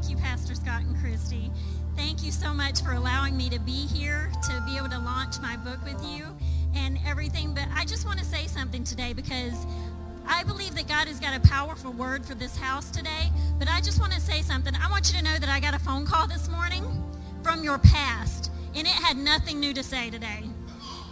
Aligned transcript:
Thank 0.00 0.10
you, 0.10 0.16
Pastor 0.16 0.54
Scott 0.54 0.82
and 0.82 0.96
Christy. 1.00 1.50
Thank 1.96 2.22
you 2.22 2.30
so 2.30 2.54
much 2.54 2.82
for 2.82 2.92
allowing 2.92 3.36
me 3.36 3.50
to 3.50 3.58
be 3.58 3.72
here 3.72 4.30
to 4.44 4.62
be 4.64 4.76
able 4.76 4.90
to 4.90 4.98
launch 5.00 5.40
my 5.40 5.56
book 5.56 5.82
with 5.82 6.00
you 6.06 6.24
and 6.72 7.00
everything. 7.04 7.52
But 7.52 7.64
I 7.74 7.84
just 7.84 8.06
want 8.06 8.20
to 8.20 8.24
say 8.24 8.46
something 8.46 8.84
today 8.84 9.12
because 9.12 9.66
I 10.24 10.44
believe 10.44 10.76
that 10.76 10.86
God 10.86 11.08
has 11.08 11.18
got 11.18 11.36
a 11.36 11.40
powerful 11.40 11.90
word 11.90 12.24
for 12.24 12.36
this 12.36 12.56
house 12.56 12.92
today. 12.92 13.32
But 13.58 13.68
I 13.68 13.80
just 13.80 13.98
want 13.98 14.12
to 14.12 14.20
say 14.20 14.40
something. 14.40 14.72
I 14.80 14.88
want 14.88 15.12
you 15.12 15.18
to 15.18 15.24
know 15.24 15.36
that 15.36 15.48
I 15.48 15.58
got 15.58 15.74
a 15.74 15.80
phone 15.80 16.06
call 16.06 16.28
this 16.28 16.48
morning 16.48 16.84
from 17.42 17.64
your 17.64 17.78
past, 17.78 18.52
and 18.76 18.86
it 18.86 18.92
had 18.92 19.16
nothing 19.16 19.58
new 19.58 19.74
to 19.74 19.82
say 19.82 20.10
today. 20.10 20.47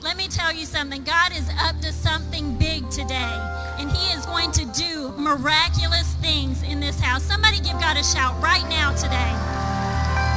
Let 0.07 0.17
me 0.17 0.29
tell 0.29 0.53
you 0.53 0.67
something. 0.67 1.03
God 1.03 1.33
is 1.33 1.51
up 1.63 1.81
to 1.81 1.93
something 1.93 2.57
big 2.59 2.89
today, 2.91 3.35
and 3.81 3.91
He 3.91 4.13
is 4.15 4.25
going 4.25 4.53
to 4.53 4.65
do 4.67 5.11
miraculous 5.19 6.15
things 6.23 6.63
in 6.63 6.79
this 6.79 7.01
house. 7.01 7.25
Somebody 7.25 7.59
give 7.59 7.73
God 7.81 7.97
a 7.97 8.05
shout 8.05 8.41
right 8.41 8.63
now 8.71 8.93
today. 8.95 9.35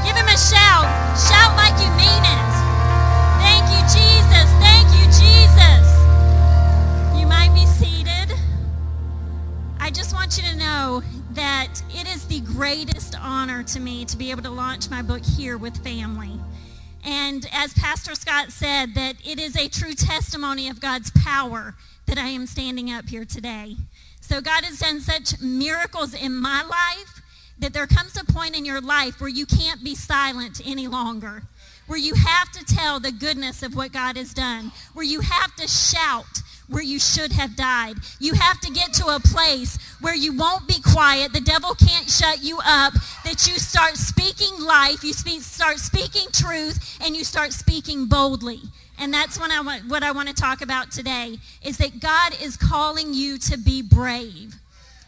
Give 0.04 0.18
Him 0.18 0.26
a 0.26 0.40
shout. 0.42 0.90
Shout 1.22 1.54
like 1.56 1.78
you 1.78 1.88
mean 1.94 2.24
it. 2.26 2.50
Thank 3.46 3.70
you, 3.70 3.82
Jesus. 3.94 4.50
Thank 4.58 4.90
you, 4.98 5.06
Jesus. 5.14 5.86
You 7.16 7.28
might 7.28 7.54
be 7.54 7.68
seated. 7.68 8.36
I 9.80 9.92
just 9.92 10.16
want 10.16 10.36
you 10.36 10.50
to 10.50 10.58
know 10.58 11.04
that 11.34 11.84
it 11.92 12.08
is 12.08 12.26
the 12.26 12.40
greatest 12.40 13.16
honor 13.22 13.62
to 13.62 13.80
me 13.80 14.04
to 14.06 14.18
be 14.18 14.32
able 14.32 14.42
to 14.42 14.50
launch 14.50 14.90
my 14.90 15.04
book 15.04 15.24
here 15.24 15.60
with 15.60 15.78
family. 15.84 16.40
And 17.04 17.48
as 17.52 17.74
Pastor 17.74 18.16
Scott 18.16 18.52
said, 18.52 18.96
that 18.96 19.16
it 19.26 19.40
is 19.40 19.56
a 19.56 19.68
true 19.70 19.94
testimony 19.94 20.68
of 20.68 20.82
God's 20.82 21.12
power 21.12 21.76
that 22.06 22.18
I 22.18 22.28
am 22.28 22.46
standing 22.46 22.92
up 22.92 23.08
here 23.10 23.26
today. 23.26 23.76
So 24.22 24.42
God 24.42 24.64
has 24.64 24.80
done 24.80 25.00
such 25.00 25.40
miracles 25.42 26.14
in 26.14 26.36
my 26.36 26.62
life 26.64 27.22
that 27.60 27.74
there 27.74 27.88
comes 27.88 28.18
a 28.18 28.32
point 28.32 28.58
in 28.58 28.66
your 28.66 28.82
life 28.82 29.20
where 29.20 29.30
you 29.30 29.46
can't 29.46 29.84
be 29.84 29.96
silent 29.96 30.62
any 30.66 30.88
longer, 30.88 31.44
where 31.88 32.00
you 32.00 32.14
have 32.16 32.52
to 32.52 32.64
tell 32.64 33.00
the 33.00 33.12
goodness 33.12 33.64
of 33.64 33.76
what 33.76 33.92
God 33.92 34.18
has 34.18 34.34
done, 34.34 34.72
where 34.94 35.06
you 35.06 35.22
have 35.22 35.56
to 35.56 35.68
shout 35.68 36.42
where 36.70 36.84
you 36.84 37.00
should 37.00 37.32
have 37.34 37.56
died. 37.56 37.96
You 38.20 38.34
have 38.34 38.60
to 38.62 38.72
get 38.72 38.94
to 38.94 39.08
a 39.08 39.20
place 39.20 39.78
where 40.00 40.16
you 40.16 40.36
won't 40.36 40.68
be 40.68 40.82
quiet. 40.82 41.34
The 41.34 41.42
devil 41.42 41.76
can't 41.76 42.10
shut 42.10 42.44
you 42.44 42.60
up. 42.66 42.94
That 43.24 43.48
you 43.48 43.56
start 43.60 43.98
speaking 43.98 44.62
life, 44.62 45.04
you 45.04 45.14
speak, 45.14 45.42
start 45.42 45.80
speaking 45.80 46.28
truth, 46.32 47.00
and 47.04 47.16
you 47.16 47.24
start 47.24 47.54
speaking 47.54 48.06
boldly. 48.06 48.62
And 49.00 49.14
that's 49.14 49.40
what 49.40 49.50
I, 49.52 49.62
want, 49.62 49.88
what 49.88 50.04
I 50.04 50.12
want 50.12 50.28
to 50.28 50.36
talk 50.36 50.62
about 50.62 50.92
today, 50.92 51.38
is 51.64 51.78
that 51.78 52.00
God 52.00 52.36
is 52.42 52.58
calling 52.58 53.14
you 53.14 53.38
to 53.40 53.58
be 53.58 53.82
brave 53.82 54.59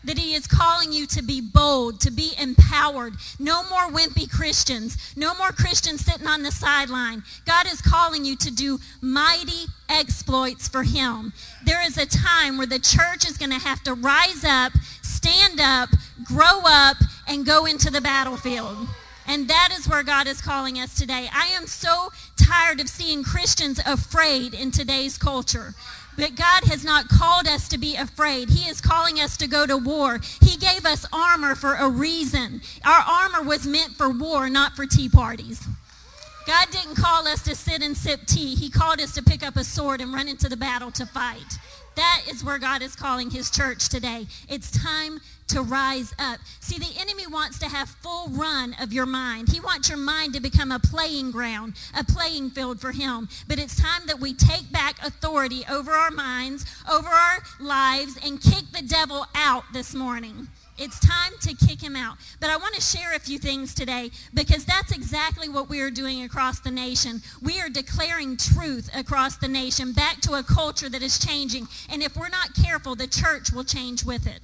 that 0.03 0.17
he 0.17 0.33
is 0.33 0.47
calling 0.47 0.91
you 0.91 1.05
to 1.07 1.21
be 1.21 1.41
bold, 1.41 1.99
to 2.01 2.11
be 2.11 2.33
empowered. 2.39 3.15
No 3.39 3.63
more 3.69 3.87
wimpy 3.87 4.29
Christians. 4.29 5.13
No 5.15 5.33
more 5.35 5.51
Christians 5.51 6.05
sitting 6.05 6.27
on 6.27 6.43
the 6.43 6.51
sideline. 6.51 7.23
God 7.45 7.67
is 7.71 7.81
calling 7.81 8.25
you 8.25 8.35
to 8.37 8.51
do 8.51 8.79
mighty 9.01 9.65
exploits 9.89 10.67
for 10.67 10.83
him. 10.83 11.33
There 11.65 11.85
is 11.85 11.97
a 11.97 12.05
time 12.05 12.57
where 12.57 12.67
the 12.67 12.79
church 12.79 13.27
is 13.27 13.37
going 13.37 13.51
to 13.51 13.59
have 13.59 13.83
to 13.83 13.93
rise 13.93 14.43
up, 14.43 14.73
stand 15.01 15.59
up, 15.59 15.89
grow 16.23 16.61
up, 16.65 16.97
and 17.27 17.45
go 17.45 17.65
into 17.65 17.91
the 17.91 18.01
battlefield. 18.01 18.87
And 19.27 19.47
that 19.47 19.69
is 19.77 19.87
where 19.87 20.03
God 20.03 20.27
is 20.27 20.41
calling 20.41 20.77
us 20.77 20.95
today. 20.95 21.29
I 21.31 21.47
am 21.55 21.67
so 21.67 22.09
tired 22.35 22.81
of 22.81 22.89
seeing 22.89 23.23
Christians 23.23 23.79
afraid 23.85 24.53
in 24.53 24.71
today's 24.71 25.17
culture. 25.17 25.73
But 26.17 26.35
God 26.35 26.63
has 26.65 26.83
not 26.83 27.07
called 27.07 27.47
us 27.47 27.67
to 27.69 27.77
be 27.77 27.95
afraid. 27.95 28.49
He 28.49 28.69
is 28.69 28.81
calling 28.81 29.19
us 29.19 29.37
to 29.37 29.47
go 29.47 29.65
to 29.65 29.77
war. 29.77 30.19
He 30.41 30.57
gave 30.57 30.85
us 30.85 31.05
armor 31.11 31.55
for 31.55 31.75
a 31.75 31.89
reason. 31.89 32.61
Our 32.85 33.03
armor 33.07 33.47
was 33.47 33.65
meant 33.65 33.93
for 33.93 34.09
war, 34.09 34.49
not 34.49 34.75
for 34.75 34.85
tea 34.85 35.09
parties. 35.09 35.65
God 36.45 36.67
didn't 36.71 36.95
call 36.95 37.27
us 37.27 37.43
to 37.43 37.55
sit 37.55 37.81
and 37.81 37.95
sip 37.95 38.25
tea. 38.25 38.55
He 38.55 38.69
called 38.69 38.99
us 38.99 39.13
to 39.13 39.23
pick 39.23 39.45
up 39.45 39.55
a 39.55 39.63
sword 39.63 40.01
and 40.01 40.13
run 40.13 40.27
into 40.27 40.49
the 40.49 40.57
battle 40.57 40.91
to 40.91 41.05
fight. 41.05 41.57
That 41.95 42.23
is 42.29 42.43
where 42.43 42.57
God 42.57 42.81
is 42.81 42.95
calling 42.95 43.29
his 43.29 43.51
church 43.51 43.89
today. 43.89 44.25
It's 44.49 44.71
time 44.71 45.19
to 45.51 45.61
rise 45.61 46.13
up. 46.17 46.39
See, 46.59 46.79
the 46.79 46.99
enemy 46.99 47.27
wants 47.27 47.59
to 47.59 47.67
have 47.67 47.89
full 47.89 48.27
run 48.29 48.75
of 48.79 48.93
your 48.93 49.05
mind. 49.05 49.49
He 49.49 49.59
wants 49.59 49.89
your 49.89 49.97
mind 49.97 50.33
to 50.33 50.39
become 50.39 50.71
a 50.71 50.79
playing 50.79 51.31
ground, 51.31 51.75
a 51.97 52.03
playing 52.03 52.51
field 52.51 52.79
for 52.79 52.91
him. 52.91 53.27
But 53.47 53.59
it's 53.59 53.75
time 53.75 54.03
that 54.07 54.19
we 54.19 54.33
take 54.33 54.71
back 54.71 55.05
authority 55.05 55.63
over 55.69 55.91
our 55.91 56.11
minds, 56.11 56.65
over 56.91 57.09
our 57.09 57.39
lives, 57.59 58.17
and 58.25 58.41
kick 58.41 58.71
the 58.71 58.81
devil 58.81 59.25
out 59.35 59.63
this 59.73 59.93
morning. 59.93 60.47
It's 60.77 60.99
time 60.99 61.33
to 61.41 61.53
kick 61.53 61.83
him 61.83 61.95
out. 61.95 62.17
But 62.39 62.49
I 62.49 62.57
want 62.57 62.73
to 62.75 62.81
share 62.81 63.13
a 63.13 63.19
few 63.19 63.37
things 63.37 63.75
today 63.75 64.09
because 64.33 64.65
that's 64.65 64.91
exactly 64.91 65.49
what 65.49 65.69
we 65.69 65.81
are 65.81 65.91
doing 65.91 66.23
across 66.23 66.59
the 66.59 66.71
nation. 66.71 67.21
We 67.41 67.59
are 67.59 67.69
declaring 67.69 68.37
truth 68.37 68.89
across 68.95 69.37
the 69.37 69.47
nation 69.47 69.91
back 69.91 70.21
to 70.21 70.33
a 70.33 70.43
culture 70.43 70.89
that 70.89 71.03
is 71.03 71.19
changing. 71.19 71.67
And 71.89 72.01
if 72.01 72.15
we're 72.15 72.29
not 72.29 72.55
careful, 72.55 72.95
the 72.95 73.07
church 73.07 73.51
will 73.51 73.65
change 73.65 74.03
with 74.03 74.25
it. 74.25 74.39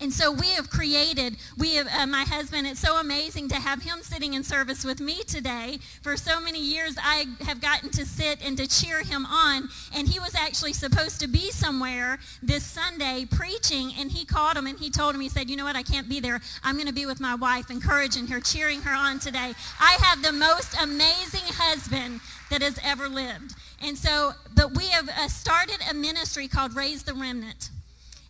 And 0.00 0.12
so 0.12 0.30
we 0.32 0.48
have 0.48 0.70
created, 0.70 1.36
we 1.56 1.74
have, 1.76 1.88
uh, 1.88 2.06
my 2.06 2.22
husband, 2.22 2.66
it's 2.66 2.80
so 2.80 2.98
amazing 2.98 3.48
to 3.48 3.56
have 3.56 3.82
him 3.82 3.98
sitting 4.02 4.34
in 4.34 4.42
service 4.42 4.84
with 4.84 5.00
me 5.00 5.22
today. 5.22 5.78
For 6.02 6.16
so 6.16 6.40
many 6.40 6.60
years, 6.60 6.96
I 7.02 7.26
have 7.40 7.60
gotten 7.60 7.90
to 7.90 8.04
sit 8.04 8.44
and 8.44 8.56
to 8.58 8.66
cheer 8.66 9.02
him 9.02 9.24
on. 9.26 9.68
And 9.94 10.08
he 10.08 10.18
was 10.18 10.34
actually 10.34 10.72
supposed 10.72 11.20
to 11.20 11.28
be 11.28 11.50
somewhere 11.50 12.18
this 12.42 12.64
Sunday 12.64 13.26
preaching. 13.30 13.92
And 13.98 14.10
he 14.10 14.24
called 14.24 14.56
him 14.56 14.66
and 14.66 14.78
he 14.78 14.90
told 14.90 15.14
him, 15.14 15.20
he 15.20 15.28
said, 15.28 15.48
you 15.48 15.56
know 15.56 15.64
what, 15.64 15.76
I 15.76 15.82
can't 15.82 16.08
be 16.08 16.20
there. 16.20 16.40
I'm 16.62 16.74
going 16.76 16.88
to 16.88 16.92
be 16.92 17.06
with 17.06 17.20
my 17.20 17.34
wife, 17.34 17.70
encouraging 17.70 18.26
her, 18.28 18.40
cheering 18.40 18.82
her 18.82 18.94
on 18.94 19.18
today. 19.18 19.52
I 19.80 19.98
have 20.02 20.22
the 20.22 20.32
most 20.32 20.74
amazing 20.80 21.46
husband 21.46 22.20
that 22.50 22.62
has 22.62 22.78
ever 22.84 23.08
lived. 23.08 23.54
And 23.82 23.96
so, 23.98 24.32
but 24.54 24.76
we 24.76 24.86
have 24.88 25.08
uh, 25.08 25.28
started 25.28 25.78
a 25.90 25.94
ministry 25.94 26.48
called 26.48 26.74
Raise 26.74 27.02
the 27.02 27.14
Remnant. 27.14 27.70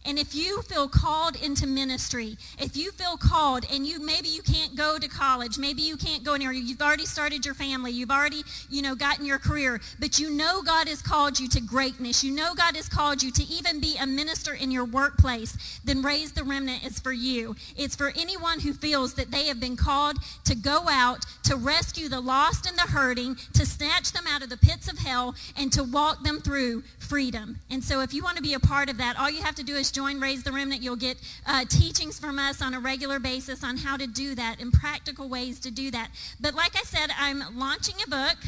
And 0.06 0.19
if 0.19 0.34
you 0.34 0.62
feel 0.62 0.88
called 0.88 1.37
into 1.37 1.66
ministry, 1.66 2.37
if 2.59 2.76
you 2.76 2.92
feel 2.92 3.16
called 3.16 3.65
and 3.72 3.87
you 3.87 3.98
maybe 4.04 4.28
you 4.28 4.42
can't 4.42 4.76
go 4.76 4.98
to 4.98 5.09
college, 5.09 5.56
maybe 5.59 5.81
you 5.81 5.97
can't 5.97 6.22
go 6.22 6.34
anywhere, 6.34 6.53
you've 6.53 6.82
already 6.82 7.06
started 7.06 7.47
your 7.47 7.54
family, 7.54 7.91
you've 7.91 8.10
already, 8.10 8.43
you 8.69 8.82
know, 8.82 8.94
gotten 8.94 9.25
your 9.25 9.38
career, 9.38 9.81
but 9.98 10.19
you 10.19 10.31
know 10.31 10.62
God 10.62 10.88
has 10.88 11.00
called 11.00 11.41
you 11.41 11.48
to 11.48 11.60
greatness. 11.60 12.22
You 12.22 12.32
know 12.32 12.54
God 12.54 12.76
has 12.76 12.88
called 12.88 13.22
you 13.22 13.31
to 13.32 13.43
even 13.44 13.81
be 13.81 13.97
a 13.97 14.06
minister 14.06 14.53
in 14.53 14.70
your 14.70 14.84
workplace, 14.84 15.81
then 15.84 16.03
Raise 16.03 16.32
the 16.32 16.44
Remnant 16.44 16.84
is 16.84 17.00
for 17.00 17.12
you. 17.12 17.56
It's 17.76 17.97
for 17.97 18.12
anyone 18.16 18.60
who 18.60 18.75
feels 18.75 19.14
that 19.14 19.31
they 19.31 19.47
have 19.47 19.60
been 19.60 19.76
called 19.76 20.19
to 20.44 20.54
go 20.54 20.88
out 20.91 21.25
to 21.44 21.56
rescue 21.56 22.09
the 22.09 22.20
lost 22.20 22.66
and 22.66 22.76
the 22.76 22.82
hurting, 22.82 23.37
to 23.54 23.64
snatch 23.64 24.12
them 24.12 24.25
out 24.28 24.43
of 24.43 24.50
the 24.50 24.56
pits 24.56 24.91
of 24.91 24.98
hell, 24.98 25.34
and 25.56 25.72
to 25.72 25.82
walk 25.82 26.22
them 26.22 26.41
through 26.41 26.82
freedom. 26.98 27.60
And 27.70 27.82
so 27.82 28.00
if 28.00 28.12
you 28.12 28.22
want 28.22 28.37
to 28.37 28.43
be 28.43 28.54
a 28.54 28.60
part 28.60 28.91
of 28.91 28.98
that, 28.98 29.19
all 29.19 29.31
you 29.31 29.43
have 29.43 29.54
to 29.56 29.62
do 29.62 29.75
is 29.75 29.91
join 29.94 30.21
Raise 30.21 30.43
the 30.43 30.50
Remnant. 30.50 30.82
You'll 30.82 30.97
get 30.97 31.16
uh, 31.47 31.65
teachings 31.69 32.19
from 32.19 32.38
us 32.38 32.60
on 32.60 32.75
a 32.75 32.81
regular 32.81 33.21
basis 33.21 33.62
on 33.62 33.77
how 33.77 33.97
to 33.97 34.09
do 34.09 34.34
that 34.34 34.60
and 34.60 34.72
practical 34.72 35.28
ways 35.28 35.60
to 35.60 35.71
do 35.71 35.93
that. 35.93 36.10
But 36.41 36.55
like 36.55 36.77
I 36.77 36.82
said, 36.82 37.10
I'm 37.16 37.44
launching 37.56 37.94
a 38.05 38.10
book, 38.10 38.38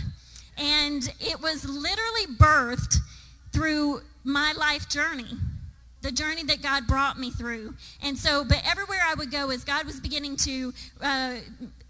and 0.59 1.09
it 1.21 1.41
was 1.41 1.65
literally 1.65 2.27
birthed 2.37 2.99
through 3.53 4.01
my 4.25 4.53
life 4.53 4.89
journey 4.89 5.39
the 6.07 6.13
journey 6.13 6.45
that 6.45 6.63
God 6.63 6.87
brought 6.87 7.19
me 7.19 7.33
through. 7.33 7.75
And 8.01 8.17
so, 8.17 8.45
but 8.45 8.63
everywhere 8.65 9.01
I 9.05 9.15
would 9.15 9.33
go, 9.33 9.51
as 9.51 9.65
God 9.65 9.87
was 9.87 9.99
beginning 9.99 10.37
to 10.37 10.73
uh, 11.03 11.39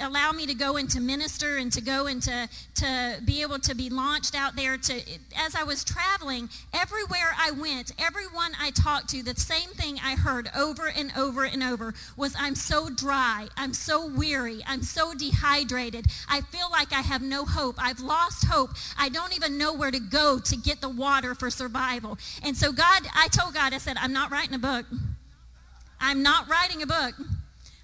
allow 0.01 0.33
me 0.33 0.47
to 0.47 0.55
go 0.55 0.77
into 0.77 1.01
minister 1.01 1.57
and 1.57 1.73
to 1.73 1.81
go 1.81 2.07
into 2.07 2.49
to 2.75 3.21
be 3.25 3.43
able 3.43 3.59
to 3.59 3.75
be 3.75 3.89
launched 3.89 4.35
out 4.35 4.55
there 4.57 4.77
to 4.77 4.95
as 5.37 5.55
I 5.55 5.65
was 5.65 5.85
traveling 5.85 6.51
everywhere 6.75 7.35
I 7.39 7.51
went 7.51 7.93
everyone 7.99 8.53
I 8.61 8.71
talked 8.71 9.09
to 9.11 9.23
the 9.23 9.35
same 9.39 9.71
thing 9.71 9.99
I 10.05 10.15
heard 10.15 10.51
over 10.57 10.89
and 10.89 11.13
over 11.17 11.45
and 11.45 11.63
over 11.63 11.95
was 12.17 12.35
I'm 12.39 12.55
so 12.55 12.91
dry. 12.91 13.49
I'm 13.57 13.73
so 13.73 14.07
weary. 14.07 14.63
I'm 14.67 14.83
so 14.83 15.15
dehydrated. 15.15 16.07
I 16.29 16.43
feel 16.43 16.69
like 16.71 16.93
I 16.93 17.01
have 17.01 17.23
no 17.23 17.45
hope. 17.45 17.77
I've 17.79 18.01
lost 18.01 18.47
hope. 18.47 18.71
I 18.99 19.09
don't 19.09 19.35
even 19.35 19.57
know 19.57 19.73
where 19.73 19.91
to 19.91 20.01
go 20.01 20.39
to 20.39 20.57
get 20.57 20.81
the 20.81 20.89
water 20.89 21.35
for 21.35 21.49
survival. 21.49 22.19
And 22.43 22.57
so 22.57 22.73
God 22.73 23.07
I 23.15 23.29
told 23.29 23.55
God 23.55 23.73
I 23.73 23.79
said 23.79 23.97
I'm 24.07 24.13
not 24.13 24.31
writing 24.31 24.55
a 24.55 24.59
book 24.61 24.87
I'm 25.99 26.23
not 26.23 26.49
writing 26.49 26.81
a 26.81 26.87
book 26.87 27.15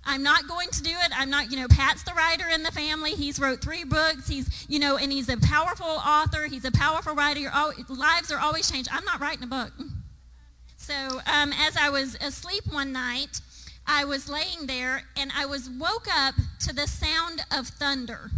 I'm 0.05 0.23
not 0.23 0.47
going 0.49 0.69
to 0.71 0.83
do 0.83 0.91
it. 0.91 1.13
I'm 1.17 1.31
not, 1.31 1.51
you 1.51 1.59
know, 1.59 1.69
Pat's 1.69 2.03
the 2.03 2.13
writer 2.13 2.45
in 2.53 2.63
the 2.63 2.73
family. 2.73 3.13
He's 3.13 3.39
wrote 3.39 3.61
three 3.61 3.85
books. 3.85 4.29
He's, 4.29 4.67
you 4.69 4.79
know, 4.79 4.97
and 4.97 5.13
he's 5.13 5.29
a 5.29 5.37
powerful 5.37 5.87
author. 5.87 6.47
He's 6.47 6.65
a 6.65 6.73
powerful 6.73 7.15
writer. 7.15 7.39
Your 7.39 7.53
lives 7.89 8.33
are 8.33 8.39
always 8.41 8.69
changed. 8.69 8.89
I'm 8.93 9.05
not 9.05 9.21
writing 9.21 9.45
a 9.45 9.47
book. 9.47 9.73
So 10.77 11.21
um, 11.33 11.53
as 11.57 11.77
I 11.77 11.89
was 11.89 12.17
asleep 12.17 12.65
one 12.69 12.91
night, 12.91 13.41
I 13.87 14.05
was 14.05 14.29
laying 14.29 14.67
there 14.67 15.03
and 15.17 15.31
I 15.37 15.47
was 15.47 15.71
woke 15.71 16.09
up 16.13 16.35
to 16.67 16.75
the 16.75 16.89
sound 16.89 17.45
of 17.57 17.69
thunder 17.69 18.33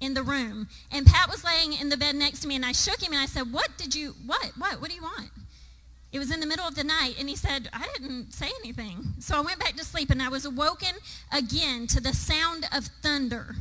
in 0.00 0.14
the 0.14 0.22
room. 0.22 0.68
And 0.92 1.04
Pat 1.04 1.28
was 1.28 1.44
laying 1.44 1.72
in 1.72 1.88
the 1.88 1.96
bed 1.96 2.14
next 2.14 2.40
to 2.40 2.48
me 2.48 2.54
and 2.54 2.64
I 2.64 2.70
shook 2.70 3.02
him 3.02 3.12
and 3.12 3.20
I 3.20 3.26
said, 3.26 3.52
what 3.52 3.76
did 3.76 3.92
you, 3.92 4.14
what, 4.24 4.52
what, 4.56 4.80
what 4.80 4.88
do 4.88 4.94
you 4.94 5.02
want? 5.02 5.30
It 6.12 6.18
was 6.18 6.30
in 6.30 6.40
the 6.40 6.46
middle 6.46 6.66
of 6.66 6.74
the 6.74 6.84
night, 6.84 7.14
and 7.18 7.28
he 7.28 7.36
said, 7.36 7.70
I 7.72 7.88
didn't 7.98 8.34
say 8.34 8.50
anything. 8.62 9.14
So 9.18 9.36
I 9.36 9.40
went 9.40 9.58
back 9.58 9.76
to 9.76 9.84
sleep, 9.84 10.10
and 10.10 10.22
I 10.22 10.28
was 10.28 10.44
awoken 10.44 10.94
again 11.32 11.86
to 11.88 12.00
the 12.00 12.12
sound 12.12 12.66
of 12.70 12.84
thunder. 13.02 13.56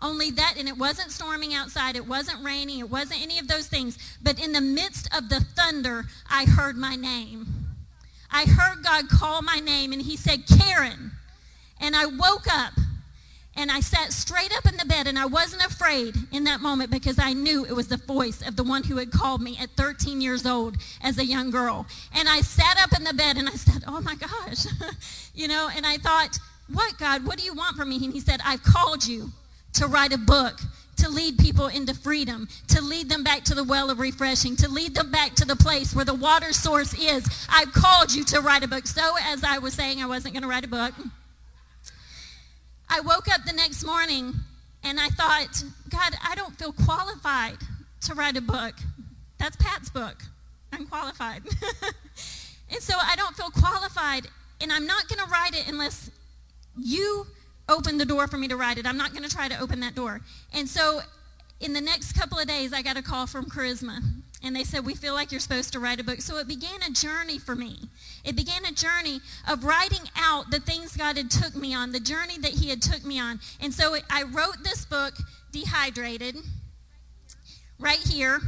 Only 0.00 0.30
that, 0.32 0.54
and 0.58 0.68
it 0.68 0.78
wasn't 0.78 1.12
storming 1.12 1.54
outside, 1.54 1.94
it 1.94 2.08
wasn't 2.08 2.42
raining, 2.42 2.80
it 2.80 2.90
wasn't 2.90 3.22
any 3.22 3.38
of 3.38 3.46
those 3.46 3.68
things. 3.68 3.98
But 4.22 4.42
in 4.42 4.52
the 4.52 4.60
midst 4.60 5.06
of 5.14 5.28
the 5.28 5.40
thunder, 5.40 6.06
I 6.30 6.46
heard 6.46 6.76
my 6.76 6.96
name. 6.96 7.46
I 8.30 8.46
heard 8.46 8.82
God 8.82 9.10
call 9.10 9.42
my 9.42 9.60
name, 9.60 9.92
and 9.92 10.02
he 10.02 10.16
said, 10.16 10.44
Karen. 10.46 11.12
And 11.78 11.94
I 11.94 12.06
woke 12.06 12.46
up 12.50 12.72
and 13.56 13.70
I 13.70 13.80
sat 13.80 14.12
straight 14.12 14.52
up 14.56 14.66
in 14.66 14.76
the 14.78 14.86
bed 14.86 15.06
and 15.06 15.18
I 15.18 15.26
wasn't 15.26 15.64
afraid 15.64 16.16
in 16.32 16.44
that 16.44 16.60
moment 16.60 16.90
because 16.90 17.18
I 17.18 17.32
knew 17.34 17.64
it 17.64 17.76
was 17.76 17.88
the 17.88 17.98
voice 17.98 18.46
of 18.46 18.56
the 18.56 18.62
one 18.62 18.82
who 18.82 18.96
had 18.96 19.10
called 19.10 19.42
me 19.42 19.58
at 19.60 19.70
13 19.70 20.20
years 20.20 20.46
old 20.46 20.76
as 21.02 21.18
a 21.18 21.24
young 21.24 21.50
girl. 21.50 21.86
And 22.14 22.28
I 22.28 22.40
sat 22.40 22.78
up 22.82 22.96
in 22.96 23.04
the 23.04 23.12
bed 23.12 23.36
and 23.36 23.48
I 23.48 23.52
said, 23.52 23.84
oh 23.86 24.00
my 24.00 24.14
gosh, 24.14 24.66
you 25.34 25.48
know, 25.48 25.68
and 25.74 25.84
I 25.86 25.98
thought, 25.98 26.38
what 26.72 26.96
God, 26.98 27.26
what 27.26 27.38
do 27.38 27.44
you 27.44 27.52
want 27.52 27.76
from 27.76 27.90
me? 27.90 27.96
And 28.02 28.12
he 28.12 28.20
said, 28.20 28.40
I've 28.44 28.62
called 28.62 29.06
you 29.06 29.30
to 29.74 29.86
write 29.86 30.12
a 30.12 30.18
book 30.18 30.58
to 30.96 31.08
lead 31.08 31.38
people 31.38 31.66
into 31.66 31.94
freedom, 31.94 32.48
to 32.68 32.80
lead 32.80 33.08
them 33.08 33.24
back 33.24 33.42
to 33.44 33.54
the 33.54 33.64
well 33.64 33.90
of 33.90 33.98
refreshing, 33.98 34.54
to 34.56 34.68
lead 34.68 34.94
them 34.94 35.10
back 35.10 35.34
to 35.34 35.44
the 35.44 35.56
place 35.56 35.94
where 35.94 36.04
the 36.04 36.14
water 36.14 36.52
source 36.52 36.94
is. 36.94 37.46
I've 37.50 37.72
called 37.72 38.12
you 38.14 38.24
to 38.26 38.40
write 38.40 38.62
a 38.62 38.68
book. 38.68 38.86
So 38.86 39.16
as 39.24 39.42
I 39.42 39.58
was 39.58 39.74
saying, 39.74 40.00
I 40.00 40.06
wasn't 40.06 40.34
going 40.34 40.42
to 40.42 40.48
write 40.48 40.64
a 40.64 40.68
book. 40.68 40.94
I 42.94 43.00
woke 43.00 43.26
up 43.32 43.44
the 43.46 43.54
next 43.54 43.86
morning 43.86 44.34
and 44.84 45.00
I 45.00 45.08
thought, 45.08 45.64
God, 45.88 46.12
I 46.22 46.34
don't 46.34 46.54
feel 46.58 46.72
qualified 46.72 47.56
to 48.02 48.14
write 48.14 48.36
a 48.36 48.42
book. 48.42 48.74
That's 49.38 49.56
Pat's 49.56 49.88
book. 49.88 50.16
I'm 50.74 50.86
qualified. 50.86 51.42
and 52.70 52.80
so 52.80 52.94
I 53.00 53.16
don't 53.16 53.34
feel 53.34 53.48
qualified, 53.48 54.26
and 54.60 54.70
I'm 54.70 54.86
not 54.86 55.08
going 55.08 55.24
to 55.24 55.30
write 55.30 55.54
it 55.54 55.68
unless 55.68 56.10
you 56.78 57.26
open 57.66 57.96
the 57.96 58.04
door 58.04 58.28
for 58.28 58.36
me 58.36 58.46
to 58.48 58.56
write 58.56 58.76
it. 58.76 58.86
I'm 58.86 58.98
not 58.98 59.12
going 59.12 59.22
to 59.26 59.34
try 59.34 59.48
to 59.48 59.58
open 59.58 59.80
that 59.80 59.94
door. 59.94 60.20
And 60.52 60.68
so 60.68 61.00
in 61.60 61.72
the 61.72 61.80
next 61.80 62.12
couple 62.12 62.38
of 62.38 62.46
days, 62.46 62.74
I 62.74 62.82
got 62.82 62.98
a 62.98 63.02
call 63.02 63.26
from 63.26 63.46
Charisma 63.46 64.00
and 64.42 64.56
they 64.56 64.64
said, 64.64 64.84
We 64.84 64.94
feel 64.94 65.14
like 65.14 65.30
you're 65.30 65.40
supposed 65.40 65.72
to 65.72 65.80
write 65.80 66.00
a 66.00 66.04
book. 66.04 66.20
So 66.20 66.38
it 66.38 66.48
began 66.48 66.82
a 66.82 66.90
journey 66.90 67.38
for 67.38 67.54
me. 67.54 67.78
It 68.24 68.36
began 68.36 68.64
a 68.64 68.72
journey 68.72 69.20
of 69.48 69.64
writing 69.64 70.08
out 70.16 70.50
the 70.50 70.60
things 70.60 70.96
God 70.96 71.16
had 71.16 71.30
took 71.30 71.54
me 71.54 71.74
on, 71.74 71.92
the 71.92 72.00
journey 72.00 72.38
that 72.38 72.52
He 72.52 72.68
had 72.68 72.82
took 72.82 73.04
me 73.04 73.18
on. 73.18 73.40
And 73.60 73.72
so 73.72 73.96
I 74.10 74.24
wrote 74.24 74.62
this 74.62 74.84
book, 74.84 75.14
Dehydrated, 75.52 76.36
right 77.78 77.98
here, 77.98 78.40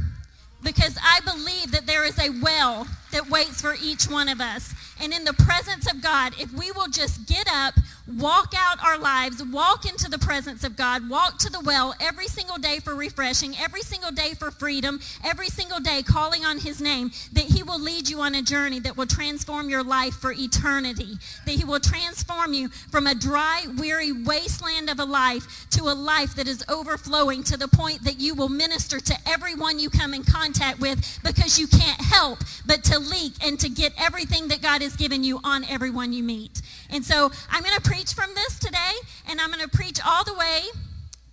because 0.63 0.97
I 1.01 1.19
believe 1.23 1.71
that 1.71 1.85
there 1.85 2.05
is 2.05 2.17
a 2.19 2.29
well 2.41 2.87
that 3.11 3.29
waits 3.29 3.61
for 3.61 3.75
each 3.81 4.05
one 4.05 4.27
of 4.27 4.41
us. 4.41 4.73
And 4.99 5.13
in 5.13 5.23
the 5.23 5.33
presence 5.33 5.91
of 5.91 6.01
God, 6.01 6.33
if 6.39 6.51
we 6.53 6.71
will 6.71 6.87
just 6.87 7.27
get 7.27 7.47
up, 7.51 7.75
walk 8.07 8.53
out 8.55 8.83
our 8.83 8.97
lives, 8.97 9.43
walk 9.43 9.85
into 9.85 10.09
the 10.09 10.19
presence 10.19 10.63
of 10.63 10.75
God, 10.75 11.09
walk 11.09 11.39
to 11.39 11.49
the 11.49 11.59
well 11.61 11.93
every 11.99 12.27
single 12.27 12.57
day 12.57 12.79
for 12.79 12.95
refreshing, 12.95 13.55
every 13.57 13.81
single 13.81 14.11
day 14.11 14.33
for 14.33 14.51
freedom, 14.51 14.99
every 15.23 15.47
single 15.47 15.79
day 15.79 16.03
calling 16.03 16.45
on 16.45 16.59
his 16.59 16.81
name, 16.81 17.11
that 17.33 17.45
he 17.45 17.63
will 17.63 17.79
lead 17.79 18.09
you 18.09 18.19
on 18.21 18.35
a 18.35 18.41
journey 18.41 18.79
that 18.79 18.97
will 18.97 19.07
transform 19.07 19.69
your 19.69 19.83
life 19.83 20.15
for 20.15 20.31
eternity, 20.31 21.17
that 21.45 21.55
he 21.55 21.65
will 21.65 21.79
transform 21.79 22.53
you 22.53 22.69
from 22.69 23.07
a 23.07 23.15
dry, 23.15 23.65
weary 23.77 24.11
wasteland 24.11 24.89
of 24.89 24.99
a 24.99 25.05
life 25.05 25.67
to 25.71 25.83
a 25.83 25.95
life 25.95 26.35
that 26.35 26.47
is 26.47 26.63
overflowing 26.69 27.43
to 27.43 27.57
the 27.57 27.67
point 27.67 28.03
that 28.03 28.19
you 28.19 28.35
will 28.35 28.49
minister 28.49 28.99
to 28.99 29.15
everyone 29.25 29.79
you 29.79 29.89
come 29.89 30.13
in 30.13 30.23
contact 30.23 30.79
with 30.79 31.19
because 31.23 31.57
you 31.57 31.67
can't 31.67 32.01
help 32.01 32.39
but 32.65 32.83
to 32.83 32.99
leak 32.99 33.33
and 33.41 33.59
to 33.59 33.69
get 33.69 33.93
everything 33.97 34.47
that 34.47 34.61
God 34.61 34.81
has 34.81 34.95
given 34.95 35.23
you 35.23 35.39
on 35.43 35.63
everyone 35.65 36.13
you 36.13 36.23
meet. 36.23 36.61
And 36.89 37.03
so 37.03 37.31
I'm 37.49 37.63
going 37.63 37.75
to 37.75 37.81
preach 37.81 38.13
from 38.13 38.33
this 38.35 38.59
today, 38.59 38.91
and 39.27 39.41
I'm 39.41 39.51
going 39.51 39.61
to 39.63 39.69
preach 39.69 39.99
all 40.05 40.23
the 40.23 40.33
way 40.33 40.61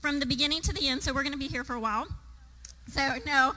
from 0.01 0.21
the 0.21 0.27
beginning 0.27 0.63
to 0.63 0.73
the 0.73 0.89
end. 0.89 1.03
So 1.03 1.13
we're 1.13 1.23
going 1.23 1.33
to 1.33 1.39
be 1.39 1.49
here 1.49 1.65
for 1.65 1.75
a 1.75 1.81
while. 1.81 2.07
So, 2.89 3.15
no, 3.25 3.53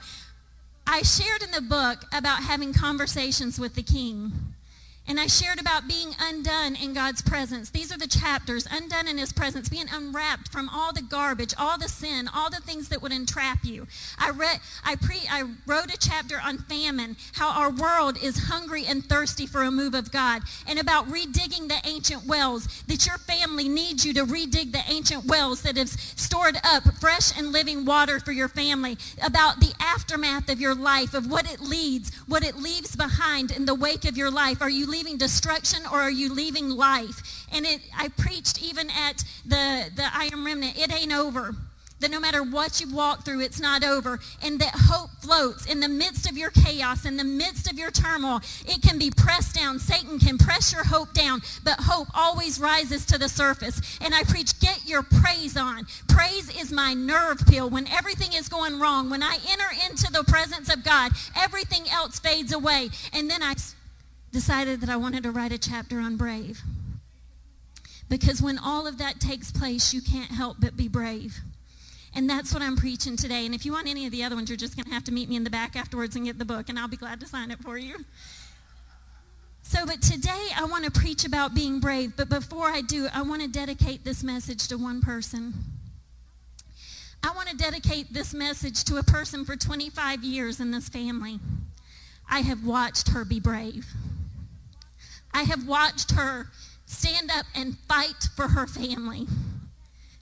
I 0.86 1.02
shared 1.02 1.42
in 1.42 1.50
the 1.50 1.60
book 1.60 2.04
about 2.12 2.42
having 2.42 2.72
conversations 2.72 3.58
with 3.58 3.74
the 3.74 3.82
king. 3.82 4.32
And 5.08 5.20
I 5.20 5.28
shared 5.28 5.60
about 5.60 5.86
being 5.86 6.16
undone 6.20 6.74
in 6.74 6.92
God's 6.92 7.22
presence. 7.22 7.70
These 7.70 7.92
are 7.92 7.98
the 7.98 8.08
chapters, 8.08 8.66
undone 8.68 9.06
in 9.06 9.18
his 9.18 9.32
presence, 9.32 9.68
being 9.68 9.86
unwrapped 9.92 10.48
from 10.48 10.68
all 10.68 10.92
the 10.92 11.02
garbage, 11.02 11.54
all 11.56 11.78
the 11.78 11.88
sin, 11.88 12.28
all 12.34 12.50
the 12.50 12.60
things 12.60 12.88
that 12.88 13.00
would 13.02 13.12
entrap 13.12 13.64
you. 13.64 13.86
I 14.18 14.30
read 14.30 14.58
I 14.84 14.96
pre 14.96 15.20
I 15.30 15.44
wrote 15.64 15.94
a 15.94 15.98
chapter 15.98 16.40
on 16.42 16.58
famine, 16.58 17.16
how 17.34 17.50
our 17.50 17.70
world 17.70 18.18
is 18.20 18.48
hungry 18.48 18.84
and 18.84 19.04
thirsty 19.04 19.46
for 19.46 19.62
a 19.62 19.70
move 19.70 19.94
of 19.94 20.10
God, 20.10 20.42
and 20.66 20.78
about 20.78 21.06
redigging 21.06 21.68
the 21.68 21.80
ancient 21.84 22.26
wells, 22.26 22.82
that 22.88 23.06
your 23.06 23.18
family 23.18 23.68
needs 23.68 24.04
you 24.04 24.12
to 24.14 24.24
redig 24.24 24.72
the 24.72 24.82
ancient 24.88 25.24
wells 25.24 25.62
that 25.62 25.76
have 25.76 25.88
stored 25.88 26.58
up 26.64 26.82
fresh 27.00 27.36
and 27.38 27.52
living 27.52 27.84
water 27.84 28.18
for 28.18 28.32
your 28.32 28.48
family, 28.48 28.98
about 29.22 29.60
the 29.60 29.72
aftermath 29.78 30.48
of 30.48 30.60
your 30.60 30.74
life, 30.74 31.14
of 31.14 31.30
what 31.30 31.50
it 31.50 31.60
leads, 31.60 32.12
what 32.26 32.44
it 32.44 32.56
leaves 32.56 32.96
behind 32.96 33.52
in 33.52 33.66
the 33.66 33.74
wake 33.74 34.04
of 34.04 34.16
your 34.16 34.30
life. 34.30 34.60
Are 34.60 34.70
you 34.70 34.86
leaving 34.96 35.18
destruction 35.18 35.80
or 35.92 36.00
are 36.00 36.10
you 36.10 36.32
leaving 36.32 36.70
life? 36.70 37.46
And 37.52 37.66
it, 37.66 37.80
I 37.94 38.08
preached 38.08 38.62
even 38.62 38.88
at 38.90 39.24
the, 39.44 39.90
the 39.94 40.04
I 40.04 40.30
Am 40.32 40.44
Remnant, 40.44 40.78
it 40.78 40.90
ain't 40.90 41.12
over. 41.12 41.54
That 42.00 42.10
no 42.10 42.20
matter 42.20 42.42
what 42.42 42.80
you 42.80 42.94
walk 42.94 43.24
through, 43.24 43.40
it's 43.40 43.60
not 43.60 43.82
over. 43.82 44.18
And 44.42 44.58
that 44.60 44.72
hope 44.74 45.10
floats 45.22 45.64
in 45.64 45.80
the 45.80 45.88
midst 45.88 46.28
of 46.28 46.36
your 46.36 46.50
chaos, 46.50 47.06
in 47.06 47.16
the 47.16 47.24
midst 47.24 47.70
of 47.70 47.78
your 47.78 47.90
turmoil. 47.90 48.40
It 48.66 48.82
can 48.82 48.98
be 48.98 49.10
pressed 49.10 49.54
down. 49.54 49.78
Satan 49.78 50.18
can 50.18 50.36
press 50.36 50.74
your 50.74 50.84
hope 50.84 51.14
down, 51.14 51.40
but 51.64 51.76
hope 51.80 52.08
always 52.14 52.60
rises 52.60 53.06
to 53.06 53.18
the 53.18 53.30
surface. 53.30 53.98
And 54.02 54.14
I 54.14 54.24
preach, 54.24 54.60
get 54.60 54.86
your 54.86 55.02
praise 55.02 55.56
on. 55.56 55.86
Praise 56.06 56.54
is 56.60 56.70
my 56.70 56.92
nerve 56.92 57.38
pill. 57.46 57.70
When 57.70 57.86
everything 57.88 58.34
is 58.34 58.48
going 58.48 58.78
wrong, 58.78 59.08
when 59.08 59.22
I 59.22 59.38
enter 59.48 59.88
into 59.88 60.12
the 60.12 60.24
presence 60.24 60.72
of 60.72 60.84
God, 60.84 61.12
everything 61.34 61.84
else 61.90 62.18
fades 62.18 62.52
away. 62.52 62.90
And 63.14 63.30
then 63.30 63.42
I 63.42 63.54
decided 64.36 64.82
that 64.82 64.90
I 64.90 64.96
wanted 64.96 65.22
to 65.22 65.30
write 65.30 65.50
a 65.50 65.56
chapter 65.56 65.98
on 65.98 66.18
brave. 66.18 66.60
Because 68.10 68.42
when 68.42 68.58
all 68.58 68.86
of 68.86 68.98
that 68.98 69.18
takes 69.18 69.50
place, 69.50 69.94
you 69.94 70.02
can't 70.02 70.30
help 70.30 70.58
but 70.60 70.76
be 70.76 70.88
brave. 70.88 71.38
And 72.14 72.28
that's 72.28 72.52
what 72.52 72.60
I'm 72.60 72.76
preaching 72.76 73.16
today. 73.16 73.46
And 73.46 73.54
if 73.54 73.64
you 73.64 73.72
want 73.72 73.88
any 73.88 74.04
of 74.04 74.12
the 74.12 74.22
other 74.22 74.36
ones, 74.36 74.50
you're 74.50 74.58
just 74.58 74.76
going 74.76 74.84
to 74.84 74.92
have 74.92 75.04
to 75.04 75.12
meet 75.12 75.30
me 75.30 75.36
in 75.36 75.44
the 75.44 75.48
back 75.48 75.74
afterwards 75.74 76.16
and 76.16 76.26
get 76.26 76.38
the 76.38 76.44
book, 76.44 76.68
and 76.68 76.78
I'll 76.78 76.86
be 76.86 76.98
glad 76.98 77.18
to 77.20 77.26
sign 77.26 77.50
it 77.50 77.60
for 77.60 77.78
you. 77.78 77.96
So, 79.62 79.86
but 79.86 80.02
today 80.02 80.48
I 80.54 80.66
want 80.66 80.84
to 80.84 80.90
preach 80.90 81.24
about 81.24 81.54
being 81.54 81.80
brave. 81.80 82.12
But 82.14 82.28
before 82.28 82.66
I 82.66 82.82
do, 82.82 83.08
I 83.14 83.22
want 83.22 83.40
to 83.40 83.48
dedicate 83.48 84.04
this 84.04 84.22
message 84.22 84.68
to 84.68 84.76
one 84.76 85.00
person. 85.00 85.54
I 87.24 87.32
want 87.34 87.48
to 87.48 87.56
dedicate 87.56 88.12
this 88.12 88.34
message 88.34 88.84
to 88.84 88.98
a 88.98 89.02
person 89.02 89.46
for 89.46 89.56
25 89.56 90.22
years 90.22 90.60
in 90.60 90.72
this 90.72 90.90
family. 90.90 91.40
I 92.28 92.40
have 92.40 92.66
watched 92.66 93.08
her 93.08 93.24
be 93.24 93.40
brave. 93.40 93.86
I 95.36 95.42
have 95.42 95.68
watched 95.68 96.12
her 96.12 96.46
stand 96.86 97.30
up 97.30 97.44
and 97.54 97.76
fight 97.80 98.28
for 98.34 98.48
her 98.48 98.66
family. 98.66 99.26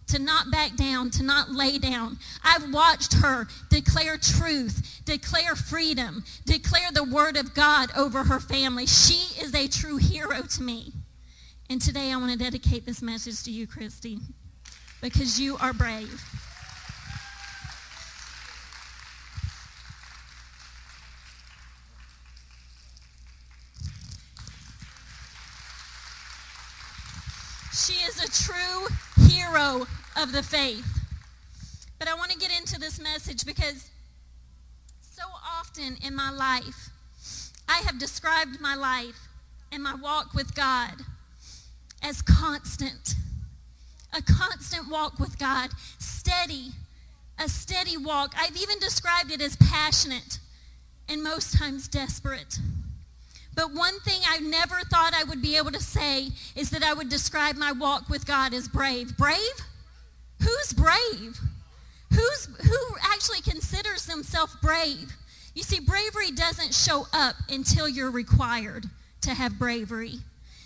To 0.08 0.18
not 0.18 0.50
back 0.50 0.74
down, 0.74 1.10
to 1.12 1.22
not 1.22 1.52
lay 1.52 1.78
down. 1.78 2.18
I've 2.42 2.72
watched 2.72 3.14
her 3.14 3.46
declare 3.70 4.18
truth, 4.18 5.02
declare 5.04 5.54
freedom, 5.54 6.24
declare 6.44 6.90
the 6.92 7.04
word 7.04 7.36
of 7.36 7.54
God 7.54 7.90
over 7.96 8.24
her 8.24 8.40
family. 8.40 8.86
She 8.86 9.40
is 9.40 9.54
a 9.54 9.68
true 9.68 9.98
hero 9.98 10.42
to 10.42 10.62
me. 10.62 10.92
And 11.70 11.80
today 11.80 12.10
I 12.10 12.16
want 12.16 12.32
to 12.32 12.38
dedicate 12.38 12.84
this 12.84 13.00
message 13.00 13.44
to 13.44 13.52
you, 13.52 13.68
Christy, 13.68 14.18
because 15.00 15.40
you 15.40 15.56
are 15.58 15.72
brave. 15.72 16.20
She 27.86 27.94
is 28.06 28.22
a 28.22 28.28
true 28.28 28.86
of 29.56 30.32
the 30.32 30.42
faith. 30.42 30.98
But 32.00 32.08
I 32.08 32.14
want 32.14 32.32
to 32.32 32.38
get 32.38 32.50
into 32.58 32.78
this 32.80 33.00
message 33.00 33.46
because 33.46 33.88
so 35.00 35.22
often 35.58 35.96
in 36.04 36.16
my 36.16 36.30
life, 36.30 36.90
I 37.68 37.82
have 37.86 38.00
described 38.00 38.60
my 38.60 38.74
life 38.74 39.28
and 39.70 39.80
my 39.80 39.94
walk 39.94 40.34
with 40.34 40.56
God 40.56 40.94
as 42.02 42.20
constant. 42.20 43.14
A 44.12 44.22
constant 44.22 44.90
walk 44.90 45.20
with 45.20 45.38
God, 45.38 45.70
steady, 46.00 46.70
a 47.38 47.48
steady 47.48 47.96
walk. 47.96 48.34
I've 48.36 48.56
even 48.56 48.80
described 48.80 49.30
it 49.30 49.40
as 49.40 49.54
passionate 49.56 50.40
and 51.08 51.22
most 51.22 51.56
times 51.56 51.86
desperate. 51.86 52.58
But 53.54 53.72
one 53.72 53.98
thing 54.00 54.20
I 54.28 54.38
never 54.38 54.80
thought 54.90 55.14
I 55.14 55.24
would 55.24 55.40
be 55.40 55.56
able 55.56 55.72
to 55.72 55.80
say 55.80 56.28
is 56.56 56.70
that 56.70 56.82
I 56.82 56.92
would 56.92 57.08
describe 57.08 57.56
my 57.56 57.72
walk 57.72 58.08
with 58.08 58.26
God 58.26 58.52
as 58.52 58.68
brave. 58.68 59.16
Brave? 59.16 59.38
Who's 60.40 60.72
brave? 60.72 61.38
Who's, 62.10 62.48
who 62.62 62.96
actually 63.02 63.40
considers 63.40 64.06
themselves 64.06 64.56
brave? 64.60 65.12
You 65.54 65.62
see, 65.62 65.80
bravery 65.80 66.32
doesn't 66.32 66.74
show 66.74 67.06
up 67.12 67.36
until 67.48 67.88
you're 67.88 68.10
required 68.10 68.86
to 69.22 69.30
have 69.30 69.58
bravery. 69.58 70.18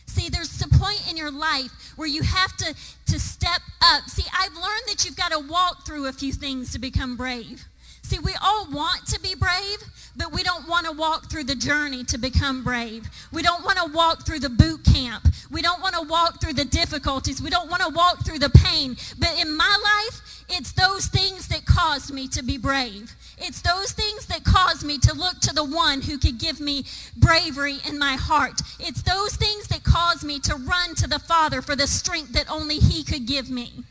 See, 0.06 0.30
there's 0.30 0.60
a 0.62 0.68
point 0.68 1.08
in 1.10 1.16
your 1.16 1.30
life 1.30 1.92
where 1.96 2.08
you 2.08 2.22
have 2.22 2.56
to, 2.56 2.74
to 3.06 3.20
step 3.20 3.60
up. 3.82 4.08
See, 4.08 4.24
I've 4.32 4.54
learned 4.54 4.82
that 4.86 5.04
you've 5.04 5.16
got 5.16 5.32
to 5.32 5.38
walk 5.38 5.86
through 5.86 6.06
a 6.06 6.12
few 6.12 6.32
things 6.32 6.72
to 6.72 6.78
become 6.78 7.16
brave. 7.16 7.66
See, 8.08 8.18
we 8.18 8.32
all 8.40 8.66
want 8.70 9.06
to 9.08 9.20
be 9.20 9.34
brave, 9.34 9.84
but 10.16 10.32
we 10.32 10.42
don't 10.42 10.66
want 10.66 10.86
to 10.86 10.92
walk 10.92 11.30
through 11.30 11.44
the 11.44 11.54
journey 11.54 12.04
to 12.04 12.16
become 12.16 12.64
brave. 12.64 13.06
We 13.34 13.42
don't 13.42 13.62
want 13.62 13.76
to 13.76 13.92
walk 13.92 14.24
through 14.24 14.38
the 14.38 14.48
boot 14.48 14.82
camp. 14.82 15.28
We 15.50 15.60
don't 15.60 15.82
want 15.82 15.94
to 15.94 16.00
walk 16.00 16.40
through 16.40 16.54
the 16.54 16.64
difficulties. 16.64 17.42
We 17.42 17.50
don't 17.50 17.68
want 17.68 17.82
to 17.82 17.90
walk 17.90 18.24
through 18.24 18.38
the 18.38 18.48
pain. 18.48 18.96
But 19.18 19.38
in 19.38 19.54
my 19.54 19.76
life, 19.84 20.42
it's 20.48 20.72
those 20.72 21.08
things 21.08 21.48
that 21.48 21.66
caused 21.66 22.10
me 22.10 22.28
to 22.28 22.42
be 22.42 22.56
brave. 22.56 23.14
It's 23.36 23.60
those 23.60 23.92
things 23.92 24.24
that 24.28 24.42
caused 24.42 24.84
me 24.84 24.96
to 25.00 25.12
look 25.12 25.40
to 25.40 25.54
the 25.54 25.64
one 25.64 26.00
who 26.00 26.16
could 26.16 26.38
give 26.38 26.60
me 26.60 26.86
bravery 27.14 27.76
in 27.86 27.98
my 27.98 28.14
heart. 28.14 28.62
It's 28.80 29.02
those 29.02 29.36
things 29.36 29.68
that 29.68 29.84
caused 29.84 30.24
me 30.24 30.40
to 30.40 30.54
run 30.54 30.94
to 30.94 31.08
the 31.08 31.18
Father 31.18 31.60
for 31.60 31.76
the 31.76 31.86
strength 31.86 32.32
that 32.32 32.50
only 32.50 32.78
he 32.78 33.04
could 33.04 33.26
give 33.26 33.50
me. 33.50 33.84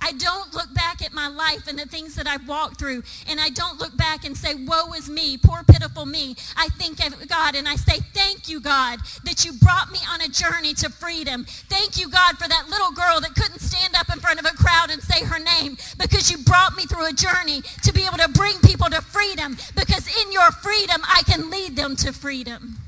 I 0.00 0.12
don't 0.12 0.52
look 0.54 0.72
back 0.74 1.02
at 1.02 1.12
my 1.12 1.28
life 1.28 1.66
and 1.68 1.78
the 1.78 1.86
things 1.86 2.14
that 2.16 2.26
I've 2.26 2.46
walked 2.48 2.78
through, 2.78 3.02
and 3.28 3.40
I 3.40 3.50
don't 3.50 3.80
look 3.80 3.96
back 3.96 4.24
and 4.24 4.36
say, 4.36 4.54
woe 4.54 4.92
is 4.92 5.08
me, 5.08 5.38
poor 5.38 5.62
pitiful 5.64 6.06
me. 6.06 6.36
I 6.56 6.68
think 6.68 7.04
of 7.04 7.28
God 7.28 7.54
and 7.54 7.68
I 7.68 7.76
say, 7.76 7.98
thank 8.12 8.48
you, 8.48 8.60
God, 8.60 9.00
that 9.24 9.44
you 9.44 9.52
brought 9.54 9.90
me 9.90 9.98
on 10.10 10.20
a 10.20 10.28
journey 10.28 10.74
to 10.74 10.90
freedom. 10.90 11.44
Thank 11.44 11.98
you, 11.98 12.08
God, 12.08 12.38
for 12.38 12.48
that 12.48 12.68
little 12.68 12.92
girl 12.92 13.20
that 13.20 13.34
couldn't 13.34 13.60
stand 13.60 13.94
up 13.94 14.12
in 14.12 14.20
front 14.20 14.40
of 14.40 14.46
a 14.46 14.56
crowd 14.56 14.90
and 14.90 15.02
say 15.02 15.24
her 15.24 15.38
name 15.38 15.76
because 15.98 16.30
you 16.30 16.38
brought 16.44 16.76
me 16.76 16.84
through 16.84 17.06
a 17.06 17.12
journey 17.12 17.62
to 17.82 17.92
be 17.92 18.02
able 18.02 18.18
to 18.18 18.28
bring 18.28 18.58
people 18.60 18.88
to 18.90 19.00
freedom 19.00 19.56
because 19.76 20.06
in 20.22 20.32
your 20.32 20.50
freedom, 20.50 21.00
I 21.04 21.22
can 21.26 21.50
lead 21.50 21.76
them 21.76 21.96
to 21.96 22.12
freedom. 22.12 22.78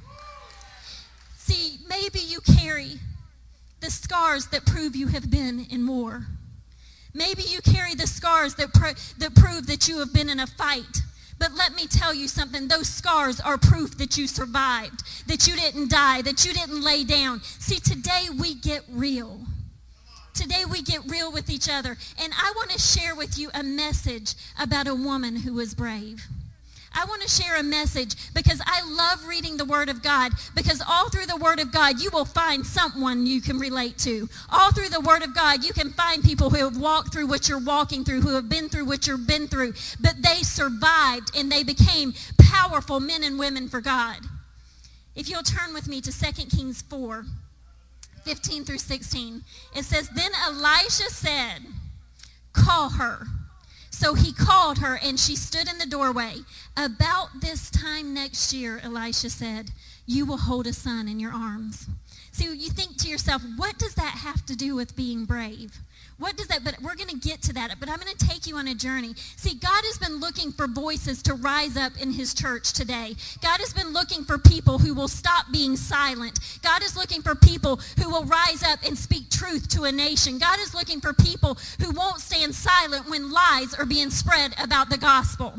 See, 1.39 1.79
maybe 1.89 2.19
you 2.19 2.41
carry 2.41 2.99
the 3.81 3.91
scars 3.91 4.47
that 4.47 4.67
prove 4.67 4.97
you 4.97 5.09
have 5.09 5.31
been 5.31 5.67
in 5.71 5.87
war. 5.87 6.27
Maybe 7.17 7.45
you 7.45 7.63
carry 7.63 7.95
the 7.95 8.07
scars 8.07 8.55
that, 8.57 8.75
that 9.19 9.35
prove 9.35 9.67
that 9.69 9.89
you 9.89 9.99
have 10.01 10.13
been 10.13 10.29
in 10.29 10.39
a 10.39 10.47
fight. 10.47 11.01
But 11.39 11.55
let 11.55 11.75
me 11.75 11.87
tell 11.87 12.13
you 12.13 12.29
something. 12.29 12.69
Those 12.69 12.89
scars 12.89 13.41
are 13.41 13.57
proof 13.57 13.97
that 13.97 14.19
you 14.19 14.27
survived, 14.27 15.03
that 15.27 15.47
you 15.47 15.57
didn't 15.57 15.91
die, 15.91 16.21
that 16.23 16.45
you 16.45 16.53
didn't 16.53 16.83
lay 16.83 17.05
down. 17.05 17.41
See, 17.43 17.79
today 17.79 18.27
we 18.39 18.55
get 18.55 18.83
real. 18.91 19.41
Today 20.35 20.65
we 20.71 20.83
get 20.83 21.11
real 21.11 21.33
with 21.33 21.49
each 21.49 21.71
other. 21.71 21.97
And 22.23 22.33
I 22.35 22.53
want 22.55 22.71
to 22.71 22.79
share 22.79 23.15
with 23.15 23.39
you 23.39 23.49
a 23.55 23.63
message 23.63 24.35
about 24.61 24.87
a 24.87 24.95
woman 24.95 25.37
who 25.37 25.55
was 25.55 25.75
brave. 25.75 26.27
I 26.97 27.05
want 27.05 27.21
to 27.21 27.29
share 27.29 27.57
a 27.57 27.62
message 27.62 28.33
because 28.33 28.61
I 28.65 28.81
love 28.91 29.26
reading 29.26 29.59
the 29.59 29.67
Word 29.67 29.91
of 29.91 30.03
God 30.03 30.33
because 30.55 30.83
all 30.88 31.11
through 31.11 31.26
the 31.26 31.37
Word 31.37 31.61
of 31.61 31.71
God, 31.71 32.00
you 32.00 32.09
will 32.11 32.25
find 32.25 32.65
someone 32.65 33.26
you 33.26 33.43
can 33.43 33.59
relate 33.59 33.99
to. 33.99 34.29
All 34.49 34.73
through 34.73 34.88
the 34.88 35.03
Word 35.03 35.23
of 35.23 35.35
God, 35.35 35.62
you 35.62 35.75
can 35.75 35.91
find 35.91 36.25
people 36.25 36.49
who 36.49 36.65
have 36.65 36.79
walked 36.79 37.12
through 37.12 37.26
what 37.26 37.50
you're 37.50 37.62
walking 37.62 38.03
through, 38.03 38.23
who 38.23 38.35
have 38.35 38.49
been 38.49 38.71
through 38.71 38.87
what 38.87 39.07
you've 39.07 39.26
been 39.26 39.47
through, 39.47 39.75
but 40.00 40.15
they 40.23 40.43
survived 40.43 41.37
and 41.37 41.53
they 41.53 41.62
became 41.62 42.15
powerful 42.41 42.99
men 42.99 43.23
and 43.23 43.38
women 43.38 43.69
for 43.69 43.83
God. 43.83 44.21
If 45.15 45.29
you'll 45.29 45.43
turn 45.43 45.75
with 45.75 45.88
me 45.88 46.00
to 46.00 46.11
2 46.11 46.47
Kings 46.47 46.81
4, 46.81 47.26
15 48.25 48.65
through 48.65 48.79
16, 48.79 49.43
it 49.75 49.85
says, 49.85 50.09
Then 50.09 50.31
Elisha 50.47 51.11
said, 51.11 51.61
Call 52.55 52.88
her. 52.91 53.26
So 53.99 54.12
he 54.12 54.31
called 54.31 54.76
her, 54.81 55.00
and 55.03 55.19
she 55.19 55.35
stood 55.35 55.71
in 55.71 55.79
the 55.79 55.87
doorway. 55.87 56.35
About 56.76 57.41
this 57.41 57.71
time 57.71 58.12
next 58.12 58.53
year, 58.53 58.79
Elisha 58.85 59.31
said, 59.31 59.71
you 60.05 60.26
will 60.26 60.37
hold 60.37 60.67
a 60.67 60.75
son 60.75 61.09
in 61.09 61.19
your 61.19 61.33
arms. 61.33 61.87
See, 62.31 62.45
you 62.45 62.69
think 62.69 62.99
to 62.99 63.09
yourself, 63.09 63.41
what 63.57 63.79
does 63.79 63.95
that 63.95 64.21
have 64.23 64.45
to 64.47 64.55
do 64.55 64.76
with 64.76 64.97
being 64.97 65.25
brave? 65.25 65.79
What 66.19 66.39
does 66.39 66.47
that, 66.47 66.65
but 66.65 66.81
we're 66.81 66.95
going 66.95 67.11
to 67.11 67.29
get 67.29 67.43
to 67.43 67.53
that. 67.55 67.75
But 67.79 67.91
I'm 67.91 67.99
going 67.99 68.15
to 68.17 68.27
take 68.27 68.47
you 68.47 68.57
on 68.57 68.69
a 68.69 68.75
journey. 68.75 69.13
See, 69.37 69.55
God 69.55 69.83
has 69.85 69.99
been 69.99 70.19
looking 70.19 70.51
for 70.51 70.67
voices 70.67 71.23
to 71.25 71.35
rise 71.35 71.77
up 71.77 71.93
in 72.01 72.11
his 72.11 72.33
church 72.33 72.73
today. 72.73 73.15
God 73.43 73.61
has 73.61 73.75
been 73.75 73.93
looking 73.93 74.25
for 74.25 74.39
people 74.39 74.79
who 74.79 74.95
will 74.95 75.09
stop 75.09 75.47
being 75.53 75.77
silent. 75.77 76.39
God 76.63 76.83
is 76.83 76.97
looking 76.97 77.21
for 77.21 77.35
people 77.35 77.81
who 78.03 78.09
will 78.09 78.25
rise 78.25 78.63
up 78.63 78.79
and 78.87 78.97
speak 78.97 79.29
truth 79.29 79.69
to 79.71 79.85
a 79.85 79.93
nation. 79.93 80.39
God 80.39 80.59
is 80.61 80.75
looking 80.75 81.01
for 81.01 81.13
people 81.13 81.59
who 81.85 81.91
won't 81.91 82.21
stand 82.21 82.55
silent 82.55 83.11
when 83.11 83.31
lies 83.31 83.75
are 83.75 83.87
being 83.87 84.09
spread 84.09 84.55
about 84.59 84.89
the 84.89 84.99
gospel. 84.99 85.53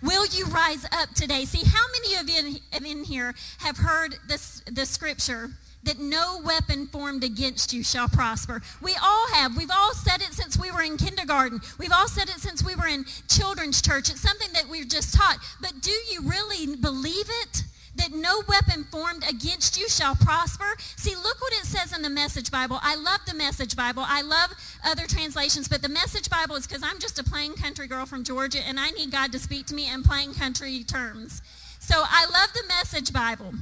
Will 0.00 0.26
you 0.26 0.46
rise 0.46 0.84
up 0.92 1.12
today? 1.14 1.44
See, 1.44 1.64
how 1.64 1.84
many 1.92 2.20
of 2.20 2.28
you 2.28 2.60
in, 2.72 2.84
in 2.84 3.04
here 3.04 3.34
have 3.58 3.76
heard 3.76 4.16
this, 4.28 4.62
the 4.70 4.86
scripture? 4.86 5.50
That 5.84 5.98
no 5.98 6.40
weapon 6.44 6.86
formed 6.86 7.24
against 7.24 7.72
you 7.72 7.82
shall 7.82 8.08
prosper. 8.08 8.62
We 8.80 8.94
all 9.02 9.26
have. 9.34 9.56
We've 9.56 9.70
all 9.70 9.94
said 9.94 10.22
it 10.22 10.32
since 10.32 10.58
we 10.58 10.70
were 10.70 10.82
in 10.82 10.96
kindergarten. 10.96 11.60
We've 11.78 11.92
all 11.92 12.08
said 12.08 12.28
it 12.28 12.40
since 12.40 12.64
we 12.64 12.74
were 12.76 12.86
in 12.86 13.04
children's 13.28 13.82
church. 13.82 14.10
It's 14.10 14.20
something 14.20 14.52
that 14.52 14.68
we've 14.68 14.88
just 14.88 15.14
taught. 15.14 15.38
But 15.60 15.80
do 15.80 15.90
you 15.90 16.22
really 16.22 16.76
believe 16.76 17.26
it? 17.42 17.64
That 17.96 18.12
no 18.12 18.40
weapon 18.48 18.84
formed 18.84 19.22
against 19.28 19.78
you 19.78 19.86
shall 19.86 20.14
prosper. 20.14 20.64
See, 20.96 21.14
look 21.14 21.40
what 21.42 21.52
it 21.52 21.66
says 21.66 21.94
in 21.94 22.00
the 22.00 22.08
Message 22.08 22.50
Bible. 22.50 22.78
I 22.80 22.94
love 22.94 23.20
the 23.26 23.34
Message 23.34 23.76
Bible. 23.76 24.02
I 24.06 24.22
love 24.22 24.54
other 24.82 25.06
translations, 25.06 25.68
but 25.68 25.82
the 25.82 25.90
Message 25.90 26.30
Bible 26.30 26.56
is 26.56 26.66
because 26.66 26.82
I'm 26.82 26.98
just 26.98 27.18
a 27.18 27.24
plain 27.24 27.52
country 27.52 27.86
girl 27.86 28.06
from 28.06 28.24
Georgia 28.24 28.60
and 28.66 28.80
I 28.80 28.92
need 28.92 29.10
God 29.10 29.30
to 29.32 29.38
speak 29.38 29.66
to 29.66 29.74
me 29.74 29.92
in 29.92 30.02
plain 30.02 30.32
country 30.32 30.84
terms. 30.84 31.42
So 31.80 31.96
I 31.98 32.24
love 32.32 32.54
the 32.54 32.64
Message 32.66 33.12
Bible. 33.12 33.52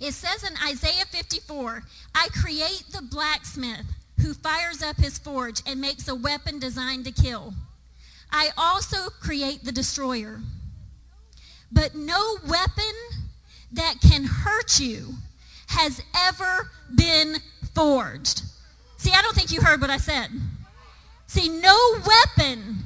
It 0.00 0.14
says 0.14 0.42
in 0.44 0.56
Isaiah 0.66 1.04
54, 1.04 1.82
I 2.14 2.28
create 2.28 2.84
the 2.90 3.02
blacksmith 3.02 3.86
who 4.22 4.34
fires 4.34 4.82
up 4.82 4.96
his 4.96 5.18
forge 5.18 5.62
and 5.66 5.80
makes 5.80 6.08
a 6.08 6.14
weapon 6.14 6.58
designed 6.58 7.04
to 7.04 7.12
kill. 7.12 7.54
I 8.32 8.50
also 8.56 9.10
create 9.20 9.64
the 9.64 9.72
destroyer. 9.72 10.40
But 11.70 11.94
no 11.94 12.38
weapon 12.48 12.94
that 13.72 13.96
can 14.00 14.24
hurt 14.24 14.80
you 14.80 15.14
has 15.68 16.02
ever 16.26 16.70
been 16.94 17.36
forged. 17.74 18.42
See, 18.96 19.12
I 19.12 19.22
don't 19.22 19.34
think 19.34 19.52
you 19.52 19.60
heard 19.60 19.80
what 19.80 19.90
I 19.90 19.98
said. 19.98 20.30
See, 21.26 21.48
no 21.48 21.76
weapon 22.06 22.78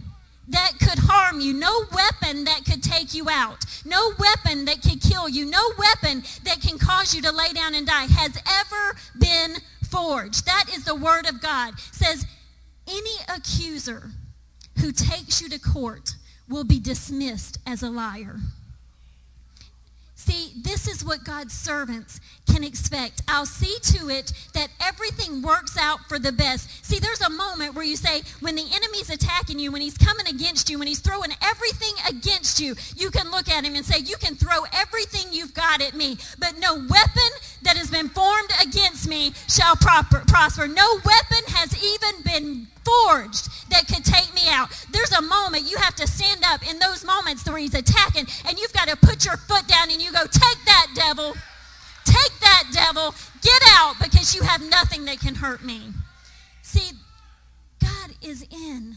that 0.49 0.73
could 0.79 0.99
harm 0.99 1.41
you, 1.41 1.55
no 1.55 1.85
weapon 1.93 2.45
that 2.45 2.65
could 2.65 2.83
take 2.83 3.15
you 3.15 3.29
out, 3.31 3.65
no 3.85 4.13
weapon 4.19 4.65
that 4.67 4.83
could 4.83 5.01
kill 5.01 5.29
you, 5.29 5.47
no 5.47 5.71
weapon 5.79 6.23
that 6.45 6.61
can 6.61 6.79
cause 6.79 7.15
you 7.15 7.23
to 7.23 7.33
lay 7.33 7.53
down 7.53 7.75
and 7.75 7.87
die 7.87 8.07
has 8.07 8.37
ever 8.37 8.99
been 9.19 9.57
forged. 9.89 10.47
That 10.47 10.67
is 10.75 10.85
the 10.85 10.95
word 10.95 11.27
of 11.29 11.41
God. 11.41 11.75
It 11.75 11.95
says 11.95 12.27
any 12.87 13.17
accuser 13.35 14.11
who 14.81 14.93
takes 14.93 15.41
you 15.41 15.49
to 15.49 15.59
court 15.59 16.15
will 16.49 16.65
be 16.65 16.79
dismissed 16.79 17.59
as 17.67 17.83
a 17.83 17.91
liar. 17.91 18.37
See, 20.25 20.53
this 20.63 20.89
is 20.89 21.05
what 21.05 21.23
God's 21.23 21.53
servants 21.53 22.19
can 22.51 22.65
expect. 22.65 23.21
I'll 23.29 23.45
see 23.45 23.77
to 23.93 24.09
it 24.09 24.33
that 24.55 24.69
everything 24.81 25.43
works 25.43 25.77
out 25.77 26.01
for 26.09 26.19
the 26.19 26.33
best. 26.33 26.83
See, 26.83 26.99
there's 26.99 27.21
a 27.21 27.29
moment 27.29 27.75
where 27.75 27.85
you 27.85 27.97
say, 27.97 28.23
when 28.41 28.57
the 28.57 28.65
enemy's 28.75 29.11
attacking 29.11 29.59
you, 29.59 29.71
when 29.71 29.83
he's 29.83 29.99
coming 29.99 30.27
against 30.27 30.71
you, 30.71 30.79
when 30.79 30.89
he's 30.89 31.01
throwing 31.01 31.33
everything 31.43 31.93
against 32.09 32.59
you, 32.59 32.75
you 32.97 33.11
can 33.11 33.31
look 33.31 33.51
at 33.51 33.65
him 33.67 33.75
and 33.75 33.85
say, 33.85 33.99
you 33.99 34.17
can 34.17 34.35
throw 34.35 34.65
everything 34.73 35.31
you've 35.31 35.53
got 35.53 35.83
at 35.83 35.93
me, 35.95 36.17
but 36.39 36.55
no 36.59 36.75
weapon 36.75 37.31
that 37.61 37.77
has 37.77 37.91
been 37.91 38.09
formed 38.09 38.51
against 38.63 39.07
me 39.07 39.35
shall 39.47 39.77
prosper. 39.77 40.23
No 40.67 40.95
weapon 41.05 41.45
has 41.49 41.77
even 41.85 42.23
been 42.23 42.67
forged 42.85 43.49
that 43.71 43.89
could 43.89 44.05
take 44.05 44.33
me 44.35 44.43
out. 44.49 44.69
There's 44.91 45.13
a 45.13 45.23
moment 45.23 45.71
you 45.71 45.77
have 45.79 45.95
to 45.97 46.07
stand 46.07 46.43
up 46.45 46.69
in 46.71 46.79
those 46.79 47.05
moments 47.05 47.49
where 47.49 47.59
he's 47.59 47.75
attacking, 47.75 48.27
and 48.47 48.59
you've 48.59 48.73
got 48.73 48.89
to 48.89 48.97
put 48.97 49.25
your 49.25 49.37
foot 49.37 49.67
down 49.67 49.91
and 49.91 50.03
you 50.03 50.13
go, 50.15 50.27
Take 50.27 50.65
that, 50.65 50.89
devil. 50.95 51.35
Take 52.05 52.41
that, 52.41 52.65
devil. 52.73 53.15
Get 53.43 53.63
out 53.73 53.97
because 54.03 54.35
you 54.35 54.43
have 54.43 54.63
nothing 54.63 55.05
that 55.07 55.21
can 55.21 55.35
hurt 55.35 55.65
me. 55.65 55.93
See, 56.63 56.93
God 57.81 58.11
is 58.23 58.47
in 58.51 58.97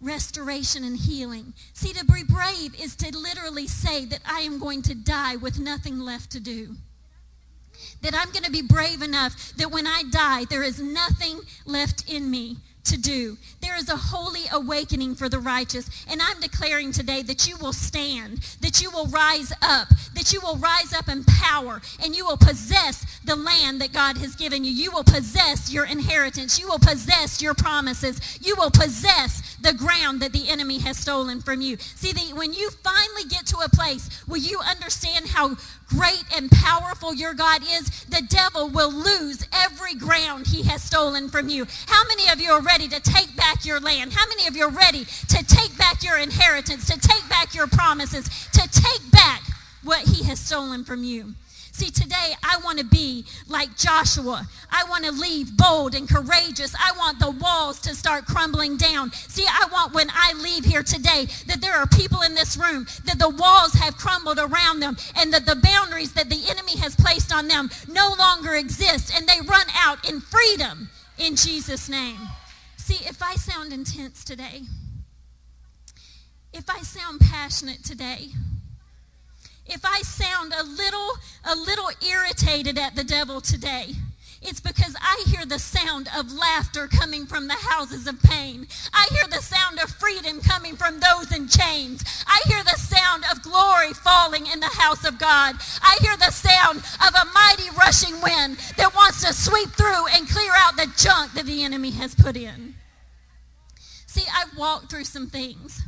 restoration 0.00 0.84
and 0.84 0.96
healing. 0.96 1.54
See, 1.72 1.92
to 1.92 2.04
be 2.04 2.22
brave 2.22 2.78
is 2.80 2.94
to 2.96 3.16
literally 3.16 3.66
say 3.66 4.04
that 4.06 4.20
I 4.26 4.40
am 4.40 4.58
going 4.58 4.82
to 4.82 4.94
die 4.94 5.36
with 5.36 5.58
nothing 5.58 5.98
left 5.98 6.30
to 6.32 6.40
do. 6.40 6.76
That 8.02 8.14
I'm 8.14 8.30
going 8.30 8.44
to 8.44 8.50
be 8.50 8.62
brave 8.62 9.02
enough 9.02 9.54
that 9.56 9.70
when 9.70 9.86
I 9.86 10.02
die, 10.10 10.44
there 10.44 10.62
is 10.62 10.80
nothing 10.80 11.40
left 11.64 12.10
in 12.12 12.30
me 12.30 12.58
to 12.84 12.98
do. 12.98 13.36
There 13.60 13.76
is 13.76 13.88
a 13.88 13.96
holy 13.96 14.44
awakening 14.52 15.14
for 15.14 15.28
the 15.28 15.38
righteous. 15.38 15.88
And 16.08 16.20
I'm 16.22 16.40
declaring 16.40 16.92
today 16.92 17.22
that 17.22 17.48
you 17.48 17.56
will 17.56 17.72
stand, 17.72 18.38
that 18.60 18.82
you 18.82 18.90
will 18.90 19.06
rise 19.06 19.52
up, 19.62 19.88
that 20.14 20.32
you 20.32 20.40
will 20.40 20.56
rise 20.56 20.92
up 20.92 21.08
in 21.08 21.24
power, 21.24 21.80
and 22.02 22.14
you 22.14 22.24
will 22.26 22.36
possess 22.36 23.20
the 23.24 23.36
land 23.36 23.80
that 23.80 23.92
God 23.92 24.18
has 24.18 24.36
given 24.36 24.64
you. 24.64 24.70
You 24.70 24.90
will 24.92 25.04
possess 25.04 25.72
your 25.72 25.86
inheritance. 25.86 26.60
You 26.60 26.68
will 26.68 26.78
possess 26.78 27.40
your 27.40 27.54
promises. 27.54 28.38
You 28.40 28.54
will 28.56 28.70
possess 28.70 29.56
the 29.62 29.72
ground 29.72 30.20
that 30.20 30.32
the 30.32 30.48
enemy 30.48 30.78
has 30.80 30.98
stolen 30.98 31.40
from 31.40 31.60
you. 31.60 31.76
See, 31.78 32.12
the, 32.12 32.34
when 32.34 32.52
you 32.52 32.70
finally 32.82 33.24
get 33.28 33.46
to 33.46 33.58
a 33.58 33.68
place 33.68 34.22
where 34.26 34.40
you 34.40 34.60
understand 34.60 35.28
how 35.28 35.56
great 35.96 36.24
and 36.36 36.50
powerful 36.50 37.14
your 37.14 37.34
God 37.34 37.62
is, 37.62 38.04
the 38.04 38.22
devil 38.28 38.68
will 38.68 38.92
lose 38.92 39.46
every 39.52 39.94
ground 39.94 40.46
he 40.46 40.62
has 40.64 40.82
stolen 40.82 41.28
from 41.28 41.48
you. 41.48 41.66
How 41.86 42.02
many 42.08 42.30
of 42.30 42.40
you 42.40 42.50
are 42.52 42.62
ready 42.62 42.88
to 42.88 43.00
take 43.00 43.34
back 43.36 43.64
your 43.64 43.80
land? 43.80 44.12
How 44.12 44.26
many 44.28 44.46
of 44.46 44.56
you 44.56 44.64
are 44.64 44.70
ready 44.70 45.04
to 45.04 45.44
take 45.44 45.76
back 45.78 46.02
your 46.02 46.18
inheritance, 46.18 46.86
to 46.86 46.98
take 46.98 47.28
back 47.28 47.54
your 47.54 47.66
promises, 47.66 48.28
to 48.52 48.68
take 48.68 49.10
back 49.10 49.42
what 49.82 50.00
he 50.00 50.24
has 50.24 50.40
stolen 50.40 50.84
from 50.84 51.04
you? 51.04 51.34
See, 51.74 51.90
today 51.90 52.34
I 52.44 52.60
want 52.62 52.78
to 52.78 52.84
be 52.84 53.26
like 53.48 53.76
Joshua. 53.76 54.46
I 54.70 54.84
want 54.88 55.04
to 55.06 55.10
leave 55.10 55.56
bold 55.56 55.96
and 55.96 56.08
courageous. 56.08 56.72
I 56.72 56.92
want 56.96 57.18
the 57.18 57.32
walls 57.32 57.80
to 57.80 57.96
start 57.96 58.26
crumbling 58.26 58.76
down. 58.76 59.10
See, 59.10 59.44
I 59.44 59.66
want 59.72 59.92
when 59.92 60.06
I 60.14 60.34
leave 60.34 60.64
here 60.64 60.84
today 60.84 61.26
that 61.48 61.60
there 61.60 61.74
are 61.74 61.88
people 61.88 62.22
in 62.22 62.36
this 62.36 62.56
room 62.56 62.86
that 63.06 63.18
the 63.18 63.28
walls 63.28 63.72
have 63.72 63.96
crumbled 63.96 64.38
around 64.38 64.78
them 64.78 64.96
and 65.16 65.32
that 65.34 65.46
the 65.46 65.56
boundaries 65.56 66.12
that 66.12 66.30
the 66.30 66.44
enemy 66.48 66.76
has 66.76 66.94
placed 66.94 67.34
on 67.34 67.48
them 67.48 67.68
no 67.88 68.14
longer 68.20 68.54
exist 68.54 69.12
and 69.12 69.26
they 69.26 69.40
run 69.44 69.66
out 69.74 70.08
in 70.08 70.20
freedom 70.20 70.88
in 71.18 71.34
Jesus' 71.34 71.88
name. 71.88 72.20
See, 72.76 73.04
if 73.04 73.20
I 73.20 73.34
sound 73.34 73.72
intense 73.72 74.22
today, 74.22 74.62
if 76.52 76.70
I 76.70 76.82
sound 76.82 77.20
passionate 77.20 77.82
today, 77.82 78.28
if 79.66 79.84
I 79.84 80.00
sound 80.02 80.52
a 80.52 80.62
little, 80.62 81.10
a 81.44 81.56
little 81.56 81.90
irritated 82.06 82.78
at 82.78 82.96
the 82.96 83.04
devil 83.04 83.40
today, 83.40 83.94
it's 84.46 84.60
because 84.60 84.94
I 85.00 85.24
hear 85.26 85.46
the 85.46 85.58
sound 85.58 86.08
of 86.14 86.30
laughter 86.30 86.86
coming 86.86 87.24
from 87.24 87.48
the 87.48 87.54
houses 87.54 88.06
of 88.06 88.22
pain. 88.22 88.66
I 88.92 89.06
hear 89.10 89.26
the 89.26 89.40
sound 89.40 89.78
of 89.80 89.88
freedom 89.88 90.42
coming 90.42 90.76
from 90.76 91.00
those 91.00 91.34
in 91.34 91.48
chains. 91.48 92.04
I 92.26 92.42
hear 92.46 92.62
the 92.62 92.78
sound 92.78 93.24
of 93.32 93.42
glory 93.42 93.94
falling 93.94 94.46
in 94.46 94.60
the 94.60 94.66
house 94.66 95.06
of 95.06 95.18
God. 95.18 95.56
I 95.80 95.96
hear 96.02 96.16
the 96.18 96.30
sound 96.30 96.80
of 96.80 97.14
a 97.14 97.32
mighty 97.32 97.70
rushing 97.78 98.20
wind 98.20 98.58
that 98.76 98.94
wants 98.94 99.24
to 99.24 99.32
sweep 99.32 99.70
through 99.70 100.08
and 100.12 100.28
clear 100.28 100.52
out 100.56 100.76
the 100.76 100.92
junk 100.98 101.32
that 101.32 101.46
the 101.46 101.64
enemy 101.64 101.92
has 101.92 102.14
put 102.14 102.36
in. 102.36 102.74
See, 104.06 104.24
I've 104.36 104.56
walked 104.58 104.90
through 104.90 105.04
some 105.04 105.28
things. 105.28 105.82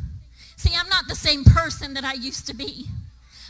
See, 0.56 0.72
I'm 0.74 0.88
not 0.88 1.08
the 1.08 1.14
same 1.14 1.44
person 1.44 1.92
that 1.92 2.04
I 2.04 2.14
used 2.14 2.46
to 2.46 2.54
be. 2.54 2.86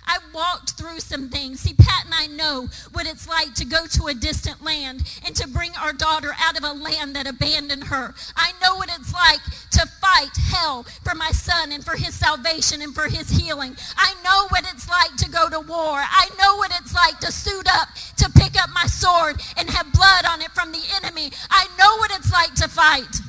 I 0.06 0.18
walked 0.32 0.72
through 0.72 1.00
some 1.00 1.28
things. 1.28 1.60
See, 1.60 1.74
Pat 1.74 2.04
and 2.04 2.14
I 2.14 2.26
know 2.26 2.68
what 2.92 3.06
it's 3.06 3.28
like 3.28 3.54
to 3.54 3.64
go 3.64 3.86
to 3.86 4.06
a 4.06 4.14
distant 4.14 4.62
land 4.62 5.02
and 5.24 5.34
to 5.36 5.48
bring 5.48 5.72
our 5.80 5.92
daughter 5.92 6.32
out 6.38 6.56
of 6.56 6.64
a 6.64 6.72
land 6.72 7.16
that 7.16 7.26
abandoned 7.26 7.84
her. 7.84 8.14
I 8.36 8.52
know 8.62 8.76
what 8.76 8.90
it's 8.98 9.12
like 9.12 9.42
to 9.72 9.86
fight 10.00 10.36
hell 10.50 10.84
for 11.04 11.14
my 11.14 11.30
son 11.30 11.72
and 11.72 11.84
for 11.84 11.96
his 11.96 12.14
salvation 12.14 12.82
and 12.82 12.94
for 12.94 13.08
his 13.08 13.30
healing. 13.30 13.76
I 13.96 14.14
know 14.24 14.46
what 14.48 14.64
it's 14.72 14.88
like 14.88 15.16
to 15.16 15.30
go 15.30 15.48
to 15.48 15.60
war. 15.60 15.98
I 15.98 16.28
know 16.38 16.56
what 16.56 16.72
it's 16.80 16.94
like 16.94 17.18
to 17.20 17.32
suit 17.32 17.66
up, 17.74 17.88
to 18.18 18.30
pick 18.30 18.60
up 18.62 18.70
my 18.74 18.86
sword 18.86 19.40
and 19.56 19.68
have 19.70 19.92
blood 19.92 20.24
on 20.24 20.40
it 20.40 20.50
from 20.52 20.72
the 20.72 20.82
enemy. 21.02 21.30
I 21.50 21.66
know 21.78 21.96
what 21.98 22.10
it's 22.16 22.32
like 22.32 22.54
to 22.54 22.68
fight. 22.68 23.20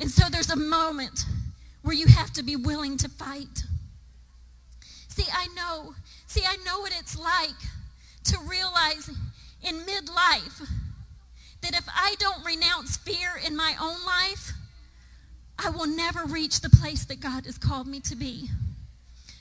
And 0.00 0.10
so 0.10 0.28
there's 0.30 0.50
a 0.50 0.56
moment 0.56 1.24
where 1.82 1.94
you 1.94 2.06
have 2.06 2.32
to 2.34 2.42
be 2.42 2.56
willing 2.56 2.96
to 2.98 3.08
fight. 3.08 3.64
See, 5.18 5.30
I 5.32 5.48
know. 5.48 5.94
See, 6.28 6.42
I 6.46 6.56
know 6.64 6.78
what 6.78 6.92
it's 6.96 7.18
like 7.18 7.58
to 8.24 8.38
realize 8.46 9.10
in 9.62 9.80
midlife 9.80 10.68
that 11.60 11.74
if 11.74 11.88
I 11.88 12.14
don't 12.20 12.44
renounce 12.44 12.98
fear 12.98 13.30
in 13.44 13.56
my 13.56 13.74
own 13.80 13.96
life, 14.06 14.52
I 15.58 15.70
will 15.70 15.88
never 15.88 16.24
reach 16.24 16.60
the 16.60 16.70
place 16.70 17.04
that 17.06 17.18
God 17.18 17.46
has 17.46 17.58
called 17.58 17.88
me 17.88 17.98
to 18.00 18.14
be. 18.14 18.50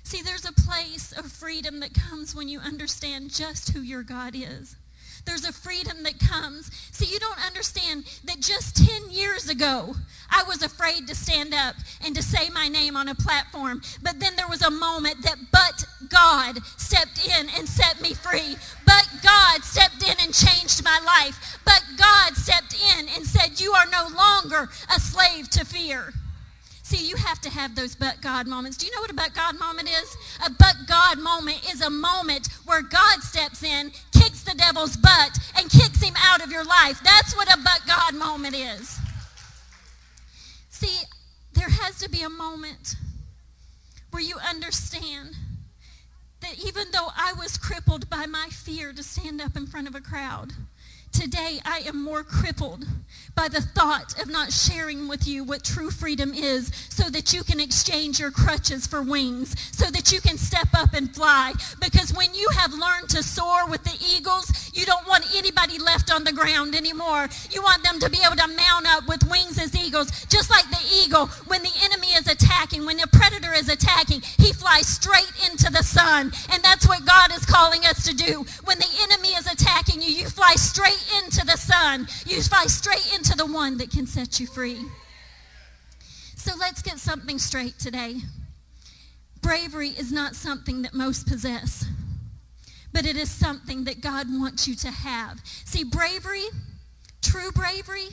See, 0.01 0.24
there's 0.24 0.46
a 0.46 0.53
place 0.53 1.12
of 1.12 1.31
freedom 1.31 1.79
that 1.81 1.93
comes 1.93 2.34
when 2.34 2.48
you 2.48 2.60
understand 2.60 3.29
just 3.29 3.69
who 3.69 3.81
your 3.81 4.01
God 4.01 4.34
is. 4.34 4.77
There's 5.25 5.45
a 5.45 5.53
freedom 5.53 6.03
that 6.03 6.19
comes. 6.19 6.71
See, 6.91 7.05
you 7.05 7.19
don't 7.19 7.45
understand 7.45 8.05
that 8.25 8.39
just 8.39 8.77
10 8.77 9.10
years 9.12 9.49
ago, 9.49 9.95
I 10.30 10.43
was 10.47 10.62
afraid 10.63 11.08
to 11.08 11.15
stand 11.15 11.53
up 11.53 11.75
and 12.03 12.15
to 12.15 12.21
say 12.21 12.49
my 12.49 12.67
name 12.67 12.95
on 12.95 13.08
a 13.08 13.15
platform. 13.15 13.82
But 14.01 14.19
then 14.19 14.36
there 14.36 14.47
was 14.47 14.62
a 14.62 14.71
moment 14.71 15.23
that 15.23 15.38
but 15.51 15.86
God 16.10 16.63
stepped 16.77 17.25
in 17.25 17.47
and 17.58 17.67
set 17.67 18.01
me 18.01 18.13
free. 18.13 18.56
But 18.86 19.08
God 19.23 19.63
stepped 19.63 20.03
in 20.03 20.15
and 20.23 20.34
changed 20.34 20.84
my 20.84 20.99
life. 21.06 21.60
But 21.65 21.84
God 21.97 22.36
stepped 22.36 22.75
in 22.97 23.08
and 23.15 23.25
said, 23.25 23.60
you 23.60 23.71
are 23.73 23.88
no 23.91 24.08
longer 24.15 24.69
a 24.95 24.99
slave 24.99 25.49
to 25.51 25.65
fear. 25.65 26.13
See, 26.88 27.06
you 27.06 27.17
have 27.17 27.41
to 27.41 27.49
have 27.49 27.75
those 27.75 27.95
but 27.95 28.21
God 28.21 28.47
moments. 28.47 28.77
Do 28.77 28.86
you 28.86 28.95
know 28.95 29.01
what 29.01 29.12
a 29.12 29.13
but 29.13 29.34
God 29.34 29.60
moment 29.60 29.89
is? 29.89 30.15
A 30.45 30.49
but 30.49 30.75
God 30.88 31.19
moment 31.19 31.69
is 31.69 31.82
a 31.82 31.89
moment 31.89 32.47
where 32.63 32.82
God 32.82 33.21
steps 33.21 33.62
in, 33.62 33.91
kicks 34.28 34.44
the 34.44 34.56
devil's 34.56 34.98
butt, 34.98 35.40
and 35.58 35.70
kicks 35.70 36.02
him 36.02 36.13
out 36.18 36.44
of 36.44 36.52
your 36.52 36.66
life. 36.66 37.00
That's 37.04 37.36
what 37.36 37.54
a 37.54 37.58
but 37.63 37.82
God 37.88 38.13
moment 38.16 38.56
is. 38.56 39.00
See, 40.70 41.06
there 41.54 41.70
has 41.70 41.98
to 42.00 42.10
be 42.10 42.22
a 42.22 42.30
moment 42.30 42.96
where 44.12 44.22
you 44.22 44.36
understand 44.48 45.36
that 46.42 46.60
even 46.63 46.88
though 46.92 47.08
I 47.16 47.34
was 47.34 47.58
crippled 47.58 48.10
by 48.10 48.26
my 48.26 48.50
fear 48.52 48.92
to 48.94 49.02
stand 49.02 49.42
up 49.42 49.56
in 49.56 49.66
front 49.66 49.88
of 49.88 49.96
a 49.96 50.02
crowd, 50.02 50.52
Today, 51.12 51.60
I 51.65 51.80
am 51.88 52.04
more 52.04 52.24
crippled 52.24 52.86
by 53.36 53.48
the 53.48 53.62
thought 53.62 54.20
of 54.20 54.30
not 54.30 54.52
sharing 54.52 55.08
with 55.08 55.28
you 55.28 55.43
what 55.43 55.63
true 55.63 55.91
freedom 55.91 56.34
is 56.34 56.72
so 56.89 57.10
that 57.10 57.34
you 57.34 57.43
can 57.43 57.60
exchange 57.60 58.20
your 58.20 58.32
crutches 58.32 58.88
for 58.88 59.02
wings, 59.04 59.56
so 59.72 59.89
that 59.91 60.12
you 60.12 60.20
can 60.20 60.38
step 60.38 60.67
up 60.74 60.93
and 60.93 61.13
fly. 61.13 61.54
Because 61.80 62.13
when 62.13 62.34
you 62.34 62.48
have 62.56 62.74
learned 62.74 63.10
to 63.10 63.22
soar 63.22 63.67
with 63.70 63.84
the 63.84 63.96
eagles, 64.15 64.72
you 64.74 64.86
don't 64.86 65.08
want 65.08 65.26
anybody 65.36 65.78
left 65.78 66.12
on 66.12 66.24
the 66.24 66.32
ground 66.32 66.76
anymore. 66.76 67.30
You 67.52 67.62
want 67.62 67.84
them 67.84 68.00
to 68.00 68.10
be 68.10 68.17
able 68.26 68.36
to 68.38 68.48
mount 68.48 68.88
up 68.88 69.08
with 69.08 69.30
wings 69.30 69.60
as 69.60 69.76
eagles, 69.76 70.26
just 70.26 70.50
like 70.50 70.70
the 70.70 70.84
eagle. 71.04 71.28
When 71.46 71.62
the 71.62 71.74
enemy 71.84 72.08
is 72.17 72.28
attacking, 72.28 72.86
when 72.86 72.98
the 72.98 73.08
predator 73.13 73.54
is 73.54 73.70
attacking, 73.70 74.22
he 74.38 74.52
flies 74.52 74.88
straight 74.88 75.32
into 75.50 75.72
the 75.72 75.84
sun. 75.84 76.32
And 76.52 76.63
that's 76.63 76.88
what 76.88 77.06
God 77.06 77.32
is 77.36 77.46
calling 77.46 77.86
us 77.86 78.04
to 78.06 78.15
do. 78.15 78.46
When 78.65 78.80
the 78.80 78.89
enemy 79.02 79.30
you, 80.01 80.10
you 80.10 80.29
fly 80.29 80.53
straight 80.55 81.03
into 81.23 81.45
the 81.45 81.57
sun. 81.57 82.07
You 82.25 82.41
fly 82.41 82.65
straight 82.65 83.13
into 83.15 83.36
the 83.36 83.45
one 83.45 83.77
that 83.77 83.91
can 83.91 84.07
set 84.07 84.39
you 84.39 84.47
free. 84.47 84.79
So 86.36 86.51
let's 86.60 86.81
get 86.81 86.99
something 86.99 87.39
straight 87.39 87.77
today. 87.79 88.17
Bravery 89.41 89.89
is 89.89 90.12
not 90.12 90.36
something 90.36 90.81
that 90.81 90.93
most 90.93 91.27
possess, 91.27 91.86
but 92.93 93.05
it 93.05 93.15
is 93.15 93.29
something 93.29 93.83
that 93.83 94.01
God 94.01 94.27
wants 94.29 94.67
you 94.67 94.75
to 94.75 94.91
have. 94.91 95.39
See, 95.43 95.83
bravery, 95.83 96.45
true 97.21 97.51
bravery, 97.51 98.07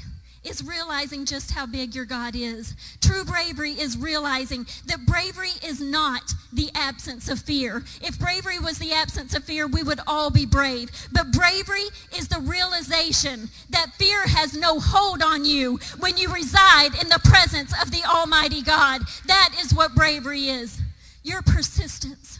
is 0.44 0.62
realizing 0.62 1.24
just 1.24 1.50
how 1.50 1.66
big 1.66 1.94
your 1.94 2.04
God 2.04 2.36
is. 2.36 2.74
True 3.00 3.24
bravery 3.24 3.72
is 3.72 3.96
realizing 3.96 4.66
that 4.86 5.06
bravery 5.06 5.52
is 5.64 5.80
not 5.80 6.32
the 6.52 6.70
absence 6.74 7.28
of 7.28 7.40
fear. 7.40 7.82
If 8.02 8.18
bravery 8.18 8.58
was 8.58 8.78
the 8.78 8.92
absence 8.92 9.34
of 9.34 9.44
fear, 9.44 9.66
we 9.66 9.82
would 9.82 10.00
all 10.06 10.30
be 10.30 10.46
brave. 10.46 10.90
But 11.12 11.32
bravery 11.32 11.88
is 12.16 12.28
the 12.28 12.40
realization 12.40 13.48
that 13.70 13.94
fear 13.98 14.26
has 14.26 14.54
no 14.54 14.78
hold 14.78 15.22
on 15.22 15.44
you 15.44 15.78
when 15.98 16.16
you 16.16 16.32
reside 16.32 16.94
in 17.00 17.08
the 17.08 17.20
presence 17.24 17.72
of 17.82 17.90
the 17.90 18.04
Almighty 18.04 18.62
God. 18.62 19.02
That 19.26 19.54
is 19.60 19.74
what 19.74 19.94
bravery 19.94 20.48
is. 20.48 20.80
Your 21.22 21.42
persistence 21.42 22.38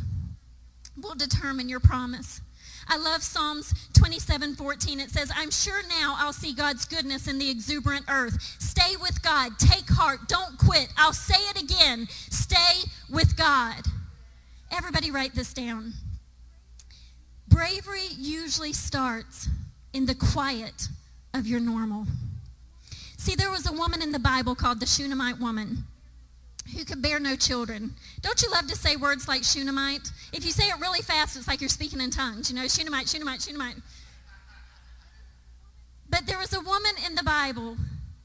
will 1.01 1.15
determine 1.15 1.69
your 1.69 1.81
promise. 1.81 2.41
I 2.89 2.99
love 2.99 3.23
Psalms 3.23 3.75
27, 3.95 4.55
14. 4.55 5.01
It 5.01 5.11
says, 5.11 5.31
I'm 5.35 5.51
sure 5.51 5.83
now 5.89 6.15
I'll 6.19 6.33
see 6.33 6.55
God's 6.55 6.85
goodness 6.85 7.29
in 7.29 7.39
the 7.39 7.51
exuberant 7.51 8.07
earth. 8.09 8.41
Stay 8.59 8.97
with 9.01 9.23
God. 9.23 9.53
Take 9.59 9.89
heart. 9.89 10.21
Don't 10.29 10.59
quit. 10.59 10.89
I'll 10.97 11.13
say 11.13 11.41
it 11.51 11.63
again. 11.63 12.07
Stay 12.11 12.89
with 13.11 13.37
God. 13.37 13.83
Everybody 14.71 15.11
write 15.11 15.35
this 15.35 15.53
down. 15.53 15.93
Bravery 17.49 18.09
usually 18.17 18.73
starts 18.73 19.49
in 19.93 20.07
the 20.07 20.15
quiet 20.15 20.89
of 21.33 21.47
your 21.47 21.61
normal. 21.61 22.07
See, 23.17 23.35
there 23.35 23.51
was 23.51 23.69
a 23.69 23.73
woman 23.73 24.03
in 24.03 24.13
the 24.13 24.19
Bible 24.19 24.55
called 24.55 24.81
the 24.81 24.87
Shunammite 24.87 25.39
woman 25.39 25.85
who 26.73 26.85
could 26.85 27.03
bear 27.03 27.21
no 27.21 27.37
children. 27.37 27.95
Don't 28.23 28.41
you 28.43 28.51
love 28.51 28.67
to 28.69 28.77
say 28.77 28.97
words 28.97 29.29
like 29.29 29.45
Shunammite? 29.45 30.11
If 30.33 30.45
you 30.45 30.51
say 30.51 30.65
it 30.65 30.81
really 30.81 31.03
fast, 31.03 31.37
it's 31.37 31.47
like 31.47 31.61
you're 31.61 31.69
speaking 31.69 32.01
in 32.01 32.11
tongues. 32.11 32.51
You 32.51 32.57
know, 32.57 32.67
Shunammite, 32.67 33.09
Shunammite, 33.09 33.43
Shunammite. 33.43 33.77
But 36.09 36.27
there 36.27 36.39
was 36.39 36.53
a 36.53 36.61
woman 36.61 36.93
in 37.07 37.15
the 37.15 37.23
Bible 37.23 37.77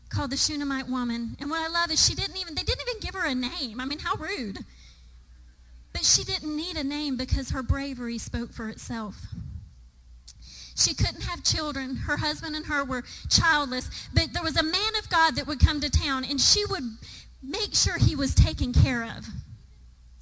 called 0.09 0.31
the 0.31 0.37
Shunammite 0.37 0.87
woman. 0.87 1.35
And 1.39 1.49
what 1.49 1.61
I 1.61 1.71
love 1.71 1.91
is 1.91 2.03
she 2.03 2.15
didn't 2.15 2.37
even, 2.37 2.55
they 2.55 2.63
didn't 2.63 2.81
even 2.87 3.01
give 3.01 3.15
her 3.15 3.25
a 3.25 3.35
name. 3.35 3.79
I 3.79 3.85
mean, 3.85 3.99
how 3.99 4.15
rude. 4.15 4.59
But 5.91 6.05
she 6.05 6.23
didn't 6.23 6.55
need 6.55 6.77
a 6.77 6.83
name 6.83 7.17
because 7.17 7.51
her 7.51 7.63
bravery 7.63 8.17
spoke 8.17 8.53
for 8.53 8.69
itself. 8.69 9.15
She 10.75 10.93
couldn't 10.93 11.23
have 11.23 11.43
children. 11.43 11.95
Her 11.95 12.17
husband 12.17 12.55
and 12.55 12.65
her 12.67 12.85
were 12.85 13.03
childless. 13.29 13.89
But 14.13 14.33
there 14.33 14.43
was 14.43 14.55
a 14.55 14.63
man 14.63 14.95
of 14.97 15.09
God 15.09 15.35
that 15.35 15.45
would 15.45 15.59
come 15.59 15.81
to 15.81 15.89
town, 15.89 16.23
and 16.23 16.39
she 16.39 16.63
would 16.65 16.83
make 17.41 17.73
sure 17.73 17.97
he 17.97 18.15
was 18.15 18.35
taken 18.35 18.73
care 18.73 19.03
of. 19.03 19.25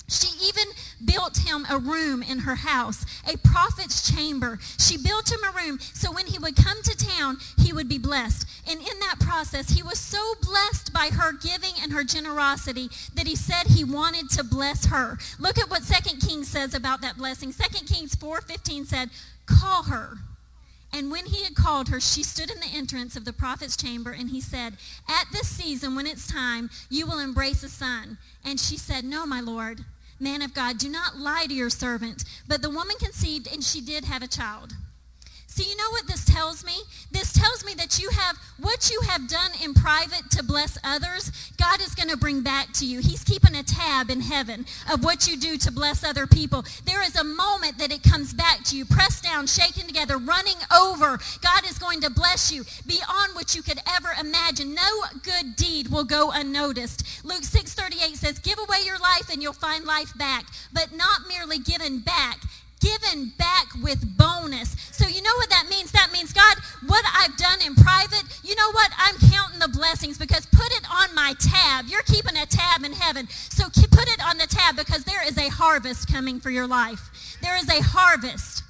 She 0.10 0.30
even 0.48 0.68
built 1.04 1.38
him 1.40 1.66
a 1.70 1.78
room 1.78 2.24
in 2.24 2.40
her 2.40 2.56
house, 2.56 3.06
a 3.28 3.38
prophet's 3.38 4.10
chamber. 4.10 4.58
She 4.80 4.98
built 4.98 5.30
him 5.30 5.40
a 5.44 5.52
room 5.52 5.80
so 5.80 6.14
when 6.14 6.28
he 6.28 6.40
would 6.40 6.56
come 6.56 6.82
to 6.82 6.96
town, 6.96 7.38
he 7.58 7.74
would 7.74 7.90
be 7.90 7.98
blessed. 7.98 8.48
And 8.70 8.80
in 8.80 9.00
that 9.02 9.20
process, 9.20 9.70
he 9.70 9.84
was 9.84 10.00
so 10.00 10.36
blessed 10.42 10.94
by 10.94 11.10
her 11.12 11.34
giving 11.34 11.74
and 11.82 11.92
her 11.92 12.06
generosity 12.06 12.90
that 13.16 13.28
he 13.28 13.36
said 13.36 13.68
he 13.68 13.84
wanted 13.84 14.30
to 14.32 14.46
bless 14.46 14.86
her. 14.86 15.18
Look 15.40 15.58
at 15.58 15.70
what 15.70 15.84
2 15.84 16.26
Kings 16.26 16.48
says 16.48 16.74
about 16.74 17.02
that 17.02 17.18
blessing. 17.18 17.52
2 17.52 17.86
Kings 17.86 18.16
4:15 18.16 18.86
said, 18.86 19.10
"Call 19.46 19.84
her." 19.84 20.20
And 20.94 21.12
when 21.12 21.26
he 21.26 21.44
had 21.44 21.56
called 21.56 21.90
her, 21.90 22.00
she 22.00 22.24
stood 22.24 22.50
in 22.50 22.60
the 22.60 22.74
entrance 22.74 23.16
of 23.16 23.26
the 23.26 23.34
prophet's 23.34 23.78
chamber, 23.78 24.12
and 24.12 24.30
he 24.30 24.42
said, 24.42 24.78
At 25.08 25.26
this 25.32 25.48
season, 25.48 25.96
when 25.96 26.08
it's 26.08 26.28
time, 26.28 26.70
you 26.90 27.06
will 27.06 27.20
embrace 27.20 27.62
a 27.64 27.70
son. 27.70 28.18
And 28.44 28.60
she 28.60 28.78
said, 28.78 29.04
No, 29.04 29.26
my 29.26 29.42
Lord 29.42 29.86
man 30.20 30.42
of 30.42 30.54
God, 30.54 30.78
do 30.78 30.90
not 30.90 31.18
lie 31.18 31.46
to 31.48 31.54
your 31.54 31.70
servant. 31.70 32.24
But 32.48 32.62
the 32.62 32.70
woman 32.70 32.96
conceived, 33.00 33.48
and 33.52 33.64
she 33.64 33.82
did 33.82 34.06
have 34.06 34.24
a 34.24 34.28
child. 34.28 34.74
So 35.58 35.64
you 35.64 35.76
know 35.76 35.90
what 35.90 36.06
this 36.06 36.24
tells 36.24 36.64
me? 36.64 36.84
This 37.10 37.34
tells 37.34 37.66
me 37.66 37.74
that 37.80 37.98
you 38.00 38.12
have 38.12 38.38
what 38.60 38.92
you 38.92 39.02
have 39.08 39.28
done 39.28 39.50
in 39.64 39.74
private 39.74 40.30
to 40.30 40.44
bless 40.44 40.78
others, 40.84 41.32
God 41.58 41.82
is 41.82 41.96
going 41.96 42.10
to 42.10 42.16
bring 42.16 42.42
back 42.42 42.74
to 42.74 42.86
you. 42.86 43.00
He's 43.00 43.24
keeping 43.24 43.56
a 43.56 43.64
tab 43.64 44.12
in 44.12 44.22
heaven 44.22 44.68
of 44.94 45.04
what 45.04 45.28
you 45.28 45.36
do 45.36 45.58
to 45.58 45.72
bless 45.72 46.04
other 46.04 46.28
people. 46.28 46.64
There 46.86 47.02
is 47.02 47.16
a 47.16 47.24
moment 47.24 47.80
that 47.80 47.92
it 47.92 48.04
comes 48.04 48.36
back 48.36 48.66
to 48.66 48.78
you, 48.78 48.86
pressed 48.86 49.24
down, 49.24 49.48
shaken 49.48 49.88
together, 49.88 50.20
running 50.20 50.58
over. 50.80 51.18
God 51.42 51.68
is 51.68 51.80
going 51.80 52.02
to 52.02 52.12
bless 52.12 52.52
you 52.52 52.64
beyond 52.86 53.34
what 53.34 53.56
you 53.56 53.64
could 53.64 53.80
ever 53.96 54.10
imagine. 54.20 54.76
No 54.76 55.06
good 55.24 55.56
deed 55.56 55.88
will 55.88 56.06
go 56.06 56.30
unnoticed. 56.30 57.26
Luke 57.26 57.44
6:38 57.44 58.16
says, 58.16 58.38
"Give 58.38 58.60
away 58.60 58.82
your 58.86 59.00
life 59.00 59.32
and 59.32 59.42
you'll 59.42 59.54
find 59.54 59.86
life 59.86 60.16
back, 60.16 60.46
but 60.72 60.94
not 60.94 61.28
merely 61.28 61.58
given 61.58 61.98
back." 61.98 62.42
Given 62.80 63.34
back 63.38 63.68
with 63.82 64.18
bonus. 64.18 64.76
So 64.92 65.08
you 65.08 65.22
know 65.22 65.34
what 65.38 65.50
that 65.50 65.68
means? 65.70 65.92
That 65.92 66.10
means, 66.12 66.34
God, 66.34 66.58
what 66.86 67.04
I've 67.16 67.36
done 67.38 67.60
in 67.66 67.76
private, 67.76 68.24
you 68.44 68.56
know 68.56 68.72
what? 68.72 68.92
I'm 68.98 69.16
counting 69.30 69.60
the 69.60 69.70
blessings 69.70 70.18
because 70.18 70.46
put 70.48 70.72
it 70.72 70.84
on 70.92 71.14
my 71.16 71.34
tab. 71.40 71.86
You're 71.88 72.04
keeping 72.04 72.38
a 72.38 72.46
tab 72.46 72.84
in 72.84 72.94
heaven. 72.94 73.28
So 73.30 73.66
put 73.98 74.08
it 74.10 74.24
on 74.24 74.38
the 74.38 74.46
tab 74.48 74.76
because 74.76 75.04
there 75.04 75.28
is 75.28 75.38
a 75.38 75.50
harvest 75.50 76.12
coming 76.12 76.40
for 76.40 76.52
your 76.52 76.68
life. 76.68 77.38
There 77.42 77.58
is 77.58 77.68
a 77.68 77.82
harvest. 77.82 78.64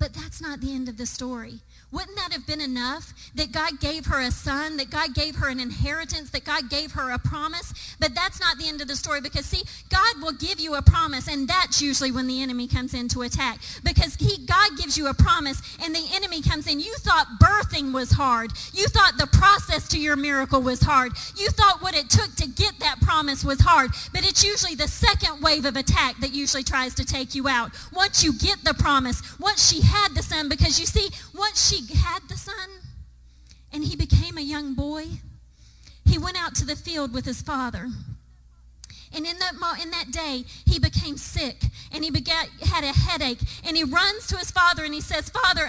But 0.00 0.12
that's 0.12 0.40
not 0.40 0.60
the 0.60 0.74
end 0.74 0.88
of 0.88 0.96
the 0.96 1.06
story. 1.06 1.60
Wouldn't 1.92 2.16
that 2.16 2.32
have 2.32 2.46
been 2.46 2.62
enough? 2.62 3.12
That 3.34 3.52
God 3.52 3.78
gave 3.78 4.06
her 4.06 4.20
a 4.20 4.30
son, 4.30 4.78
that 4.78 4.90
God 4.90 5.14
gave 5.14 5.36
her 5.36 5.48
an 5.48 5.60
inheritance, 5.60 6.30
that 6.30 6.44
God 6.44 6.70
gave 6.70 6.92
her 6.92 7.10
a 7.10 7.18
promise. 7.18 7.96
But 8.00 8.14
that's 8.14 8.40
not 8.40 8.58
the 8.58 8.66
end 8.66 8.80
of 8.80 8.88
the 8.88 8.96
story 8.96 9.20
because, 9.20 9.44
see, 9.44 9.62
God 9.90 10.22
will 10.22 10.32
give 10.32 10.58
you 10.58 10.74
a 10.74 10.82
promise, 10.82 11.28
and 11.28 11.46
that's 11.46 11.82
usually 11.82 12.10
when 12.10 12.26
the 12.26 12.42
enemy 12.42 12.66
comes 12.66 12.94
in 12.94 13.08
to 13.08 13.22
attack. 13.22 13.60
Because 13.84 14.14
he, 14.14 14.44
God 14.46 14.70
gives 14.78 14.96
you 14.96 15.08
a 15.08 15.14
promise, 15.14 15.60
and 15.82 15.94
the 15.94 16.04
enemy 16.14 16.40
comes 16.40 16.66
in. 16.66 16.80
You 16.80 16.94
thought 16.96 17.26
birthing 17.40 17.92
was 17.92 18.10
hard. 18.10 18.52
You 18.72 18.86
thought 18.86 19.18
the 19.18 19.26
process 19.26 19.86
to 19.88 20.00
your 20.00 20.16
miracle 20.16 20.62
was 20.62 20.80
hard. 20.80 21.12
You 21.36 21.48
thought 21.50 21.82
what 21.82 21.94
it 21.94 22.08
took 22.08 22.34
to 22.36 22.48
get 22.48 22.78
that 22.80 23.00
promise 23.02 23.44
was 23.44 23.60
hard. 23.60 23.90
But 24.12 24.26
it's 24.26 24.42
usually 24.42 24.74
the 24.74 24.88
second 24.88 25.42
wave 25.42 25.66
of 25.66 25.76
attack 25.76 26.18
that 26.20 26.32
usually 26.32 26.64
tries 26.64 26.94
to 26.94 27.04
take 27.04 27.34
you 27.34 27.48
out. 27.48 27.72
Once 27.92 28.24
you 28.24 28.32
get 28.38 28.64
the 28.64 28.74
promise, 28.74 29.38
once 29.38 29.70
she 29.70 29.82
had 29.82 30.14
the 30.14 30.22
son, 30.22 30.48
because 30.48 30.80
you 30.80 30.86
see, 30.86 31.10
once 31.34 31.68
she 31.68 31.81
had 31.86 32.20
the 32.28 32.36
son 32.36 32.68
and 33.72 33.84
he 33.84 33.96
became 33.96 34.36
a 34.36 34.42
young 34.42 34.74
boy, 34.74 35.06
he 36.04 36.18
went 36.18 36.42
out 36.42 36.54
to 36.56 36.64
the 36.64 36.76
field 36.76 37.12
with 37.12 37.24
his 37.24 37.42
father. 37.42 37.88
And 39.14 39.26
in 39.26 39.38
that, 39.38 39.52
in 39.82 39.90
that 39.90 40.10
day, 40.10 40.44
he 40.66 40.78
became 40.78 41.16
sick 41.16 41.56
and 41.92 42.02
he 42.02 42.10
began, 42.10 42.46
had 42.62 42.84
a 42.84 42.92
headache. 42.92 43.40
And 43.64 43.76
he 43.76 43.84
runs 43.84 44.26
to 44.28 44.36
his 44.36 44.50
father 44.50 44.84
and 44.84 44.94
he 44.94 45.00
says, 45.00 45.28
Father, 45.28 45.68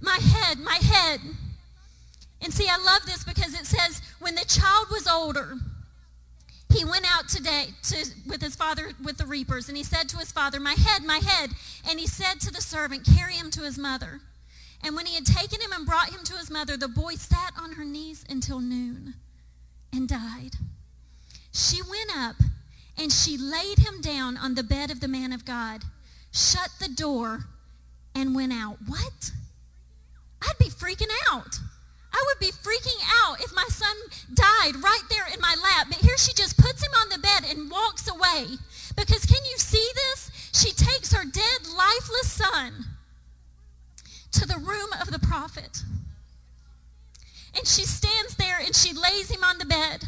my 0.00 0.18
head, 0.20 0.58
my 0.58 0.78
head. 0.80 1.20
And 2.40 2.52
see, 2.52 2.68
I 2.68 2.76
love 2.76 3.04
this 3.04 3.24
because 3.24 3.54
it 3.54 3.66
says, 3.66 4.00
when 4.20 4.36
the 4.36 4.44
child 4.44 4.86
was 4.90 5.08
older, 5.08 5.54
he 6.72 6.84
went 6.84 7.06
out 7.12 7.28
today 7.28 7.68
to, 7.84 8.10
with 8.28 8.42
his 8.42 8.54
father 8.54 8.90
with 9.02 9.18
the 9.18 9.26
reapers. 9.26 9.68
And 9.68 9.76
he 9.76 9.82
said 9.82 10.08
to 10.10 10.18
his 10.18 10.30
father, 10.30 10.60
My 10.60 10.74
head, 10.74 11.02
my 11.02 11.18
head. 11.18 11.50
And 11.88 11.98
he 11.98 12.06
said 12.06 12.40
to 12.40 12.52
the 12.52 12.60
servant, 12.60 13.08
Carry 13.16 13.34
him 13.34 13.50
to 13.52 13.62
his 13.62 13.78
mother. 13.78 14.20
And 14.82 14.94
when 14.94 15.06
he 15.06 15.14
had 15.14 15.26
taken 15.26 15.60
him 15.60 15.72
and 15.72 15.86
brought 15.86 16.10
him 16.10 16.22
to 16.24 16.34
his 16.34 16.50
mother, 16.50 16.76
the 16.76 16.88
boy 16.88 17.14
sat 17.14 17.52
on 17.60 17.72
her 17.72 17.84
knees 17.84 18.24
until 18.28 18.60
noon 18.60 19.14
and 19.92 20.08
died. 20.08 20.54
She 21.52 21.82
went 21.82 22.16
up 22.16 22.36
and 22.96 23.12
she 23.12 23.36
laid 23.36 23.78
him 23.78 24.00
down 24.00 24.36
on 24.36 24.54
the 24.54 24.62
bed 24.62 24.90
of 24.90 25.00
the 25.00 25.08
man 25.08 25.32
of 25.32 25.44
God, 25.44 25.82
shut 26.32 26.70
the 26.80 26.88
door, 26.88 27.44
and 28.14 28.34
went 28.34 28.52
out. 28.52 28.78
What? 28.86 29.30
I'd 30.42 30.58
be 30.58 30.70
freaking 30.70 31.12
out. 31.30 31.58
I 32.12 32.24
would 32.26 32.40
be 32.40 32.52
freaking 32.52 33.00
out 33.24 33.40
if 33.40 33.54
my 33.54 33.66
son 33.68 33.94
died 34.34 34.82
right 34.82 35.02
there 35.10 35.26
in 35.32 35.40
my 35.40 35.54
lap. 35.62 35.88
But 35.88 35.98
here 35.98 36.16
she 36.16 36.32
just 36.32 36.56
puts 36.56 36.82
him 36.82 36.92
on 37.00 37.08
the 37.10 37.18
bed 37.18 37.44
and 37.48 37.70
walks 37.70 38.08
away. 38.08 38.46
Because 38.96 39.26
can 39.26 39.44
you 39.44 39.58
see 39.58 39.88
this? 39.94 40.30
She 40.52 40.72
takes 40.72 41.12
her 41.12 41.24
dead, 41.24 41.68
lifeless 41.76 42.32
son 42.32 42.86
to 44.32 44.46
the 44.46 44.58
room 44.58 44.90
of 45.00 45.10
the 45.10 45.18
prophet. 45.18 45.82
And 47.56 47.66
she 47.66 47.82
stands 47.82 48.36
there 48.36 48.58
and 48.58 48.74
she 48.74 48.92
lays 48.92 49.30
him 49.30 49.42
on 49.42 49.58
the 49.58 49.66
bed. 49.66 50.04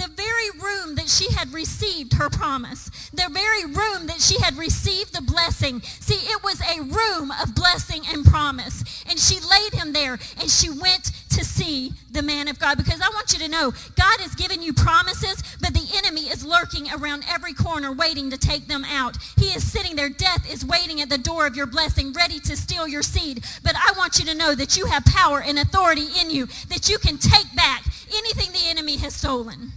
The 0.00 0.08
very 0.16 0.50
room 0.58 0.94
that 0.94 1.10
she 1.10 1.30
had 1.34 1.52
received 1.52 2.14
her 2.14 2.30
promise, 2.30 2.88
the 3.12 3.28
very 3.30 3.66
room 3.66 4.06
that 4.06 4.18
she 4.18 4.40
had 4.40 4.56
received 4.56 5.14
the 5.14 5.20
blessing. 5.20 5.82
See, 5.82 6.14
it 6.14 6.42
was 6.42 6.58
a 6.62 6.80
room 6.80 7.30
of 7.42 7.54
blessing 7.54 8.04
and 8.10 8.24
promise. 8.24 9.04
And 9.10 9.18
she 9.18 9.38
laid 9.40 9.74
him 9.74 9.92
there 9.92 10.18
and 10.40 10.50
she 10.50 10.70
went 10.70 11.12
to 11.32 11.44
see 11.44 11.92
the 12.10 12.22
man 12.22 12.48
of 12.48 12.58
God 12.58 12.78
because 12.78 13.02
I 13.02 13.10
want 13.10 13.34
you 13.34 13.40
to 13.40 13.48
know 13.48 13.72
God 13.94 14.20
has 14.20 14.34
given 14.34 14.62
you 14.62 14.72
promises, 14.72 15.42
but 15.60 15.74
the 15.74 15.86
enemy 15.98 16.22
is 16.22 16.46
lurking 16.46 16.86
around 16.90 17.24
every 17.28 17.52
corner 17.52 17.92
waiting 17.92 18.30
to 18.30 18.38
take 18.38 18.68
them 18.68 18.86
out. 18.86 19.18
He 19.36 19.48
is 19.48 19.70
sitting 19.70 19.96
there. 19.96 20.08
Death 20.08 20.50
is 20.50 20.64
waiting 20.64 21.02
at 21.02 21.10
the 21.10 21.18
door 21.18 21.46
of 21.46 21.56
your 21.56 21.66
blessing, 21.66 22.14
ready 22.14 22.40
to 22.40 22.56
steal 22.56 22.88
your 22.88 23.02
seed. 23.02 23.44
But 23.62 23.76
I 23.76 23.92
want 23.98 24.18
you 24.18 24.24
to 24.24 24.34
know 24.34 24.54
that 24.54 24.78
you 24.78 24.86
have 24.86 25.04
power 25.04 25.42
and 25.42 25.58
authority 25.58 26.08
in 26.22 26.30
you, 26.30 26.46
that 26.70 26.88
you 26.88 26.96
can 26.96 27.18
take 27.18 27.54
back 27.54 27.84
anything 28.14 28.50
the 28.52 28.70
enemy 28.70 28.96
has 28.96 29.14
stolen. 29.14 29.72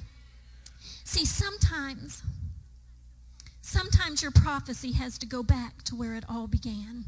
See, 1.14 1.26
sometimes, 1.26 2.24
sometimes 3.62 4.24
your 4.24 4.32
prophecy 4.32 4.94
has 4.94 5.20
to 5.20 5.28
go 5.28 5.44
back 5.44 5.84
to 5.84 5.96
where 5.96 6.16
it 6.16 6.24
all 6.28 6.48
began. 6.48 7.06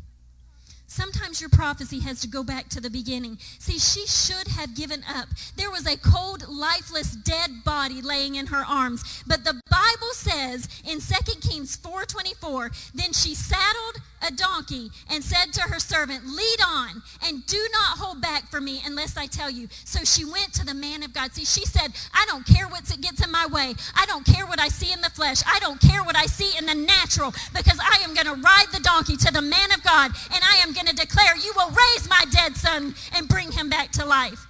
Sometimes 0.86 1.42
your 1.42 1.50
prophecy 1.50 2.02
has 2.02 2.22
to 2.22 2.28
go 2.28 2.44
back 2.44 2.70
to 2.70 2.80
the 2.80 2.92
beginning. 2.92 3.40
See, 3.58 3.80
she 3.80 4.06
should 4.06 4.50
have 4.50 4.76
given 4.76 5.02
up. 5.10 5.30
There 5.58 5.72
was 5.72 5.88
a 5.88 5.98
cold, 5.98 6.48
lifeless, 6.48 7.16
dead 7.16 7.50
body 7.66 8.00
laying 8.00 8.36
in 8.36 8.46
her 8.46 8.64
arms. 8.64 9.24
But 9.26 9.44
the 9.44 9.60
Bible 9.72 10.14
says 10.14 10.70
in 10.88 11.00
2 11.00 11.40
Kings 11.42 11.76
4.24, 11.76 12.92
Then 12.94 13.12
she 13.12 13.34
saddled 13.34 14.04
a 14.28 14.32
donkey 14.32 14.90
and 15.12 15.24
said 15.24 15.54
to 15.54 15.62
her 15.62 15.80
servant, 15.80 16.26
Lead 16.26 16.60
on 16.66 17.02
and 17.26 17.46
do 17.46 17.68
not 17.74 17.98
hold 17.98 18.22
back 18.22 18.50
for 18.50 18.60
me 18.60 18.82
unless 18.86 19.18
I 19.18 19.28
tell 19.28 19.50
you. 19.50 19.68
So 19.84 20.04
she 20.04 20.26
went 20.26 20.54
to 20.54 20.66
the 20.66 20.74
man 20.74 21.04
of 21.04 21.14
God. 21.14 21.34
See, 21.34 21.46
she 21.46 21.66
said, 21.66 21.94
I 22.14 22.26
don't 22.28 22.46
care 22.46 22.68
what 22.68 22.86
gets 23.02 23.24
in 23.24 23.32
my 23.32 23.46
way. 23.48 23.74
I 23.96 24.06
don't 24.06 24.26
care 24.26 24.46
what 24.46 24.60
I 24.60 24.68
see 24.70 24.92
in 24.92 25.02
the 25.02 25.10
flesh. 25.10 25.42
I 25.46 25.60
don't 25.60 25.80
care 25.80 26.04
what 26.04 26.16
I 26.16 26.26
see 26.26 26.58
in 26.58 26.66
the 26.66 26.76
natural 26.76 27.34
because 27.54 27.80
I 27.80 28.02
am 28.04 28.14
going 28.14 28.28
to 28.28 28.42
ride 28.42 28.68
the 28.72 28.80
donkey 28.82 29.18
to 29.18 29.32
the 29.32 29.42
man 29.42 29.72
of 29.72 29.84
God 29.84 30.12
and 30.34 30.44
I 30.44 30.62
am 30.64 30.74
going 30.74 30.88
to 30.88 30.96
declare, 30.96 31.36
You 31.38 31.54
will 31.56 31.70
raise 31.70 32.10
my 32.10 32.24
dead 32.32 32.56
son 32.56 32.96
and 33.16 33.28
bring 33.28 33.52
him 33.52 33.70
back 33.70 33.92
to 33.94 34.06
life. 34.06 34.46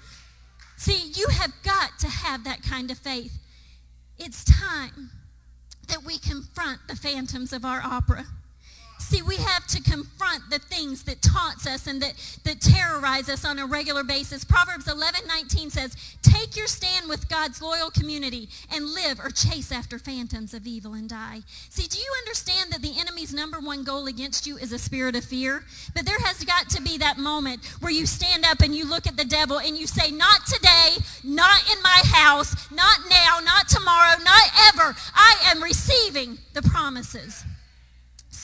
See, 0.78 1.12
you 1.14 1.28
have 1.30 1.54
got 1.64 1.98
to 2.00 2.08
have 2.08 2.44
that 2.44 2.62
kind 2.64 2.92
of 2.92 2.98
faith. 2.98 3.40
It's 4.18 4.44
time 4.44 5.12
that 5.88 6.04
we 6.04 6.18
confront 6.18 6.80
the 6.88 6.96
phantoms 6.96 7.54
of 7.54 7.66
our 7.66 7.82
opera. 7.82 8.26
See, 9.06 9.22
we 9.22 9.36
have 9.36 9.68
to 9.68 9.84
confront 9.84 10.50
the 10.50 10.58
things 10.58 11.04
that 11.04 11.22
taunts 11.22 11.68
us 11.68 11.86
and 11.86 12.02
that, 12.02 12.16
that 12.44 12.60
terrorize 12.60 13.30
us 13.30 13.46
on 13.46 13.60
a 13.60 13.66
regular 13.68 14.04
basis. 14.04 14.44
Proverbs 14.44 14.88
11, 14.88 15.28
19 15.28 15.70
says, 15.70 15.96
Take 16.24 16.58
your 16.58 16.66
stand 16.66 17.08
with 17.08 17.30
God's 17.30 17.62
loyal 17.62 17.92
community 17.92 18.50
and 18.74 18.84
live 18.84 19.20
or 19.20 19.30
chase 19.30 19.72
after 19.72 20.00
phantoms 20.00 20.56
of 20.56 20.66
evil 20.66 20.96
and 20.96 21.08
die. 21.08 21.42
See, 21.70 21.88
do 21.88 22.00
you 22.00 22.12
understand 22.24 22.72
that 22.72 22.82
the 22.82 23.00
enemy's 23.00 23.32
number 23.32 23.60
one 23.60 23.84
goal 23.84 24.08
against 24.08 24.48
you 24.48 24.58
is 24.58 24.72
a 24.72 24.80
spirit 24.80 25.16
of 25.16 25.24
fear? 25.24 25.64
But 25.94 26.08
there 26.08 26.20
has 26.22 26.44
got 26.44 26.72
to 26.72 26.82
be 26.82 26.98
that 26.98 27.20
moment 27.20 27.64
where 27.82 27.92
you 27.92 28.08
stand 28.08 28.44
up 28.44 28.62
and 28.62 28.74
you 28.74 28.90
look 28.90 29.06
at 29.06 29.18
the 29.18 29.24
devil 29.24 29.60
and 29.60 29.78
you 29.78 29.86
say, 29.86 30.10
Not 30.10 30.48
today, 30.48 30.98
not 31.24 31.62
in 31.72 31.80
my 31.84 32.02
house, 32.06 32.72
not 32.72 32.98
now, 33.08 33.40
not 33.46 33.70
tomorrow, 33.70 34.18
not 34.24 34.50
ever. 34.74 34.96
I 35.14 35.36
am 35.46 35.62
receiving 35.62 36.40
the 36.54 36.64
promises. 36.64 37.44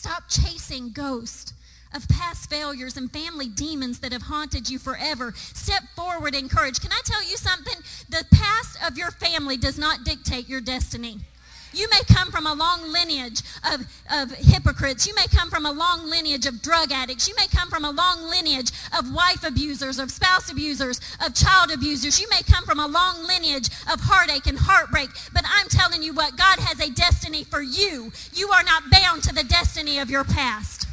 Stop 0.02 0.24
chasing 0.28 0.90
ghosts 0.90 1.54
of 1.94 2.08
past 2.10 2.50
failures 2.50 2.98
and 2.98 3.14
family 3.14 3.48
demons 3.48 4.00
that 4.00 4.12
have 4.12 4.24
haunted 4.24 4.68
you 4.68 4.80
forever. 4.80 5.32
Step 5.36 5.84
forward 5.96 6.34
in 6.34 6.50
courage. 6.50 6.80
Can 6.80 6.92
I 6.92 7.02
tell 7.06 7.22
you 7.22 7.38
something? 7.38 7.76
The 8.10 8.26
past 8.34 8.80
of 8.84 8.98
your 8.98 9.12
family 9.12 9.58
does 9.58 9.78
not 9.78 10.04
dictate 10.04 10.50
your 10.50 10.60
destiny. 10.60 11.20
You 11.74 11.88
may 11.90 12.02
come 12.14 12.32
from 12.32 12.46
a 12.46 12.54
long 12.54 12.92
lineage 12.92 13.42
of, 13.72 13.82
of 14.12 14.32
hypocrites. 14.38 15.08
You 15.08 15.16
may 15.16 15.28
come 15.28 15.50
from 15.50 15.66
a 15.66 15.72
long 15.72 16.10
lineage 16.10 16.46
of 16.46 16.62
drug 16.62 16.92
addicts. 16.92 17.28
You 17.28 17.36
may 17.38 17.48
come 17.48 17.70
from 17.70 17.86
a 17.86 17.92
long 17.92 18.24
lineage 18.30 18.72
of 18.98 19.14
wife 19.14 19.44
abusers, 19.44 20.00
of 20.00 20.12
spouse 20.12 20.52
abusers, 20.52 21.00
of 21.26 21.34
child 21.34 21.72
abusers. 21.72 22.20
You 22.20 22.28
may 22.30 22.42
come 22.44 22.66
from 22.66 22.80
a 22.80 22.88
long 22.88 23.26
lineage 23.26 23.68
of 23.92 24.02
heartache 24.02 24.48
and 24.48 24.58
heartbreak. 24.60 25.10
But 25.34 25.44
I'm 25.48 25.68
telling 25.70 26.04
you 26.04 26.14
what, 26.14 26.36
God 26.36 26.60
has 26.60 26.80
a 26.80 26.92
destiny 26.92 27.44
for 27.44 27.62
you. 27.62 28.12
You 28.34 28.50
are 28.50 28.64
not 28.64 28.90
bound 28.92 29.24
to 29.24 29.34
the 29.34 29.44
destiny 29.44 30.00
of 30.00 30.10
your 30.10 30.24
past. 30.24 30.88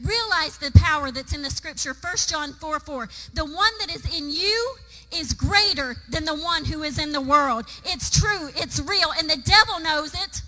Realize 0.00 0.58
the 0.58 0.70
power 0.72 1.10
that's 1.10 1.34
in 1.34 1.42
the 1.42 1.50
scripture. 1.50 1.92
1 1.92 2.14
John 2.28 2.52
4 2.52 2.78
4. 2.78 3.08
The 3.34 3.44
one 3.44 3.72
that 3.80 3.92
is 3.92 4.16
in 4.16 4.30
you 4.30 4.76
is 5.12 5.32
greater 5.32 5.96
than 6.08 6.24
the 6.24 6.34
one 6.34 6.64
who 6.64 6.82
is 6.82 6.98
in 6.98 7.12
the 7.12 7.20
world. 7.20 7.66
It's 7.84 8.10
true, 8.10 8.50
it's 8.56 8.80
real, 8.80 9.10
and 9.18 9.28
the 9.28 9.36
devil 9.36 9.80
knows 9.80 10.14
it, 10.14 10.42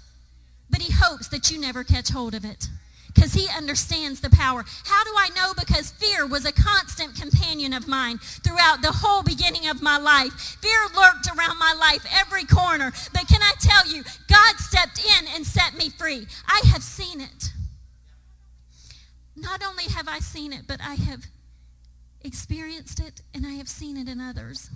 but 0.68 0.81
he 0.81 0.92
hopes 0.92 1.29
that 1.29 1.51
you 1.51 1.61
never 1.61 1.85
catch 1.85 2.11
hold 2.11 2.35
of 2.35 2.44
it 2.44 2.68
because 3.14 3.35
he 3.35 3.49
understands 3.57 4.20
the 4.20 4.31
power. 4.31 4.64
How 4.85 5.05
do 5.05 5.11
I 5.16 5.29
know? 5.35 5.53
Because 5.59 5.90
fear 5.90 6.27
was 6.27 6.44
a 6.44 6.53
constant 6.53 7.14
companion 7.14 7.73
of 7.73 7.88
mine 7.88 8.18
throughout 8.18 8.83
the 8.83 8.92
whole 8.92 9.23
beginning 9.23 9.68
of 9.68 9.83
my 9.83 9.99
life. 9.99 10.33
Fear 10.33 10.81
lurked 10.96 11.27
around 11.27 11.59
my 11.59 11.75
life 11.79 12.07
every 12.12 12.44
corner. 12.44 12.92
But 13.12 13.29
can 13.29 13.42
I 13.42 13.53
tell 13.61 13.92
you, 13.92 14.05
God 14.29 14.57
stepped 14.59 15.05
in 15.05 15.27
and 15.35 15.44
set 15.46 15.75
me 15.77 15.90
free. 15.90 16.27
I 16.46 16.62
have 16.73 16.83
seen 16.83 17.20
it. 17.20 17.53
Not 19.37 19.62
only 19.64 19.85
have 19.85 20.09
I 20.09 20.20
seen 20.20 20.53
it, 20.53 20.62
but 20.66 20.81
I 20.81 20.94
have 20.94 21.25
experienced 22.23 23.01
it 23.01 23.23
and 23.35 23.47
I 23.47 23.53
have 23.53 23.69
seen 23.69 23.97
it 23.97 24.09
in 24.09 24.21
others. 24.21 24.71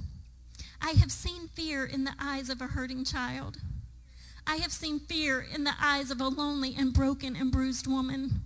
I 0.80 0.92
have 0.92 1.12
seen 1.12 1.48
fear 1.48 1.84
in 1.84 2.04
the 2.04 2.14
eyes 2.20 2.50
of 2.50 2.60
a 2.60 2.66
hurting 2.68 3.04
child. 3.04 3.58
I 4.46 4.56
have 4.56 4.72
seen 4.72 5.00
fear 5.00 5.40
in 5.40 5.64
the 5.64 5.74
eyes 5.80 6.10
of 6.10 6.20
a 6.20 6.28
lonely 6.28 6.74
and 6.76 6.92
broken 6.92 7.34
and 7.36 7.50
bruised 7.50 7.86
woman. 7.86 8.42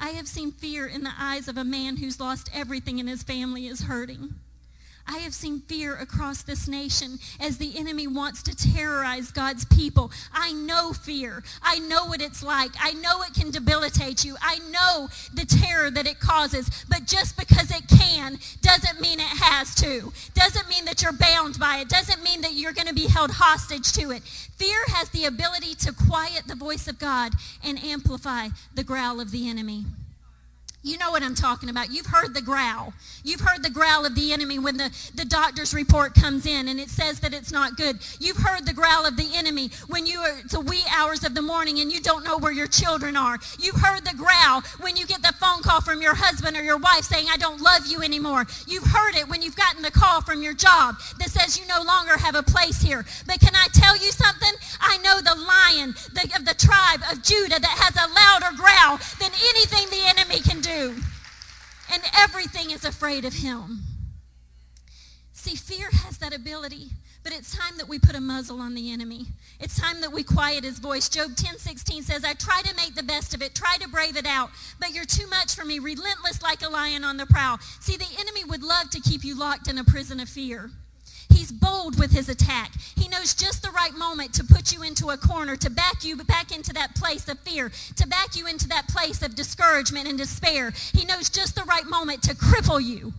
I 0.00 0.10
have 0.10 0.28
seen 0.28 0.52
fear 0.52 0.86
in 0.86 1.02
the 1.02 1.12
eyes 1.18 1.48
of 1.48 1.56
a 1.56 1.64
man 1.64 1.96
who's 1.96 2.20
lost 2.20 2.50
everything 2.54 3.00
and 3.00 3.08
his 3.08 3.22
family 3.22 3.66
is 3.66 3.82
hurting. 3.82 4.34
I 5.08 5.18
have 5.18 5.34
seen 5.34 5.60
fear 5.60 5.94
across 5.94 6.42
this 6.42 6.66
nation 6.66 7.18
as 7.40 7.58
the 7.58 7.78
enemy 7.78 8.06
wants 8.06 8.42
to 8.44 8.54
terrorize 8.54 9.30
God's 9.30 9.64
people. 9.64 10.10
I 10.32 10.52
know 10.52 10.92
fear. 10.92 11.42
I 11.62 11.78
know 11.78 12.06
what 12.06 12.20
it's 12.20 12.42
like. 12.42 12.72
I 12.80 12.92
know 12.92 13.22
it 13.22 13.34
can 13.34 13.50
debilitate 13.50 14.24
you. 14.24 14.36
I 14.40 14.58
know 14.70 15.08
the 15.32 15.46
terror 15.46 15.90
that 15.90 16.06
it 16.06 16.18
causes. 16.20 16.84
But 16.88 17.06
just 17.06 17.36
because 17.38 17.70
it 17.70 17.88
can 17.88 18.38
doesn't 18.62 19.00
mean 19.00 19.20
it 19.20 19.26
has 19.26 19.74
to. 19.76 20.12
Doesn't 20.34 20.68
mean 20.68 20.84
that 20.86 21.02
you're 21.02 21.12
bound 21.12 21.58
by 21.58 21.78
it. 21.78 21.88
Doesn't 21.88 22.22
mean 22.22 22.40
that 22.42 22.54
you're 22.54 22.72
going 22.72 22.88
to 22.88 22.94
be 22.94 23.06
held 23.06 23.30
hostage 23.32 23.92
to 23.92 24.10
it. 24.10 24.22
Fear 24.22 24.78
has 24.88 25.08
the 25.10 25.24
ability 25.24 25.74
to 25.76 25.92
quiet 25.92 26.44
the 26.46 26.56
voice 26.56 26.88
of 26.88 26.98
God 26.98 27.32
and 27.64 27.82
amplify 27.82 28.48
the 28.74 28.84
growl 28.84 29.20
of 29.20 29.30
the 29.30 29.48
enemy. 29.48 29.84
You 30.86 30.98
know 30.98 31.10
what 31.10 31.24
I'm 31.24 31.34
talking 31.34 31.68
about. 31.68 31.90
You've 31.90 32.06
heard 32.06 32.32
the 32.32 32.40
growl. 32.40 32.94
You've 33.24 33.40
heard 33.40 33.64
the 33.64 33.70
growl 33.70 34.06
of 34.06 34.14
the 34.14 34.32
enemy 34.32 34.60
when 34.60 34.76
the, 34.76 34.94
the 35.16 35.24
doctor's 35.24 35.74
report 35.74 36.14
comes 36.14 36.46
in 36.46 36.68
and 36.68 36.78
it 36.78 36.90
says 36.90 37.18
that 37.20 37.34
it's 37.34 37.50
not 37.50 37.76
good. 37.76 37.98
You've 38.20 38.36
heard 38.36 38.64
the 38.64 38.72
growl 38.72 39.04
of 39.04 39.16
the 39.16 39.34
enemy 39.34 39.70
when 39.88 40.06
you 40.06 40.20
are 40.20 40.36
the 40.48 40.60
wee 40.60 40.84
hours 40.96 41.24
of 41.24 41.34
the 41.34 41.42
morning 41.42 41.80
and 41.80 41.90
you 41.90 42.00
don't 42.00 42.24
know 42.24 42.38
where 42.38 42.52
your 42.52 42.68
children 42.68 43.16
are. 43.16 43.36
You've 43.58 43.80
heard 43.82 44.04
the 44.04 44.14
growl 44.16 44.62
when 44.78 44.96
you 44.96 45.06
get 45.06 45.22
the 45.22 45.34
phone 45.40 45.60
call 45.60 45.80
from 45.80 46.00
your 46.00 46.14
husband 46.14 46.56
or 46.56 46.62
your 46.62 46.78
wife 46.78 47.02
saying, 47.02 47.26
I 47.32 47.36
don't 47.36 47.60
love 47.60 47.86
you 47.88 48.00
anymore. 48.02 48.46
You've 48.68 48.86
heard 48.86 49.16
it 49.16 49.28
when 49.28 49.42
you've 49.42 49.56
gotten 49.56 49.82
the 49.82 49.90
call 49.90 50.20
from 50.20 50.40
your 50.40 50.54
job 50.54 51.00
that 51.18 51.30
says 51.30 51.58
you 51.58 51.66
no 51.66 51.82
longer 51.82 52.16
have 52.16 52.36
a 52.36 52.44
place 52.44 52.80
here. 52.80 53.04
But 53.26 53.40
can 53.40 53.56
I 53.56 53.66
tell 53.72 53.96
you 53.96 54.12
something? 54.12 54.52
I 54.80 54.98
know 54.98 55.20
the 55.20 55.34
lion 55.34 55.96
the, 56.14 56.30
of 56.36 56.44
the 56.44 56.54
tribe 56.54 57.02
of 57.10 57.24
Judah 57.24 57.58
that 57.58 57.76
has 57.82 57.96
a 57.98 58.06
louder 58.14 58.56
growl 58.56 59.00
than 59.18 59.34
anything 59.50 59.90
the 59.90 60.06
enemy 60.06 60.38
can 60.42 60.60
do. 60.60 60.75
And 60.76 62.02
everything 62.16 62.70
is 62.70 62.84
afraid 62.84 63.24
of 63.24 63.34
him. 63.34 63.80
See, 65.32 65.54
fear 65.54 65.88
has 65.90 66.18
that 66.18 66.34
ability, 66.34 66.88
but 67.22 67.32
it's 67.32 67.56
time 67.56 67.78
that 67.78 67.88
we 67.88 67.98
put 67.98 68.14
a 68.14 68.20
muzzle 68.20 68.60
on 68.60 68.74
the 68.74 68.92
enemy. 68.92 69.26
It's 69.60 69.78
time 69.78 70.00
that 70.00 70.12
we 70.12 70.22
quiet 70.22 70.64
his 70.64 70.78
voice. 70.78 71.08
Job 71.08 71.36
10 71.36 71.58
16 71.58 72.02
says, 72.02 72.24
I 72.24 72.34
try 72.34 72.62
to 72.62 72.74
make 72.74 72.94
the 72.94 73.02
best 73.02 73.34
of 73.34 73.42
it, 73.42 73.54
try 73.54 73.76
to 73.80 73.88
brave 73.88 74.16
it 74.16 74.26
out, 74.26 74.50
but 74.80 74.92
you're 74.92 75.04
too 75.04 75.26
much 75.28 75.54
for 75.54 75.64
me, 75.64 75.78
relentless 75.78 76.42
like 76.42 76.62
a 76.62 76.68
lion 76.68 77.04
on 77.04 77.16
the 77.16 77.26
prowl. 77.26 77.58
See, 77.80 77.96
the 77.96 78.08
enemy 78.18 78.44
would 78.44 78.62
love 78.62 78.90
to 78.90 79.00
keep 79.00 79.24
you 79.24 79.38
locked 79.38 79.68
in 79.68 79.78
a 79.78 79.84
prison 79.84 80.20
of 80.20 80.28
fear. 80.28 80.70
He's 81.36 81.52
bold 81.52 81.98
with 81.98 82.12
his 82.12 82.30
attack. 82.30 82.72
He 82.96 83.08
knows 83.08 83.34
just 83.34 83.62
the 83.62 83.70
right 83.70 83.94
moment 83.94 84.32
to 84.34 84.44
put 84.44 84.72
you 84.72 84.82
into 84.82 85.10
a 85.10 85.18
corner, 85.18 85.54
to 85.56 85.68
back 85.68 86.02
you 86.02 86.16
back 86.16 86.50
into 86.50 86.72
that 86.72 86.94
place 86.94 87.28
of 87.28 87.38
fear, 87.40 87.70
to 87.96 88.08
back 88.08 88.36
you 88.36 88.46
into 88.46 88.66
that 88.68 88.88
place 88.88 89.20
of 89.20 89.34
discouragement 89.34 90.08
and 90.08 90.16
despair. 90.16 90.72
He 90.94 91.04
knows 91.04 91.28
just 91.28 91.54
the 91.54 91.64
right 91.64 91.86
moment 91.86 92.22
to 92.22 92.34
cripple 92.34 92.82
you 92.82 93.12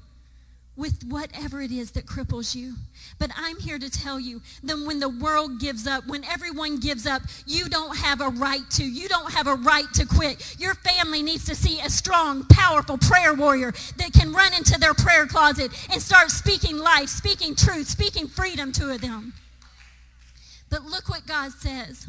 with 0.78 1.04
whatever 1.06 1.62
it 1.62 1.72
is 1.72 1.92
that 1.92 2.06
cripples 2.06 2.56
you. 2.56 2.76
But 3.20 3.32
I'm 3.36 3.60
here 3.60 3.80
to 3.80 3.90
tell 3.90 4.20
you 4.20 4.42
that 4.64 4.78
when 4.86 5.00
the 5.00 5.10
world 5.10 5.60
gives 5.60 5.88
up, 5.88 6.06
when 6.08 6.24
everyone 6.24 6.80
gives 6.80 7.08
up, 7.08 7.24
you 7.48 7.68
don't 7.68 7.98
have 7.98 8.22
a 8.22 8.30
right 8.30 8.70
to. 8.72 8.84
You 8.84 9.10
don't 9.10 9.34
have 9.34 9.48
a 9.48 9.56
right 9.56 9.92
to 9.96 10.06
quit. 10.06 10.56
Your 10.60 10.76
family 10.76 11.24
needs 11.24 11.46
to 11.46 11.56
see 11.56 11.80
a 11.82 11.90
strong, 11.90 12.46
powerful 12.46 12.98
prayer 13.00 13.34
warrior 13.34 13.74
that 13.98 14.14
can 14.14 14.32
run 14.32 14.54
into 14.54 14.80
their 14.80 14.94
prayer 14.94 15.26
closet 15.26 15.72
and 15.92 16.02
start 16.02 16.30
speaking 16.30 16.78
life, 16.78 17.10
speaking 17.10 17.56
truth, 17.56 17.88
speaking 17.88 18.28
freedom 18.28 18.72
to 18.74 18.98
them. 19.00 19.34
But 20.70 20.84
look 20.84 21.10
what 21.10 21.26
God 21.26 21.52
says. 21.54 22.06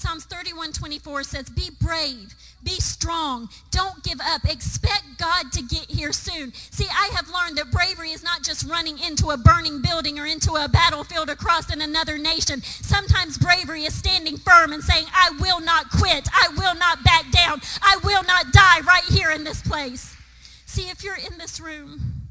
Psalms 0.00 0.24
31 0.24 0.72
24 0.72 1.22
says, 1.24 1.50
Be 1.50 1.68
brave, 1.78 2.34
be 2.64 2.80
strong, 2.80 3.50
don't 3.70 4.02
give 4.02 4.18
up. 4.22 4.46
Expect 4.48 5.04
God 5.18 5.52
to 5.52 5.62
get 5.62 5.90
here 5.90 6.10
soon. 6.10 6.54
See, 6.54 6.86
I 6.90 7.10
have 7.14 7.28
learned 7.28 7.58
that 7.58 7.70
bravery 7.70 8.12
is 8.12 8.22
not 8.22 8.42
just 8.42 8.66
running 8.66 8.98
into 8.98 9.28
a 9.28 9.36
burning 9.36 9.82
building 9.82 10.18
or 10.18 10.24
into 10.24 10.54
a 10.54 10.68
battlefield 10.68 11.28
across 11.28 11.70
in 11.70 11.82
another 11.82 12.16
nation. 12.16 12.62
Sometimes 12.62 13.36
bravery 13.36 13.84
is 13.84 13.94
standing 13.94 14.38
firm 14.38 14.72
and 14.72 14.82
saying, 14.82 15.04
I 15.12 15.32
will 15.38 15.60
not 15.60 15.90
quit, 15.90 16.26
I 16.32 16.48
will 16.56 16.76
not 16.76 17.04
back 17.04 17.30
down, 17.30 17.60
I 17.82 17.98
will 18.02 18.22
not 18.22 18.52
die 18.52 18.80
right 18.80 19.04
here 19.10 19.30
in 19.32 19.44
this 19.44 19.60
place. 19.60 20.16
See, 20.64 20.88
if 20.88 21.04
you're 21.04 21.16
in 21.30 21.36
this 21.36 21.60
room 21.60 22.22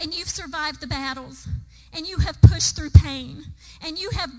and 0.00 0.14
you've 0.14 0.30
survived 0.30 0.80
the 0.80 0.86
battles, 0.86 1.46
and 1.96 2.06
you 2.06 2.18
have 2.18 2.40
pushed 2.42 2.76
through 2.76 2.90
pain 2.90 3.42
and 3.82 3.98
you 3.98 4.10
have 4.10 4.30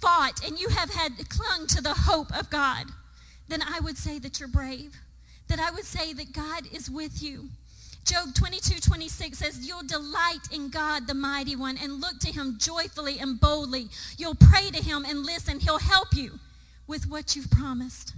fought 0.00 0.44
and 0.46 0.58
you 0.58 0.68
have 0.68 0.90
had 0.90 1.12
clung 1.28 1.66
to 1.68 1.82
the 1.82 1.94
hope 1.94 2.36
of 2.36 2.50
God, 2.50 2.86
then 3.48 3.62
I 3.62 3.80
would 3.80 3.96
say 3.96 4.18
that 4.18 4.40
you're 4.40 4.48
brave. 4.48 4.94
That 5.48 5.60
I 5.60 5.70
would 5.70 5.84
say 5.84 6.12
that 6.12 6.32
God 6.32 6.64
is 6.72 6.90
with 6.90 7.22
you. 7.22 7.48
Job 8.04 8.34
22, 8.34 8.80
26 8.80 9.38
says, 9.38 9.66
You'll 9.66 9.82
delight 9.82 10.48
in 10.52 10.68
God, 10.68 11.06
the 11.06 11.14
mighty 11.14 11.56
one, 11.56 11.76
and 11.76 12.00
look 12.00 12.20
to 12.20 12.32
him 12.32 12.56
joyfully 12.58 13.18
and 13.18 13.40
boldly. 13.40 13.88
You'll 14.16 14.36
pray 14.36 14.70
to 14.70 14.82
him 14.82 15.04
and 15.04 15.24
listen. 15.24 15.58
He'll 15.58 15.78
help 15.78 16.14
you 16.14 16.38
with 16.86 17.08
what 17.08 17.34
you've 17.34 17.50
promised. 17.50 18.14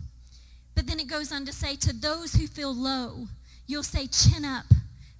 But 0.75 0.87
then 0.87 1.01
it 1.01 1.09
goes 1.09 1.33
on 1.33 1.47
to 1.47 1.53
say, 1.53 1.75
To 1.77 1.95
those 1.95 2.35
who 2.35 2.47
feel 2.47 2.75
low, 2.75 3.29
you'll 3.67 3.83
say, 3.83 4.07
Chin 4.07 4.45
up, 4.45 4.67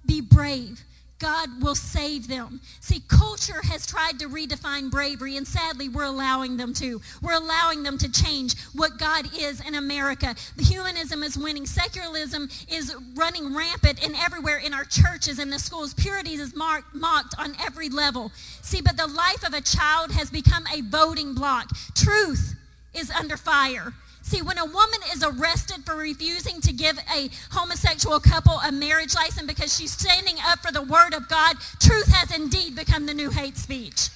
be 0.05 0.21
brave, 0.21 0.83
God 1.19 1.61
will 1.61 1.75
save 1.75 2.27
them. 2.27 2.61
See, 2.79 3.01
culture 3.07 3.61
has 3.63 3.85
tried 3.85 4.19
to 4.19 4.29
redefine 4.29 4.89
bravery, 4.89 5.35
and 5.35 5.45
sadly, 5.45 5.89
we're 5.89 6.05
allowing 6.05 6.57
them 6.57 6.73
to. 6.75 7.01
We're 7.21 7.33
allowing 7.33 7.83
them 7.83 7.97
to 7.97 8.09
change 8.09 8.57
what 8.73 8.97
God 8.97 9.27
is 9.37 9.59
in 9.65 9.75
America. 9.75 10.35
The 10.55 10.63
humanism 10.63 11.21
is 11.23 11.37
winning. 11.37 11.65
Secularism 11.65 12.49
is 12.69 12.95
running 13.15 13.55
rampant 13.55 14.03
and 14.03 14.15
everywhere 14.15 14.57
in 14.57 14.73
our 14.73 14.85
churches 14.85 15.39
and 15.39 15.51
the 15.51 15.59
schools. 15.59 15.93
Purity 15.93 16.33
is 16.33 16.55
mocked 16.55 17.35
on 17.37 17.55
every 17.59 17.89
level. 17.89 18.31
See, 18.61 18.81
but 18.81 18.97
the 18.97 19.07
life 19.07 19.45
of 19.45 19.53
a 19.53 19.61
child 19.61 20.11
has 20.13 20.29
become 20.29 20.63
a 20.73 20.81
voting 20.81 21.33
block. 21.33 21.69
Truth 21.95 22.55
is 22.93 23.11
under 23.11 23.37
fire. 23.37 23.93
See, 24.29 24.43
when 24.43 24.59
a 24.59 24.65
woman 24.65 24.99
is 25.11 25.23
arrested 25.23 25.85
for 25.85 25.95
refusing 25.95 26.61
to 26.61 26.71
give 26.71 26.99
a 27.11 27.31
homosexual 27.49 28.19
couple 28.19 28.59
a 28.63 28.71
marriage 28.71 29.15
license 29.15 29.47
because 29.47 29.75
she's 29.75 29.91
standing 29.91 30.35
up 30.45 30.59
for 30.59 30.71
the 30.71 30.83
word 30.83 31.15
of 31.15 31.27
God, 31.27 31.55
truth 31.79 32.13
has 32.13 32.37
indeed 32.37 32.75
become 32.75 33.07
the 33.07 33.13
new 33.15 33.31
hate 33.31 33.57
speech. 33.57 34.09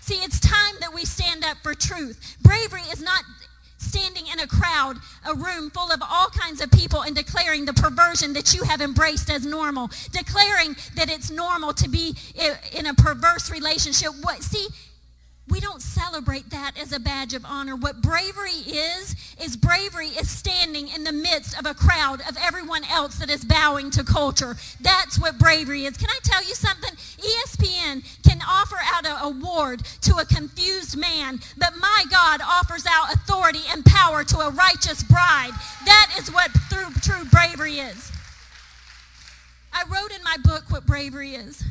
See, 0.00 0.14
it's 0.14 0.40
time 0.40 0.76
that 0.80 0.94
we 0.94 1.04
stand 1.04 1.44
up 1.44 1.58
for 1.62 1.74
truth. 1.74 2.38
Bravery 2.40 2.80
is 2.90 3.02
not 3.02 3.24
standing 3.76 4.24
in 4.32 4.40
a 4.40 4.46
crowd, 4.46 4.96
a 5.28 5.34
room 5.34 5.68
full 5.68 5.92
of 5.92 6.00
all 6.02 6.28
kinds 6.28 6.62
of 6.62 6.70
people 6.70 7.02
and 7.02 7.14
declaring 7.14 7.66
the 7.66 7.74
perversion 7.74 8.32
that 8.32 8.54
you 8.54 8.62
have 8.62 8.80
embraced 8.80 9.28
as 9.28 9.44
normal, 9.44 9.90
declaring 10.12 10.74
that 10.94 11.10
it's 11.10 11.30
normal 11.30 11.74
to 11.74 11.90
be 11.90 12.16
in 12.74 12.86
a 12.86 12.94
perverse 12.94 13.50
relationship. 13.50 14.12
What, 14.22 14.42
see, 14.42 14.68
we 15.52 15.60
don't 15.60 15.82
celebrate 15.82 16.48
that 16.48 16.72
as 16.80 16.92
a 16.92 16.98
badge 16.98 17.34
of 17.34 17.44
honor. 17.44 17.76
What 17.76 18.00
bravery 18.00 18.62
is, 18.66 19.14
is 19.38 19.54
bravery 19.54 20.08
is 20.08 20.30
standing 20.30 20.88
in 20.88 21.04
the 21.04 21.12
midst 21.12 21.58
of 21.58 21.66
a 21.66 21.74
crowd 21.74 22.22
of 22.26 22.38
everyone 22.40 22.84
else 22.84 23.16
that 23.16 23.28
is 23.28 23.44
bowing 23.44 23.90
to 23.90 24.02
culture. 24.02 24.56
That's 24.80 25.18
what 25.18 25.38
bravery 25.38 25.84
is. 25.84 25.98
Can 25.98 26.08
I 26.08 26.18
tell 26.22 26.42
you 26.42 26.54
something? 26.54 26.94
ESPN 26.94 28.02
can 28.26 28.40
offer 28.48 28.76
out 28.82 29.04
an 29.04 29.18
award 29.20 29.84
to 30.00 30.16
a 30.16 30.24
confused 30.24 30.96
man, 30.96 31.38
but 31.58 31.74
my 31.78 32.04
God 32.10 32.40
offers 32.40 32.86
out 32.86 33.12
authority 33.12 33.60
and 33.70 33.84
power 33.84 34.24
to 34.24 34.38
a 34.38 34.50
righteous 34.50 35.02
bride. 35.02 35.52
That 35.84 36.14
is 36.18 36.32
what 36.32 36.50
true 36.70 36.90
true 37.02 37.24
bravery 37.26 37.74
is. 37.74 38.10
I 39.70 39.84
wrote 39.84 40.12
in 40.12 40.22
my 40.24 40.36
book 40.42 40.64
what 40.70 40.86
bravery 40.86 41.34
is. 41.34 41.62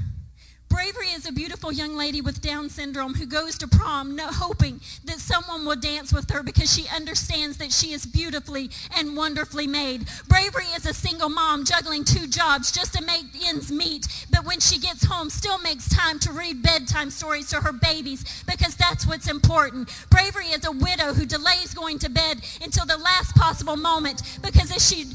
Bravery 0.71 1.07
is 1.07 1.27
a 1.27 1.34
beautiful 1.34 1.73
young 1.73 1.97
lady 1.97 2.21
with 2.21 2.41
Down 2.41 2.69
syndrome 2.69 3.13
who 3.13 3.25
goes 3.25 3.57
to 3.57 3.67
prom 3.67 4.15
no, 4.15 4.27
hoping 4.27 4.79
that 5.03 5.19
someone 5.19 5.65
will 5.65 5.75
dance 5.75 6.13
with 6.13 6.29
her 6.31 6.41
because 6.43 6.73
she 6.73 6.88
understands 6.95 7.57
that 7.57 7.73
she 7.73 7.91
is 7.91 8.05
beautifully 8.05 8.69
and 8.97 9.17
wonderfully 9.17 9.67
made. 9.67 10.07
Bravery 10.29 10.63
is 10.73 10.86
a 10.86 10.93
single 10.93 11.27
mom 11.27 11.65
juggling 11.65 12.05
two 12.05 12.25
jobs 12.25 12.71
just 12.71 12.93
to 12.93 13.03
make 13.03 13.25
ends 13.45 13.69
meet, 13.69 14.07
but 14.31 14.45
when 14.45 14.62
she 14.62 14.79
gets 14.79 15.03
home 15.03 15.29
still 15.29 15.60
makes 15.60 15.89
time 15.89 16.19
to 16.19 16.31
read 16.31 16.63
bedtime 16.63 17.10
stories 17.10 17.49
to 17.49 17.57
her 17.57 17.73
babies 17.73 18.43
because 18.49 18.75
that's 18.75 19.05
what's 19.05 19.29
important. 19.29 19.89
Bravery 20.10 20.45
is 20.45 20.65
a 20.65 20.71
widow 20.71 21.13
who 21.13 21.25
delays 21.25 21.73
going 21.73 21.99
to 21.99 22.10
bed 22.10 22.39
until 22.63 22.86
the 22.86 22.97
last 22.97 23.36
possible 23.36 23.75
moment 23.75 24.21
because 24.41 24.71
as 24.71 24.88
she 24.88 25.05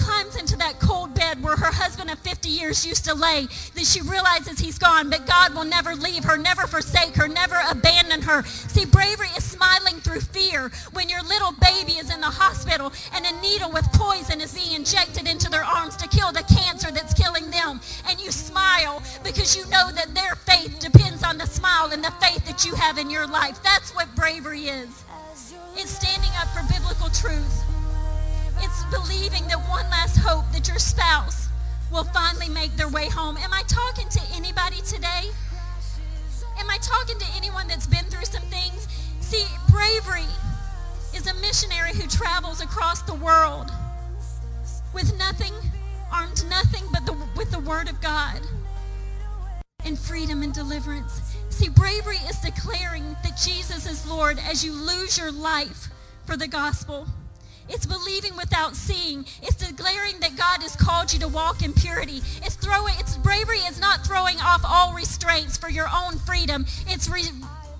climbs 0.00 0.36
into 0.36 0.56
that 0.56 0.80
cold 0.80 1.14
bed 1.14 1.42
where 1.42 1.56
her 1.56 1.72
husband 1.72 2.10
of 2.10 2.18
50 2.20 2.48
years 2.48 2.86
used 2.86 3.04
to 3.04 3.14
lay, 3.14 3.46
that 3.74 3.84
she 3.84 4.00
realizes 4.00 4.58
he's 4.58 4.78
gone, 4.78 5.10
but 5.10 5.26
God 5.26 5.54
will 5.54 5.64
never 5.64 5.94
leave 5.94 6.24
her, 6.24 6.36
never 6.36 6.66
forsake 6.66 7.14
her, 7.16 7.28
never 7.28 7.60
abandon 7.70 8.22
her. 8.22 8.42
See, 8.44 8.86
bravery 8.86 9.28
is 9.36 9.44
smiling 9.44 10.00
through 10.00 10.20
fear 10.20 10.70
when 10.92 11.08
your 11.08 11.22
little 11.22 11.52
baby 11.60 11.92
is 11.92 12.12
in 12.12 12.20
the 12.20 12.26
hospital 12.26 12.92
and 13.14 13.24
a 13.26 13.40
needle 13.40 13.70
with 13.70 13.86
poison 13.92 14.40
is 14.40 14.54
being 14.54 14.74
injected 14.74 15.28
into 15.28 15.50
their 15.50 15.64
arms 15.64 15.96
to 15.96 16.08
kill 16.08 16.32
the 16.32 16.44
cancer 16.44 16.90
that's 16.90 17.14
killing 17.14 17.50
them. 17.50 17.80
And 18.08 18.20
you 18.20 18.30
smile 18.30 19.02
because 19.22 19.56
you 19.56 19.64
know 19.64 19.90
that 19.92 20.14
their 20.14 20.34
faith 20.34 20.80
depends 20.80 21.22
on 21.22 21.38
the 21.38 21.46
smile 21.46 21.90
and 21.92 22.02
the 22.02 22.12
faith 22.22 22.44
that 22.46 22.64
you 22.64 22.74
have 22.74 22.98
in 22.98 23.10
your 23.10 23.26
life. 23.26 23.62
That's 23.62 23.94
what 23.94 24.14
bravery 24.16 24.64
is. 24.64 25.04
It's 25.76 25.90
standing 25.90 26.30
up 26.40 26.48
for 26.48 26.62
biblical 26.72 27.08
truth. 27.10 27.79
It's 28.62 28.84
believing 28.84 29.46
that 29.48 29.58
one 29.68 29.88
last 29.90 30.18
hope 30.18 30.44
that 30.52 30.68
your 30.68 30.78
spouse 30.78 31.48
will 31.90 32.04
finally 32.04 32.48
make 32.48 32.76
their 32.76 32.88
way 32.88 33.08
home. 33.08 33.36
Am 33.38 33.52
I 33.52 33.62
talking 33.66 34.08
to 34.08 34.20
anybody 34.34 34.80
today? 34.82 35.30
Am 36.58 36.68
I 36.68 36.78
talking 36.78 37.18
to 37.18 37.26
anyone 37.36 37.66
that's 37.68 37.86
been 37.86 38.04
through 38.04 38.24
some 38.24 38.42
things? 38.42 38.86
See, 39.20 39.44
bravery 39.70 40.28
is 41.14 41.26
a 41.26 41.34
missionary 41.40 41.92
who 41.92 42.06
travels 42.06 42.60
across 42.60 43.02
the 43.02 43.14
world 43.14 43.70
with 44.92 45.16
nothing, 45.18 45.52
armed 46.12 46.44
nothing 46.48 46.84
but 46.92 47.06
the, 47.06 47.16
with 47.36 47.50
the 47.50 47.60
word 47.60 47.88
of 47.88 48.00
God 48.00 48.40
and 49.84 49.98
freedom 49.98 50.42
and 50.42 50.52
deliverance. 50.52 51.36
See, 51.48 51.68
bravery 51.68 52.18
is 52.28 52.38
declaring 52.38 53.16
that 53.22 53.38
Jesus 53.42 53.90
is 53.90 54.08
Lord 54.08 54.38
as 54.38 54.64
you 54.64 54.72
lose 54.72 55.18
your 55.18 55.32
life 55.32 55.88
for 56.26 56.36
the 56.36 56.48
gospel. 56.48 57.06
It's 57.70 57.86
believing 57.86 58.36
without 58.36 58.74
seeing. 58.74 59.24
It's 59.42 59.56
declaring 59.56 60.18
that 60.20 60.36
God 60.36 60.62
has 60.62 60.74
called 60.76 61.12
you 61.12 61.20
to 61.20 61.28
walk 61.28 61.62
in 61.62 61.72
purity. 61.72 62.20
It's 62.42 62.56
throwing, 62.56 62.94
it's 62.98 63.16
bravery 63.16 63.60
is 63.60 63.80
not 63.80 64.04
throwing 64.04 64.38
off 64.40 64.62
all 64.64 64.92
restraints 64.92 65.56
for 65.56 65.70
your 65.70 65.86
own 65.88 66.18
freedom. 66.18 66.66
It's 66.88 67.08
re- 67.08 67.22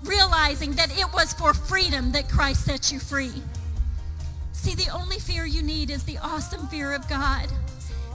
realizing 0.03 0.71
that 0.73 0.97
it 0.97 1.11
was 1.13 1.33
for 1.33 1.53
freedom 1.53 2.11
that 2.13 2.29
Christ 2.29 2.65
set 2.65 2.91
you 2.91 2.99
free. 2.99 3.33
See, 4.53 4.75
the 4.75 4.89
only 4.91 5.19
fear 5.19 5.45
you 5.45 5.61
need 5.61 5.89
is 5.89 6.03
the 6.03 6.17
awesome 6.19 6.67
fear 6.67 6.93
of 6.93 7.07
God. 7.09 7.47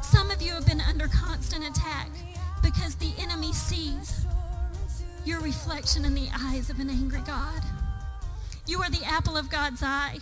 Some 0.02 0.30
of 0.30 0.40
you 0.40 0.52
have 0.52 0.66
been 0.66 0.80
under 0.80 1.08
constant 1.08 1.64
attack 1.66 2.08
because 2.62 2.94
the 2.94 3.12
enemy 3.18 3.52
sees 3.52 4.24
your 5.24 5.40
reflection 5.40 6.04
in 6.04 6.14
the 6.14 6.28
eyes 6.32 6.70
of 6.70 6.78
an 6.78 6.88
angry 6.88 7.20
God. 7.26 7.62
You 8.66 8.80
are 8.82 8.90
the 8.90 9.04
apple 9.04 9.36
of 9.36 9.50
God's 9.50 9.82
eye. 9.82 10.18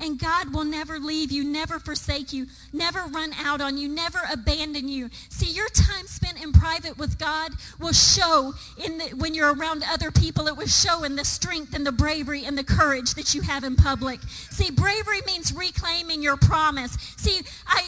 And 0.00 0.18
God 0.18 0.52
will 0.52 0.64
never 0.64 0.98
leave 0.98 1.30
you, 1.30 1.44
never 1.44 1.78
forsake 1.78 2.32
you, 2.32 2.46
never 2.72 3.02
run 3.02 3.32
out 3.34 3.60
on 3.60 3.76
you, 3.76 3.88
never 3.88 4.18
abandon 4.30 4.88
you. 4.88 5.10
See, 5.28 5.52
your 5.52 5.68
time 5.68 6.06
spent 6.06 6.42
in 6.42 6.52
private 6.52 6.98
with 6.98 7.18
God 7.18 7.52
will 7.78 7.92
show 7.92 8.54
in 8.84 8.98
the, 8.98 9.04
when 9.16 9.34
you're 9.34 9.54
around 9.54 9.84
other 9.88 10.10
people. 10.10 10.48
It 10.48 10.56
will 10.56 10.66
show 10.66 11.04
in 11.04 11.14
the 11.14 11.24
strength 11.24 11.74
and 11.74 11.86
the 11.86 11.92
bravery 11.92 12.44
and 12.44 12.58
the 12.58 12.64
courage 12.64 13.14
that 13.14 13.34
you 13.34 13.42
have 13.42 13.64
in 13.64 13.76
public. 13.76 14.20
See, 14.50 14.70
bravery 14.70 15.20
means 15.26 15.54
reclaiming 15.54 16.22
your 16.22 16.36
promise. 16.36 16.92
See, 17.16 17.40
I 17.66 17.84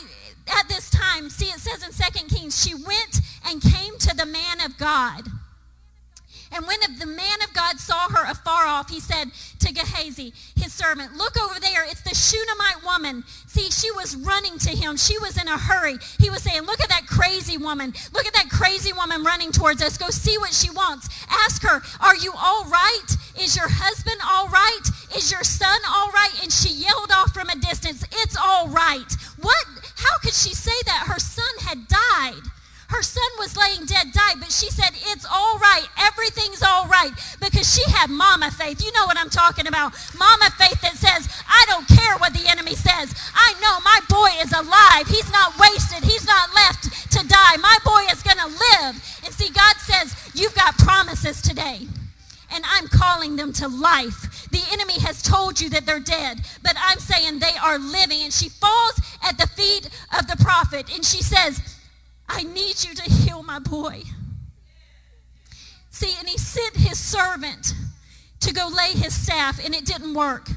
at 0.46 0.68
this 0.68 0.90
time, 0.90 1.30
see, 1.30 1.46
it 1.46 1.58
says 1.58 1.82
in 1.82 1.92
Second 1.92 2.28
Kings, 2.28 2.62
she 2.62 2.74
went 2.74 3.20
and 3.46 3.62
came 3.62 3.96
to 3.98 4.14
the 4.14 4.26
man 4.26 4.60
of 4.64 4.76
God. 4.76 5.26
And 6.52 6.66
when 6.66 6.78
the 7.00 7.06
man 7.06 7.42
of 7.42 7.52
God 7.52 7.80
saw 7.80 8.08
her 8.10 8.30
afar 8.30 8.66
off, 8.66 8.88
he 8.88 9.00
said 9.00 9.30
to 9.58 9.72
Gehazi, 9.72 10.32
his 10.54 10.72
servant, 10.72 11.16
Look 11.16 11.36
over 11.42 11.58
there. 11.58 11.84
Woman. 12.94 13.24
See, 13.46 13.70
she 13.70 13.90
was 13.90 14.14
running 14.14 14.56
to 14.58 14.70
him. 14.70 14.96
She 14.96 15.18
was 15.18 15.36
in 15.36 15.48
a 15.48 15.58
hurry. 15.58 15.98
He 16.20 16.30
was 16.30 16.42
saying, 16.42 16.62
Look 16.62 16.80
at 16.80 16.88
that 16.90 17.06
crazy 17.08 17.58
woman. 17.58 17.92
Look 18.12 18.26
at 18.26 18.34
that 18.34 18.48
crazy 18.50 18.92
woman 18.92 19.24
running 19.24 19.50
towards 19.50 19.82
us. 19.82 19.98
Go 19.98 20.10
see 20.10 20.38
what 20.38 20.52
she 20.52 20.70
wants. 20.70 21.08
Ask 21.28 21.62
her, 21.62 21.82
Are 22.00 22.14
you 22.14 22.32
all 22.38 22.64
right? 22.66 23.06
Is 23.40 23.56
your 23.56 23.68
husband 23.68 24.20
all 24.24 24.46
right? 24.48 24.86
Is 25.16 25.32
your 25.32 25.42
son 25.42 25.80
all 25.88 26.10
right? 26.12 26.30
And 26.42 26.52
she 26.52 26.72
yelled 26.72 27.10
off 27.10 27.34
from 27.34 27.48
a 27.48 27.56
distance, 27.56 28.04
It's 28.22 28.36
all 28.36 28.68
right. 28.68 29.10
What? 29.40 29.66
How 29.96 30.18
could 30.22 30.34
she 30.34 30.54
say 30.54 30.78
that? 30.86 31.06
Her 31.08 31.18
son 31.18 31.54
had 31.66 31.88
died. 31.88 32.42
Her 32.94 33.02
son 33.02 33.26
was 33.40 33.56
laying 33.56 33.86
dead, 33.86 34.12
died, 34.12 34.38
but 34.38 34.52
she 34.52 34.70
said, 34.70 34.94
It's 35.10 35.26
all 35.26 35.58
right. 35.58 35.82
Everything's 35.98 36.62
all 36.62 36.86
right 36.86 37.10
because 37.40 37.66
she 37.66 37.82
had 37.90 38.08
mama 38.08 38.52
faith. 38.52 38.84
You 38.84 38.92
know 38.92 39.04
what 39.06 39.18
I'm 39.18 39.30
talking 39.30 39.66
about. 39.66 39.98
Mama 40.16 40.46
faith 40.54 40.80
that 40.82 40.94
says, 40.94 41.26
I 41.48 41.64
don't 41.66 41.88
care 41.88 42.16
what 42.18 42.32
the 42.34 42.46
enemy 42.46 42.76
says. 42.76 43.10
I 43.34 43.50
know 43.58 43.80
my 43.82 43.98
boy 44.08 44.30
is 44.38 44.52
alive. 44.52 45.08
He's 45.08 45.26
not 45.32 45.58
wasted. 45.58 46.04
He's 46.04 46.24
not 46.24 46.54
left 46.54 47.10
to 47.10 47.26
die. 47.26 47.56
My 47.58 47.76
boy 47.84 48.06
is 48.12 48.22
going 48.22 48.38
to 48.38 48.46
live. 48.46 48.94
And 49.24 49.34
see, 49.34 49.50
God 49.50 49.74
says, 49.78 50.14
You've 50.32 50.54
got 50.54 50.78
promises 50.78 51.42
today 51.42 51.88
and 52.54 52.62
I'm 52.70 52.86
calling 52.86 53.34
them 53.34 53.52
to 53.54 53.66
life. 53.66 54.48
The 54.50 54.62
enemy 54.70 55.00
has 55.00 55.20
told 55.20 55.60
you 55.60 55.68
that 55.70 55.84
they're 55.84 55.98
dead, 55.98 56.46
but 56.62 56.76
I'm 56.78 57.00
saying 57.00 57.40
they 57.40 57.58
are 57.60 57.76
living. 57.80 58.22
And 58.22 58.32
she 58.32 58.50
falls 58.50 59.00
at 59.24 59.36
the 59.36 59.48
feet 59.48 59.90
of 60.16 60.28
the 60.28 60.36
prophet 60.38 60.94
and 60.94 61.04
she 61.04 61.24
says, 61.24 61.60
I 62.28 62.42
need 62.42 62.82
you 62.84 62.94
to 62.94 63.02
heal 63.02 63.42
my 63.42 63.58
boy. 63.58 64.02
See, 65.90 66.12
and 66.18 66.28
he 66.28 66.38
sent 66.38 66.76
his 66.76 66.98
servant 66.98 67.74
to 68.40 68.52
go 68.52 68.68
lay 68.68 68.92
his 68.92 69.14
staff, 69.14 69.64
and 69.64 69.74
it 69.74 69.84
didn't 69.84 70.14
work. 70.14 70.48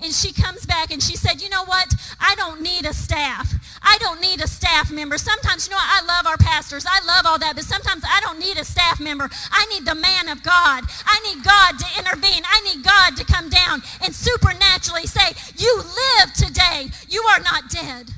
And 0.00 0.12
she 0.12 0.32
comes 0.32 0.64
back 0.64 0.92
and 0.92 1.02
she 1.02 1.16
said, 1.16 1.42
You 1.42 1.48
know 1.48 1.64
what? 1.64 1.92
I 2.20 2.36
don't 2.36 2.62
need 2.62 2.86
a 2.86 2.92
staff. 2.94 3.52
I 3.82 3.98
don't 3.98 4.20
need 4.20 4.40
a 4.40 4.46
staff 4.46 4.90
member. 4.92 5.18
Sometimes, 5.18 5.66
you 5.66 5.72
know, 5.72 5.80
I 5.80 6.04
love 6.06 6.26
our 6.26 6.36
pastors. 6.36 6.84
I 6.88 7.04
love 7.04 7.26
all 7.26 7.38
that, 7.38 7.56
but 7.56 7.64
sometimes 7.64 8.04
I 8.08 8.20
don't 8.20 8.38
need 8.38 8.58
a 8.58 8.64
staff 8.64 9.00
member. 9.00 9.28
I 9.50 9.66
need 9.66 9.84
the 9.84 9.96
man 9.96 10.28
of 10.28 10.42
God. 10.42 10.84
I 11.04 11.20
need 11.26 11.42
God 11.42 11.78
to 11.78 11.98
intervene. 11.98 12.42
I 12.46 12.60
need 12.60 12.84
God 12.84 13.16
to 13.16 13.24
come 13.24 13.48
down 13.48 13.82
and 14.04 14.14
supernaturally 14.14 15.06
say, 15.06 15.34
You 15.56 15.76
live 15.78 16.32
today. 16.34 16.90
You 17.08 17.22
are 17.22 17.40
not 17.40 17.68
dead. 17.68 18.10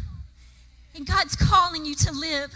And 0.95 1.07
God's 1.07 1.37
calling 1.37 1.87
you 1.87 1.95
to 1.95 2.13
live. 2.13 2.53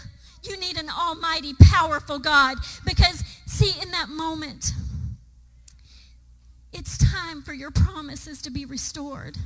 You 0.47 0.59
need 0.59 0.77
an 0.77 0.89
almighty, 0.89 1.53
powerful 1.61 2.19
God. 2.19 2.57
Because, 2.85 3.23
see, 3.45 3.73
in 3.81 3.91
that 3.91 4.09
moment, 4.09 4.71
it's 6.73 6.97
time 6.97 7.41
for 7.41 7.53
your 7.53 7.71
promises 7.71 8.41
to 8.43 8.51
be 8.51 8.65
restored. 8.65 9.37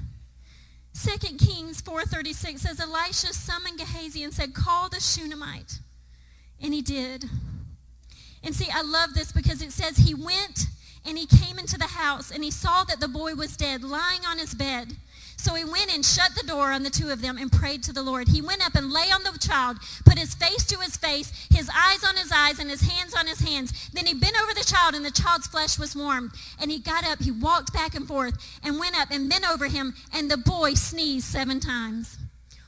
2 1.04 1.38
Kings 1.38 1.82
4.36 1.82 2.60
says, 2.60 2.80
Elisha 2.80 3.34
summoned 3.34 3.78
Gehazi 3.78 4.24
and 4.24 4.34
said, 4.34 4.54
call 4.54 4.90
the 4.90 5.00
Shunammite. 5.00 5.80
And 6.62 6.74
he 6.74 6.82
did. 6.82 7.26
And 8.44 8.56
see, 8.56 8.68
I 8.74 8.82
love 8.82 9.14
this 9.14 9.32
because 9.32 9.62
it 9.62 9.72
says 9.72 9.98
he 9.98 10.14
went 10.14 10.66
and 11.06 11.18
he 11.18 11.26
came 11.26 11.60
into 11.60 11.78
the 11.78 11.86
house 11.86 12.32
and 12.32 12.44
he 12.44 12.52
saw 12.52 12.84
that 12.86 13.00
the 13.00 13.08
boy 13.08 13.36
was 13.36 13.56
dead, 13.56 13.84
lying 13.84 14.22
on 14.28 14.38
his 14.38 14.54
bed. 14.54 14.98
So 15.40 15.56
he 15.56 15.64
went 15.64 15.96
and 15.96 16.06
shut 16.06 16.36
the 16.36 16.46
door 16.46 16.74
on 16.74 16.84
the 16.84 16.90
two 16.90 17.12
of 17.12 17.22
them 17.22 17.38
and 17.38 17.50
prayed 17.50 17.82
to 17.84 17.94
the 17.94 18.04
Lord. 18.04 18.28
He 18.28 18.42
went 18.42 18.66
up 18.66 18.76
and 18.76 18.92
lay 18.92 19.10
on 19.10 19.24
the 19.24 19.40
child, 19.40 19.78
put 20.04 20.20
his 20.20 20.34
face 20.34 20.66
to 20.66 20.80
his 20.80 20.98
face, 20.98 21.32
his 21.50 21.70
eyes 21.70 22.04
on 22.04 22.18
his 22.18 22.30
eyes, 22.30 22.60
and 22.60 22.70
his 22.70 22.82
hands 22.82 23.16
on 23.16 23.26
his 23.26 23.40
hands. 23.40 23.90
Then 23.94 24.06
he 24.06 24.14
bent 24.14 24.36
over 24.44 24.54
the 24.54 24.66
child, 24.66 24.96
and 24.96 25.06
the 25.06 25.12
child's 25.12 25.48
flesh 25.48 25.80
was 25.80 25.96
warm. 25.96 26.34
And 26.60 26.70
he 26.70 26.78
got 26.78 27.08
up, 27.08 27.22
he 27.22 27.32
walked 27.32 27.72
back 27.72 27.96
and 27.96 28.06
forth, 28.06 28.36
and 28.66 28.80
went 28.80 29.00
up 29.00 29.12
and 29.12 29.30
bent 29.30 29.50
over 29.50 29.68
him, 29.68 29.96
and 30.14 30.30
the 30.30 30.36
boy 30.36 30.74
sneezed 30.74 31.28
seven 31.28 31.62
times. 31.62 32.18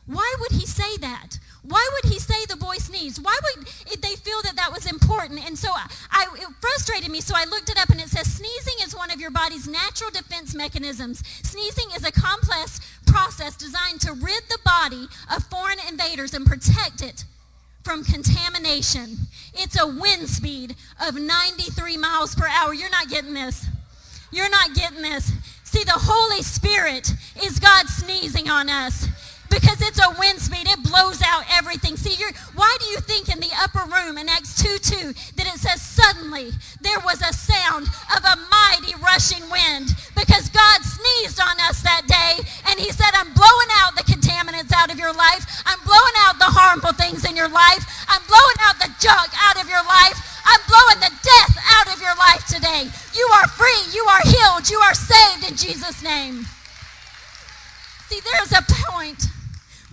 Why 0.05 0.33
would 0.39 0.53
he 0.53 0.65
say 0.65 0.95
that? 1.01 1.39
Why 1.63 1.87
would 1.93 2.11
he 2.11 2.17
say 2.17 2.45
the 2.47 2.55
boy 2.55 2.77
sneezed? 2.77 3.23
Why 3.23 3.37
would 3.43 3.67
they 4.01 4.15
feel 4.15 4.41
that 4.43 4.55
that 4.55 4.71
was 4.71 4.91
important? 4.91 5.45
And 5.45 5.57
so 5.57 5.69
I, 5.71 5.87
I, 6.09 6.25
it 6.35 6.47
frustrated 6.59 7.11
me. 7.11 7.21
So 7.21 7.35
I 7.37 7.45
looked 7.45 7.69
it 7.69 7.79
up, 7.79 7.89
and 7.89 8.01
it 8.01 8.09
says 8.09 8.33
sneezing 8.33 8.83
is 8.83 8.95
one 8.95 9.11
of 9.11 9.19
your 9.19 9.29
body's 9.29 9.67
natural 9.67 10.09
defense 10.09 10.55
mechanisms. 10.55 11.21
Sneezing 11.43 11.89
is 11.95 12.03
a 12.03 12.11
complex 12.11 12.79
process 13.05 13.55
designed 13.55 14.01
to 14.01 14.13
rid 14.13 14.43
the 14.49 14.57
body 14.65 15.07
of 15.35 15.43
foreign 15.45 15.77
invaders 15.87 16.33
and 16.33 16.47
protect 16.47 17.03
it 17.03 17.25
from 17.83 18.03
contamination. 18.03 19.17
It's 19.53 19.79
a 19.79 19.85
wind 19.85 20.29
speed 20.29 20.75
of 20.99 21.15
93 21.15 21.97
miles 21.97 22.33
per 22.33 22.47
hour. 22.47 22.73
You're 22.73 22.89
not 22.89 23.09
getting 23.09 23.35
this. 23.35 23.67
You're 24.31 24.49
not 24.49 24.73
getting 24.73 25.01
this. 25.01 25.31
See, 25.63 25.83
the 25.83 25.93
Holy 25.93 26.41
Spirit 26.41 27.11
is 27.43 27.59
God 27.59 27.87
sneezing 27.87 28.49
on 28.49 28.69
us 28.69 29.07
because 29.51 29.83
it's 29.83 29.99
a 29.99 30.15
wind 30.17 30.39
speed. 30.39 30.63
It 30.65 30.81
blows 30.87 31.21
out 31.21 31.43
everything. 31.51 31.99
See, 31.99 32.15
why 32.55 32.71
do 32.79 32.87
you 32.87 32.99
think 33.03 33.27
in 33.27 33.43
the 33.43 33.51
upper 33.59 33.83
room 33.91 34.17
in 34.17 34.31
Acts 34.31 34.55
2 34.63 34.79
2 34.79 35.35
that 35.35 35.45
it 35.51 35.59
says 35.59 35.83
suddenly 35.83 36.55
there 36.79 36.99
was 37.03 37.19
a 37.19 37.35
sound 37.35 37.91
of 38.15 38.23
a 38.23 38.39
mighty 38.47 38.95
rushing 39.03 39.43
wind? 39.51 39.91
Because 40.15 40.47
God 40.49 40.79
sneezed 40.81 41.43
on 41.43 41.59
us 41.67 41.83
that 41.83 42.07
day 42.07 42.39
and 42.71 42.79
he 42.79 42.89
said, 42.95 43.11
I'm 43.13 43.35
blowing 43.35 43.71
out 43.83 43.99
the 43.99 44.07
contaminants 44.07 44.71
out 44.71 44.89
of 44.89 44.97
your 44.97 45.13
life. 45.13 45.43
I'm 45.67 45.83
blowing 45.83 46.17
out 46.23 46.39
the 46.39 46.49
harmful 46.49 46.95
things 46.95 47.27
in 47.27 47.35
your 47.35 47.51
life. 47.51 47.83
I'm 48.07 48.23
blowing 48.31 48.59
out 48.63 48.79
the 48.79 48.89
junk 49.03 49.29
out 49.35 49.59
of 49.59 49.67
your 49.67 49.83
life. 49.83 50.15
I'm 50.47 50.63
blowing 50.65 50.99
the 51.03 51.13
death 51.21 51.53
out 51.75 51.91
of 51.91 51.99
your 51.99 52.15
life 52.15 52.47
today. 52.47 52.87
You 53.13 53.27
are 53.35 53.47
free. 53.51 53.83
You 53.91 54.07
are 54.07 54.23
healed. 54.23 54.71
You 54.71 54.79
are 54.79 54.95
saved 54.95 55.51
in 55.51 55.55
Jesus' 55.59 56.01
name. 56.01 56.47
See, 58.11 58.19
there's 58.19 58.51
a 58.51 58.63
point 58.67 59.20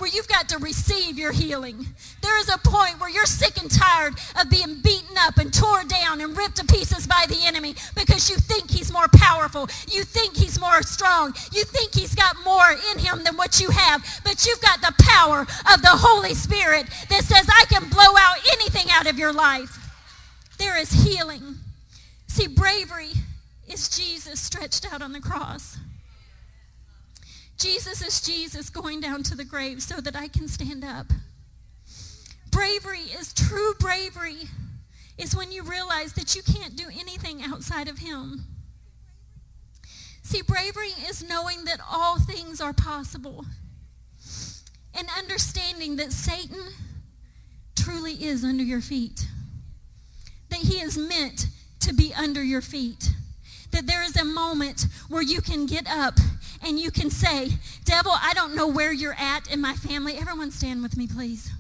where 0.09 0.17
you've 0.17 0.29
got 0.29 0.49
to 0.49 0.59
receive 0.59 1.19
your 1.19 1.33
healing. 1.33 1.87
There 2.23 2.41
is 2.41 2.49
a 2.49 2.57
point 2.59 2.99
where 2.99 3.11
you're 3.11 3.27
sick 3.27 3.61
and 3.61 3.71
tired 3.71 4.15
of 4.41 4.49
being 4.49 4.81
beaten 4.81 5.17
up 5.19 5.37
and 5.37 5.53
tore 5.53 5.85
down 5.85 6.23
and 6.23 6.35
ripped 6.35 6.57
to 6.57 6.65
pieces 6.65 7.07
by 7.07 7.27
the 7.29 7.45
enemy 7.45 7.75
because 7.95 8.31
you 8.31 8.37
think 8.37 8.71
he's 8.71 8.91
more 8.91 9.09
powerful. 9.17 9.69
You 9.91 10.05
think 10.05 10.35
he's 10.35 10.59
more 10.59 10.83
strong. 10.83 11.35
You 11.53 11.65
think 11.65 11.95
he's 11.95 12.15
got 12.15 12.37
more 12.43 12.71
in 12.91 12.99
him 12.99 13.23
than 13.23 13.37
what 13.37 13.61
you 13.61 13.69
have. 13.69 14.03
But 14.25 14.47
you've 14.47 14.63
got 14.63 14.81
the 14.81 14.95
power 14.99 15.41
of 15.43 15.83
the 15.83 15.93
Holy 15.93 16.33
Spirit 16.33 16.87
that 17.11 17.25
says, 17.25 17.47
I 17.47 17.67
can 17.69 17.87
blow 17.91 18.17
out 18.19 18.39
anything 18.53 18.87
out 18.91 19.07
of 19.07 19.19
your 19.19 19.35
life. 19.35 19.77
There 20.59 20.79
is 20.81 20.91
healing. 20.91 21.57
See, 22.29 22.47
bravery 22.47 23.13
is 23.69 23.91
Jesus 23.91 24.41
stretched 24.41 24.91
out 24.91 25.03
on 25.03 25.13
the 25.13 25.21
cross. 25.21 25.77
Jesus 27.59 28.03
is 28.03 28.21
Jesus 28.21 28.71
going 28.71 29.01
down 29.01 29.25
to 29.25 29.37
the 29.37 29.45
grave 29.45 29.83
so 29.83 30.01
that 30.01 30.15
I 30.15 30.29
can 30.29 30.47
stand 30.47 30.85
up. 30.85 31.07
Bravery 32.51 33.01
is 33.19 33.33
true 33.35 33.75
bravery 33.79 34.49
is 35.19 35.35
when 35.35 35.51
you 35.51 35.65
realize 35.65 36.13
that 36.13 36.37
you 36.37 36.43
can't 36.43 36.77
do 36.77 36.85
anything 36.89 37.43
outside 37.43 37.89
of 37.89 37.99
him. 37.99 38.45
See, 40.23 40.43
bravery 40.43 40.93
is 41.09 41.29
knowing 41.29 41.65
that 41.65 41.81
all 41.91 42.21
things 42.21 42.61
are 42.61 42.73
possible 42.73 43.45
and 44.95 45.09
understanding 45.19 45.97
that 45.97 46.13
Satan 46.13 46.61
truly 47.75 48.25
is 48.25 48.45
under 48.45 48.63
your 48.63 48.81
feet, 48.81 49.27
that 50.51 50.61
he 50.61 50.81
is 50.81 50.97
meant 50.97 51.47
to 51.81 51.95
be 51.95 52.13
under 52.15 52.43
your 52.43 52.61
feet, 52.61 53.11
that 53.73 53.87
there 53.87 54.03
is 54.03 54.17
a 54.17 54.25
moment 54.25 54.87
where 55.09 55.23
you 55.23 55.41
can 55.41 55.67
get 55.67 55.89
up 55.89 56.19
and 56.65 56.79
you 56.79 56.91
can 56.91 57.11
say, 57.11 57.51
Devil, 57.85 58.13
I 58.15 58.33
don't 58.35 58.55
know 58.55 58.67
where 58.67 58.93
you're 58.93 59.17
at 59.19 59.53
in 59.53 59.61
my 59.61 59.75
family. 59.75 60.17
Everyone 60.17 60.51
stand 60.51 60.83
with 60.83 60.97
me, 60.97 61.07
please. 61.07 61.51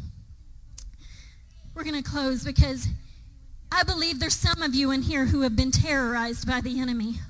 We're 1.74 1.84
going 1.84 2.03
to 2.03 2.09
close 2.09 2.44
because 2.44 2.88
I 3.70 3.82
believe 3.84 4.18
there's 4.18 4.34
some 4.34 4.62
of 4.62 4.74
you 4.74 4.90
in 4.90 5.03
here 5.03 5.26
who 5.26 5.42
have 5.42 5.55
been 5.55 5.70
terrorized 5.70 6.46
by 6.46 6.61
the 6.61 6.80
enemy. 6.80 7.20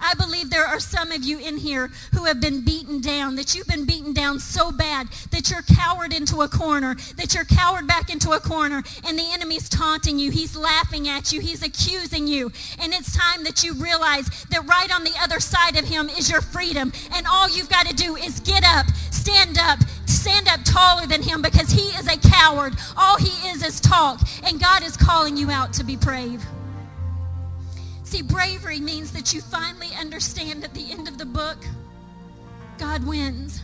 I 0.00 0.14
believe 0.14 0.50
there 0.50 0.66
are 0.66 0.80
some 0.80 1.12
of 1.12 1.24
you 1.24 1.38
in 1.38 1.56
here 1.56 1.90
who 2.14 2.24
have 2.24 2.40
been 2.40 2.64
beaten 2.64 3.00
down, 3.00 3.36
that 3.36 3.54
you've 3.54 3.66
been 3.66 3.84
beaten 3.84 4.12
down 4.12 4.38
so 4.38 4.70
bad 4.70 5.08
that 5.30 5.50
you're 5.50 5.62
cowered 5.62 6.12
into 6.12 6.42
a 6.42 6.48
corner, 6.48 6.94
that 7.16 7.34
you're 7.34 7.44
cowered 7.44 7.86
back 7.86 8.10
into 8.10 8.30
a 8.32 8.40
corner, 8.40 8.82
and 9.06 9.18
the 9.18 9.26
enemy's 9.32 9.68
taunting 9.68 10.18
you. 10.18 10.30
He's 10.30 10.56
laughing 10.56 11.08
at 11.08 11.32
you. 11.32 11.40
He's 11.40 11.62
accusing 11.62 12.26
you. 12.26 12.52
And 12.80 12.92
it's 12.92 13.16
time 13.16 13.44
that 13.44 13.62
you 13.62 13.74
realize 13.74 14.28
that 14.50 14.66
right 14.66 14.94
on 14.94 15.04
the 15.04 15.14
other 15.20 15.40
side 15.40 15.78
of 15.78 15.86
him 15.86 16.08
is 16.08 16.30
your 16.30 16.40
freedom. 16.40 16.92
And 17.14 17.26
all 17.26 17.48
you've 17.48 17.68
got 17.68 17.86
to 17.86 17.94
do 17.94 18.16
is 18.16 18.40
get 18.40 18.64
up, 18.64 18.86
stand 19.10 19.58
up, 19.58 19.80
stand 20.06 20.48
up 20.48 20.60
taller 20.64 21.06
than 21.06 21.22
him 21.22 21.42
because 21.42 21.70
he 21.70 21.88
is 21.98 22.06
a 22.06 22.18
coward. 22.18 22.74
All 22.96 23.16
he 23.16 23.48
is 23.48 23.62
is 23.62 23.80
talk. 23.80 24.20
And 24.44 24.60
God 24.60 24.82
is 24.82 24.96
calling 24.96 25.36
you 25.36 25.50
out 25.50 25.72
to 25.74 25.84
be 25.84 25.96
brave. 25.96 26.44
See, 28.08 28.22
bravery 28.22 28.80
means 28.80 29.12
that 29.12 29.34
you 29.34 29.42
finally 29.42 29.90
understand 30.00 30.64
at 30.64 30.72
the 30.72 30.90
end 30.90 31.08
of 31.08 31.18
the 31.18 31.26
book, 31.26 31.58
God 32.78 33.06
wins. 33.06 33.60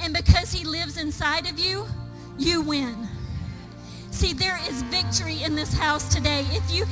And 0.00 0.14
because 0.14 0.52
he 0.52 0.64
lives 0.64 0.96
inside 0.96 1.46
of 1.46 1.58
you, 1.58 1.86
you 2.38 2.62
win. 2.62 3.06
See, 4.10 4.32
there 4.32 4.58
is 4.66 4.80
victory 4.84 5.42
in 5.42 5.54
this 5.54 5.74
house 5.74 6.08
today. 6.08 6.46
If 6.48 6.72
you 6.72 6.86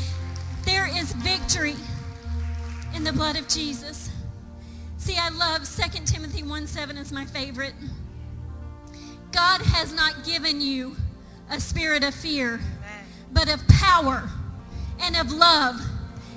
there 0.66 0.86
is 0.86 1.14
victory 1.14 1.76
in 2.94 3.04
the 3.04 3.12
blood 3.14 3.36
of 3.36 3.48
Jesus. 3.48 4.10
See, 4.98 5.16
I 5.16 5.30
love 5.30 5.62
2 5.66 6.00
Timothy 6.04 6.42
1 6.42 6.66
7 6.66 6.98
is 6.98 7.10
my 7.10 7.24
favorite. 7.24 7.74
God 9.32 9.62
has 9.62 9.94
not 9.94 10.26
given 10.26 10.60
you 10.60 10.94
a 11.50 11.58
spirit 11.58 12.04
of 12.04 12.14
fear, 12.14 12.60
but 13.32 13.48
of 13.48 13.66
power 13.66 14.28
and 15.00 15.16
of 15.16 15.32
love 15.32 15.80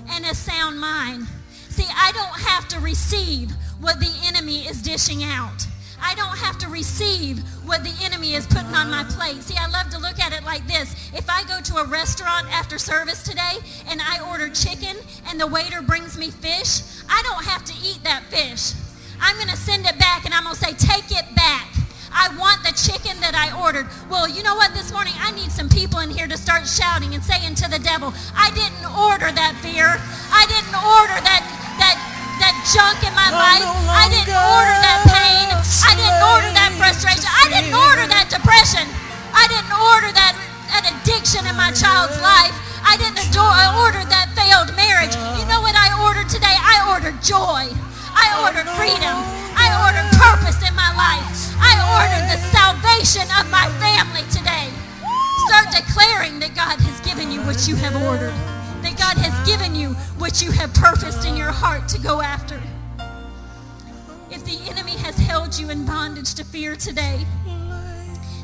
and 0.09 0.25
a 0.25 0.35
sound 0.35 0.79
mind. 0.79 1.27
See, 1.69 1.85
I 1.95 2.11
don't 2.11 2.39
have 2.49 2.67
to 2.69 2.79
receive 2.79 3.51
what 3.79 3.99
the 3.99 4.13
enemy 4.25 4.67
is 4.67 4.81
dishing 4.81 5.23
out. 5.23 5.65
I 6.01 6.15
don't 6.15 6.37
have 6.37 6.57
to 6.59 6.67
receive 6.69 7.39
what 7.65 7.83
the 7.83 7.93
enemy 8.03 8.33
is 8.33 8.45
putting 8.45 8.73
on 8.73 8.89
my 8.89 9.03
plate. 9.03 9.41
See, 9.41 9.57
I 9.57 9.67
love 9.67 9.89
to 9.89 9.99
look 9.99 10.19
at 10.19 10.31
it 10.31 10.43
like 10.43 10.65
this. 10.67 11.11
If 11.13 11.29
I 11.29 11.43
go 11.45 11.59
to 11.61 11.77
a 11.77 11.85
restaurant 11.85 12.47
after 12.53 12.77
service 12.77 13.23
today 13.23 13.57
and 13.89 14.01
I 14.01 14.27
order 14.29 14.49
chicken 14.49 14.95
and 15.27 15.39
the 15.39 15.47
waiter 15.47 15.81
brings 15.81 16.17
me 16.17 16.29
fish, 16.29 16.81
I 17.09 17.21
don't 17.23 17.43
have 17.45 17.65
to 17.65 17.73
eat 17.83 18.03
that 18.03 18.23
fish. 18.29 18.73
I'm 19.19 19.35
going 19.37 19.49
to 19.49 19.57
send 19.57 19.85
it 19.85 19.97
back 19.97 20.25
and 20.25 20.33
I'm 20.33 20.43
going 20.43 20.55
to 20.55 20.61
say, 20.63 20.73
take 20.73 21.11
it 21.11 21.35
back. 21.35 21.76
I 22.11 22.31
want 22.37 22.63
the 22.63 22.73
chicken 22.73 23.19
that 23.21 23.35
I 23.35 23.51
ordered. 23.55 23.87
Well, 24.09 24.27
you 24.27 24.43
know 24.43 24.55
what? 24.55 24.73
This 24.73 24.91
morning 24.91 25.13
I 25.19 25.31
need 25.31 25.51
some 25.51 25.69
people 25.69 25.99
in 25.99 26.09
here 26.09 26.27
to 26.27 26.37
start 26.37 26.67
shouting 26.67 27.13
and 27.13 27.23
saying 27.23 27.55
to 27.63 27.67
the 27.69 27.79
devil, 27.79 28.13
I 28.35 28.51
didn't 28.51 28.87
order 28.95 29.31
that 29.31 29.55
fear. 29.63 29.99
I 30.31 30.43
didn't 30.47 30.77
order 30.77 31.17
that 31.23 31.43
that 31.81 31.97
that 32.39 32.55
junk 32.69 33.01
in 33.01 33.13
my 33.17 33.29
life. 33.33 33.65
I 33.89 34.05
didn't 34.13 34.37
order 34.37 34.75
that 34.85 35.01
pain. 35.09 35.47
I 35.85 35.93
didn't 35.97 36.21
order 36.21 36.49
that 36.53 36.71
frustration. 36.77 37.25
I 37.25 37.49
didn't 37.49 37.73
order 37.73 38.05
that 38.05 38.29
depression. 38.29 38.85
I 39.33 39.45
didn't 39.49 39.73
order 39.73 40.09
that, 40.13 40.33
that 40.73 40.85
addiction 40.89 41.45
in 41.45 41.55
my 41.57 41.69
child's 41.73 42.17
life. 42.21 42.53
I 42.85 42.95
didn't 42.97 43.21
adore, 43.29 43.49
I 43.49 43.69
ordered 43.85 44.09
that 44.09 44.33
failed 44.33 44.71
marriage. 44.73 45.13
You 45.37 45.45
know 45.49 45.61
what 45.61 45.75
I 45.75 45.93
ordered 46.01 46.29
today? 46.29 46.55
I 46.55 46.89
ordered 46.89 47.21
joy. 47.21 47.69
I 48.17 48.27
ordered 48.41 48.69
freedom. 48.73 49.17
I 49.57 49.69
ordered 49.85 50.07
purpose 50.17 50.57
in 50.65 50.73
my 50.73 50.89
life. 50.95 51.46
I 51.59 51.73
order 51.97 52.21
the 52.29 52.39
salvation 52.51 53.27
of 53.39 53.49
my 53.49 53.67
family 53.79 54.23
today. 54.31 54.69
Start 55.47 55.71
declaring 55.71 56.39
that 56.39 56.55
God 56.55 56.79
has 56.81 56.99
given 57.01 57.31
you 57.31 57.41
what 57.41 57.67
you 57.67 57.75
have 57.75 57.95
ordered, 58.03 58.33
that 58.83 58.97
God 58.97 59.17
has 59.17 59.47
given 59.47 59.75
you 59.75 59.89
what 60.17 60.41
you 60.41 60.51
have 60.51 60.73
purposed 60.73 61.25
in 61.25 61.35
your 61.35 61.51
heart 61.51 61.87
to 61.89 61.99
go 61.99 62.21
after. 62.21 62.61
If 64.29 64.43
the 64.43 64.59
enemy 64.69 64.97
has 64.97 65.17
held 65.17 65.57
you 65.57 65.69
in 65.69 65.85
bondage 65.85 66.33
to 66.35 66.43
fear 66.43 66.75
today, 66.75 67.25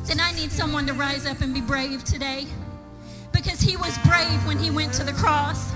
then 0.04 0.20
I 0.20 0.32
need 0.32 0.50
someone 0.50 0.86
to 0.86 0.92
rise 0.92 1.26
up 1.26 1.40
and 1.40 1.52
be 1.52 1.60
brave 1.60 2.04
today. 2.04 2.46
Because 3.32 3.60
he 3.60 3.76
was 3.76 3.96
brave 3.98 4.46
when 4.46 4.58
he 4.58 4.70
went 4.70 4.92
to 4.94 5.04
the 5.04 5.12
cross. 5.12 5.72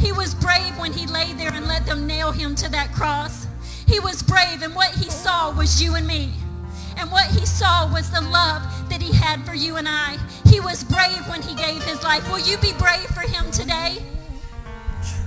He 0.00 0.12
was 0.12 0.34
brave 0.34 0.78
when 0.78 0.92
he 0.92 1.06
lay 1.06 1.32
there 1.34 1.52
and 1.52 1.66
let 1.66 1.84
them 1.84 2.06
nail 2.06 2.32
him 2.32 2.54
to 2.56 2.70
that 2.70 2.92
cross. 2.92 3.46
He 3.86 4.00
was 4.00 4.22
brave, 4.22 4.62
and 4.62 4.74
what 4.74 4.90
he 4.90 5.10
saw 5.10 5.52
was 5.56 5.82
you 5.82 5.94
and 5.94 6.06
me. 6.06 6.32
And 7.00 7.10
what 7.10 7.26
he 7.26 7.46
saw 7.46 7.90
was 7.90 8.10
the 8.10 8.20
love 8.20 8.62
that 8.90 9.00
he 9.00 9.10
had 9.10 9.44
for 9.46 9.54
you 9.54 9.76
and 9.76 9.88
I. 9.88 10.18
He 10.46 10.60
was 10.60 10.84
brave 10.84 11.26
when 11.28 11.40
he 11.40 11.54
gave 11.54 11.82
his 11.82 12.02
life. 12.02 12.30
Will 12.30 12.38
you 12.38 12.58
be 12.58 12.74
brave 12.74 13.06
for 13.06 13.22
him 13.22 13.50
today? 13.50 14.04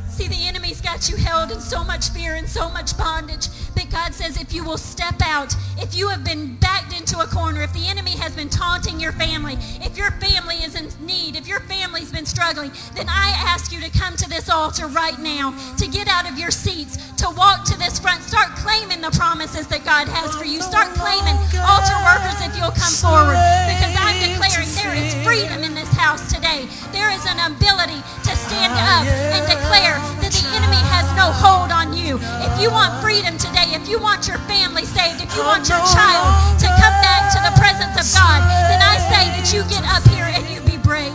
See, 0.07 0.28
the 0.28 0.47
enemy's 0.47 0.72
got 0.84 1.10
you 1.10 1.16
held 1.16 1.52
in 1.52 1.60
so 1.60 1.84
much 1.84 2.10
fear 2.10 2.36
and 2.36 2.48
so 2.48 2.70
much 2.70 2.98
bondage. 2.98 3.48
But 3.74 3.90
God 3.90 4.14
says 4.14 4.40
if 4.40 4.54
you 4.54 4.64
will 4.64 4.78
step 4.78 5.16
out, 5.24 5.56
if 5.78 5.96
you 5.96 6.10
have 6.10 6.24
been 6.24 6.56
backed 6.58 6.94
into 6.98 7.20
a 7.20 7.28
corner, 7.28 7.62
if 7.62 7.74
the 7.74 7.88
enemy 7.88 8.12
has 8.18 8.36
been 8.36 8.50
taunting 8.50 9.00
your 9.00 9.14
family, 9.14 9.58
if 9.82 9.98
your 9.98 10.12
family 10.12 10.58
is 10.58 10.76
in 10.76 10.90
need, 11.06 11.36
if 11.36 11.48
your 11.48 11.62
family's 11.62 12.12
been 12.12 12.26
struggling, 12.26 12.72
then 12.96 13.08
I 13.08 13.34
ask 13.38 13.72
you 13.72 13.80
to 13.82 13.90
come 13.98 14.16
to 14.18 14.30
this 14.30 14.50
altar 14.50 14.88
right 14.88 15.18
now, 15.20 15.56
to 15.78 15.88
get 15.88 16.08
out 16.08 16.30
of 16.30 16.38
your 16.38 16.52
seats, 16.52 16.98
to 17.24 17.30
walk 17.38 17.64
to 17.66 17.78
this 17.80 18.00
front. 18.00 18.22
Start 18.24 18.50
claiming 18.58 19.02
the 19.02 19.12
promises 19.12 19.68
that 19.68 19.86
God 19.86 20.08
has 20.08 20.36
for 20.36 20.46
you. 20.46 20.62
Start 20.62 20.92
claiming 21.00 21.38
altar 21.64 21.98
workers 22.04 22.38
if 22.44 22.52
you'll 22.60 22.76
come 22.76 22.94
forward. 23.00 23.40
Because 23.72 23.96
I'm 23.96 24.20
declaring 24.20 24.70
there 24.76 24.96
is 24.98 25.16
freedom 25.24 25.64
in 25.64 25.74
this 25.74 25.90
house 25.96 26.28
today. 26.34 26.68
There 26.92 27.10
is 27.14 27.24
an 27.26 27.40
ability 27.40 28.02
to 28.28 28.32
stand 28.36 28.76
up 28.76 29.06
and 29.08 29.42
declare 29.48 29.98
that 30.20 30.34
the 30.34 30.46
enemy 30.58 30.72
has 30.76 31.07
no 31.15 31.30
hold 31.32 31.71
on 31.71 31.93
you. 31.93 32.17
If 32.45 32.61
you 32.61 32.71
want 32.71 32.93
freedom 33.01 33.38
today, 33.38 33.74
if 33.76 33.89
you 33.89 33.99
want 33.99 34.28
your 34.28 34.38
family 34.49 34.86
saved, 34.86 35.21
if 35.21 35.34
you 35.36 35.43
want 35.43 35.69
your 35.69 35.82
child 35.93 36.26
to 36.59 36.67
come 36.67 36.95
back 37.01 37.30
to 37.34 37.39
the 37.43 37.53
presence 37.59 37.95
of 37.97 38.07
God, 38.13 38.39
then 38.69 38.82
I 38.82 38.97
say 39.11 39.24
that 39.34 39.51
you 39.53 39.61
get 39.69 39.84
up 39.86 40.03
here 40.13 40.28
and 40.30 40.43
you 40.49 40.59
be 40.69 40.78
brave. 40.82 41.13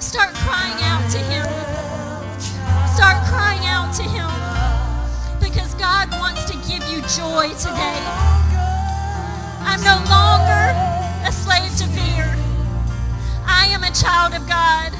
Start 0.00 0.34
crying 0.46 0.78
out 0.84 1.04
to 1.10 1.18
him. 1.18 1.46
Start 2.94 3.18
crying 3.26 3.64
out 3.66 3.94
to 3.96 4.04
him. 4.04 4.30
Because 5.40 5.74
God 5.74 6.10
wants 6.20 6.44
to 6.50 6.54
give 6.68 6.82
you 6.90 7.02
joy 7.08 7.48
today. 7.58 8.00
I'm 9.66 9.82
no 9.82 9.96
longer 10.08 10.64
a 11.26 11.32
slave 11.32 11.74
to 11.78 11.86
fear. 11.94 12.28
I 13.46 13.66
am 13.70 13.82
a 13.82 13.90
child 13.90 14.34
of 14.34 14.46
God. 14.48 14.92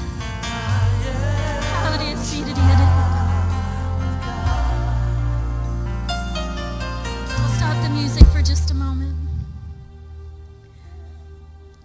Stop 7.55 7.83
the 7.83 7.89
music 7.93 8.25
for 8.27 8.41
just 8.41 8.71
a 8.71 8.73
moment. 8.73 9.15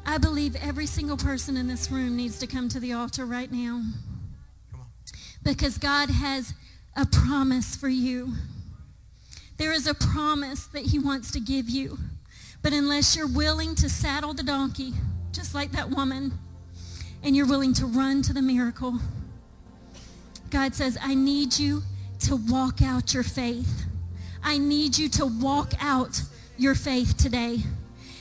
I 0.05 0.19
believe 0.19 0.57
every 0.57 0.87
single 0.87 1.17
person 1.17 1.57
in 1.57 1.69
this 1.69 1.91
room 1.91 2.17
needs 2.17 2.41
to 2.41 2.49
come 2.49 2.69
to 2.71 2.81
the 2.81 2.93
altar 2.93 3.25
right 3.25 3.53
now. 3.53 3.83
Because 5.45 5.79
God 5.79 6.11
has 6.11 6.55
a 6.97 7.07
promise 7.07 7.77
for 7.77 7.89
you. 7.89 8.35
There 9.59 9.73
is 9.73 9.87
a 9.87 9.95
promise 9.95 10.67
that 10.67 10.87
he 10.87 10.99
wants 10.99 11.31
to 11.33 11.41
give 11.41 11.71
you. 11.71 11.99
But 12.63 12.73
unless 12.73 13.17
you're 13.17 13.29
willing 13.29 13.77
to 13.77 13.89
saddle 13.89 14.35
the 14.35 14.43
donkey, 14.43 14.95
just 15.31 15.55
like 15.55 15.71
that 15.73 15.91
woman, 15.91 16.33
and 17.23 17.37
you're 17.37 17.47
willing 17.47 17.75
to 17.75 17.87
run 17.87 18.23
to 18.23 18.33
the 18.33 18.43
miracle, 18.43 18.99
God 20.51 20.75
says, 20.75 20.99
I 21.01 21.15
need 21.15 21.59
you 21.59 21.83
to 22.21 22.37
walk 22.37 22.83
out 22.83 23.15
your 23.15 23.23
faith. 23.23 23.85
I 24.43 24.59
need 24.59 24.99
you 24.99 25.09
to 25.11 25.27
walk 25.27 25.73
out 25.81 26.23
your 26.57 26.75
faith 26.75 27.17
today. 27.17 27.61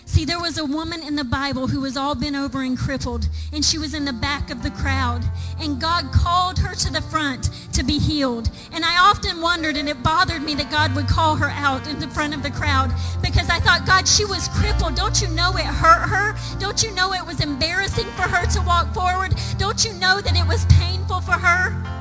See, 0.05 0.25
there 0.25 0.39
was 0.39 0.57
a 0.57 0.65
woman 0.65 1.03
in 1.03 1.15
the 1.15 1.23
Bible 1.23 1.67
who 1.67 1.81
was 1.81 1.95
all 1.95 2.15
bent 2.15 2.35
over 2.35 2.63
and 2.63 2.77
crippled, 2.77 3.29
and 3.53 3.63
she 3.63 3.77
was 3.77 3.93
in 3.93 4.05
the 4.05 4.13
back 4.13 4.49
of 4.49 4.63
the 4.63 4.71
crowd. 4.71 5.23
And 5.59 5.79
God 5.79 6.11
called 6.11 6.57
her 6.59 6.73
to 6.73 6.91
the 6.91 7.01
front 7.01 7.49
to 7.73 7.83
be 7.83 7.99
healed. 7.99 8.49
And 8.73 8.83
I 8.83 8.97
often 8.97 9.39
wondered, 9.39 9.77
and 9.77 9.87
it 9.87 10.01
bothered 10.01 10.41
me 10.41 10.55
that 10.55 10.71
God 10.71 10.95
would 10.95 11.07
call 11.07 11.35
her 11.35 11.49
out 11.49 11.87
in 11.87 11.99
the 11.99 12.07
front 12.07 12.33
of 12.33 12.41
the 12.41 12.49
crowd 12.49 12.91
because 13.21 13.49
I 13.49 13.59
thought, 13.59 13.85
God, 13.85 14.07
she 14.07 14.25
was 14.25 14.47
crippled. 14.49 14.95
Don't 14.95 15.21
you 15.21 15.27
know 15.29 15.51
it 15.55 15.65
hurt 15.65 16.07
her? 16.07 16.35
Don't 16.59 16.81
you 16.81 16.91
know 16.95 17.13
it 17.13 17.25
was 17.25 17.39
embarrassing 17.39 18.07
for 18.15 18.23
her 18.23 18.47
to 18.47 18.61
walk 18.61 18.93
forward? 18.93 19.35
Don't 19.57 19.85
you 19.85 19.93
know 19.93 20.21
that 20.21 20.35
it 20.35 20.47
was 20.47 20.65
painful 20.65 21.21
for 21.21 21.33
her? 21.33 21.98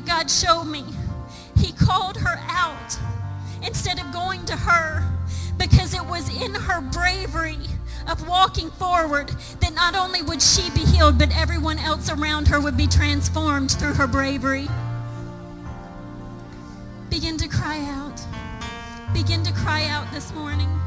But 0.00 0.06
God 0.06 0.30
showed 0.30 0.64
me. 0.64 0.84
He 1.58 1.72
called 1.72 2.16
her 2.16 2.40
out 2.48 2.98
instead 3.62 3.98
of 3.98 4.10
going 4.12 4.44
to 4.46 4.56
her 4.56 5.04
because 5.58 5.92
it 5.92 6.04
was 6.06 6.28
in 6.42 6.54
her 6.54 6.80
bravery 6.80 7.58
of 8.08 8.26
walking 8.26 8.70
forward 8.70 9.28
that 9.60 9.74
not 9.74 9.94
only 9.94 10.22
would 10.22 10.40
she 10.40 10.70
be 10.70 10.80
healed, 10.80 11.18
but 11.18 11.36
everyone 11.36 11.78
else 11.78 12.08
around 12.08 12.48
her 12.48 12.60
would 12.60 12.78
be 12.78 12.86
transformed 12.86 13.72
through 13.72 13.92
her 13.94 14.06
bravery. 14.06 14.68
Begin 17.10 17.36
to 17.36 17.48
cry 17.48 17.80
out. 17.80 18.22
Begin 19.12 19.42
to 19.42 19.52
cry 19.52 19.84
out 19.84 20.10
this 20.12 20.32
morning. 20.32 20.79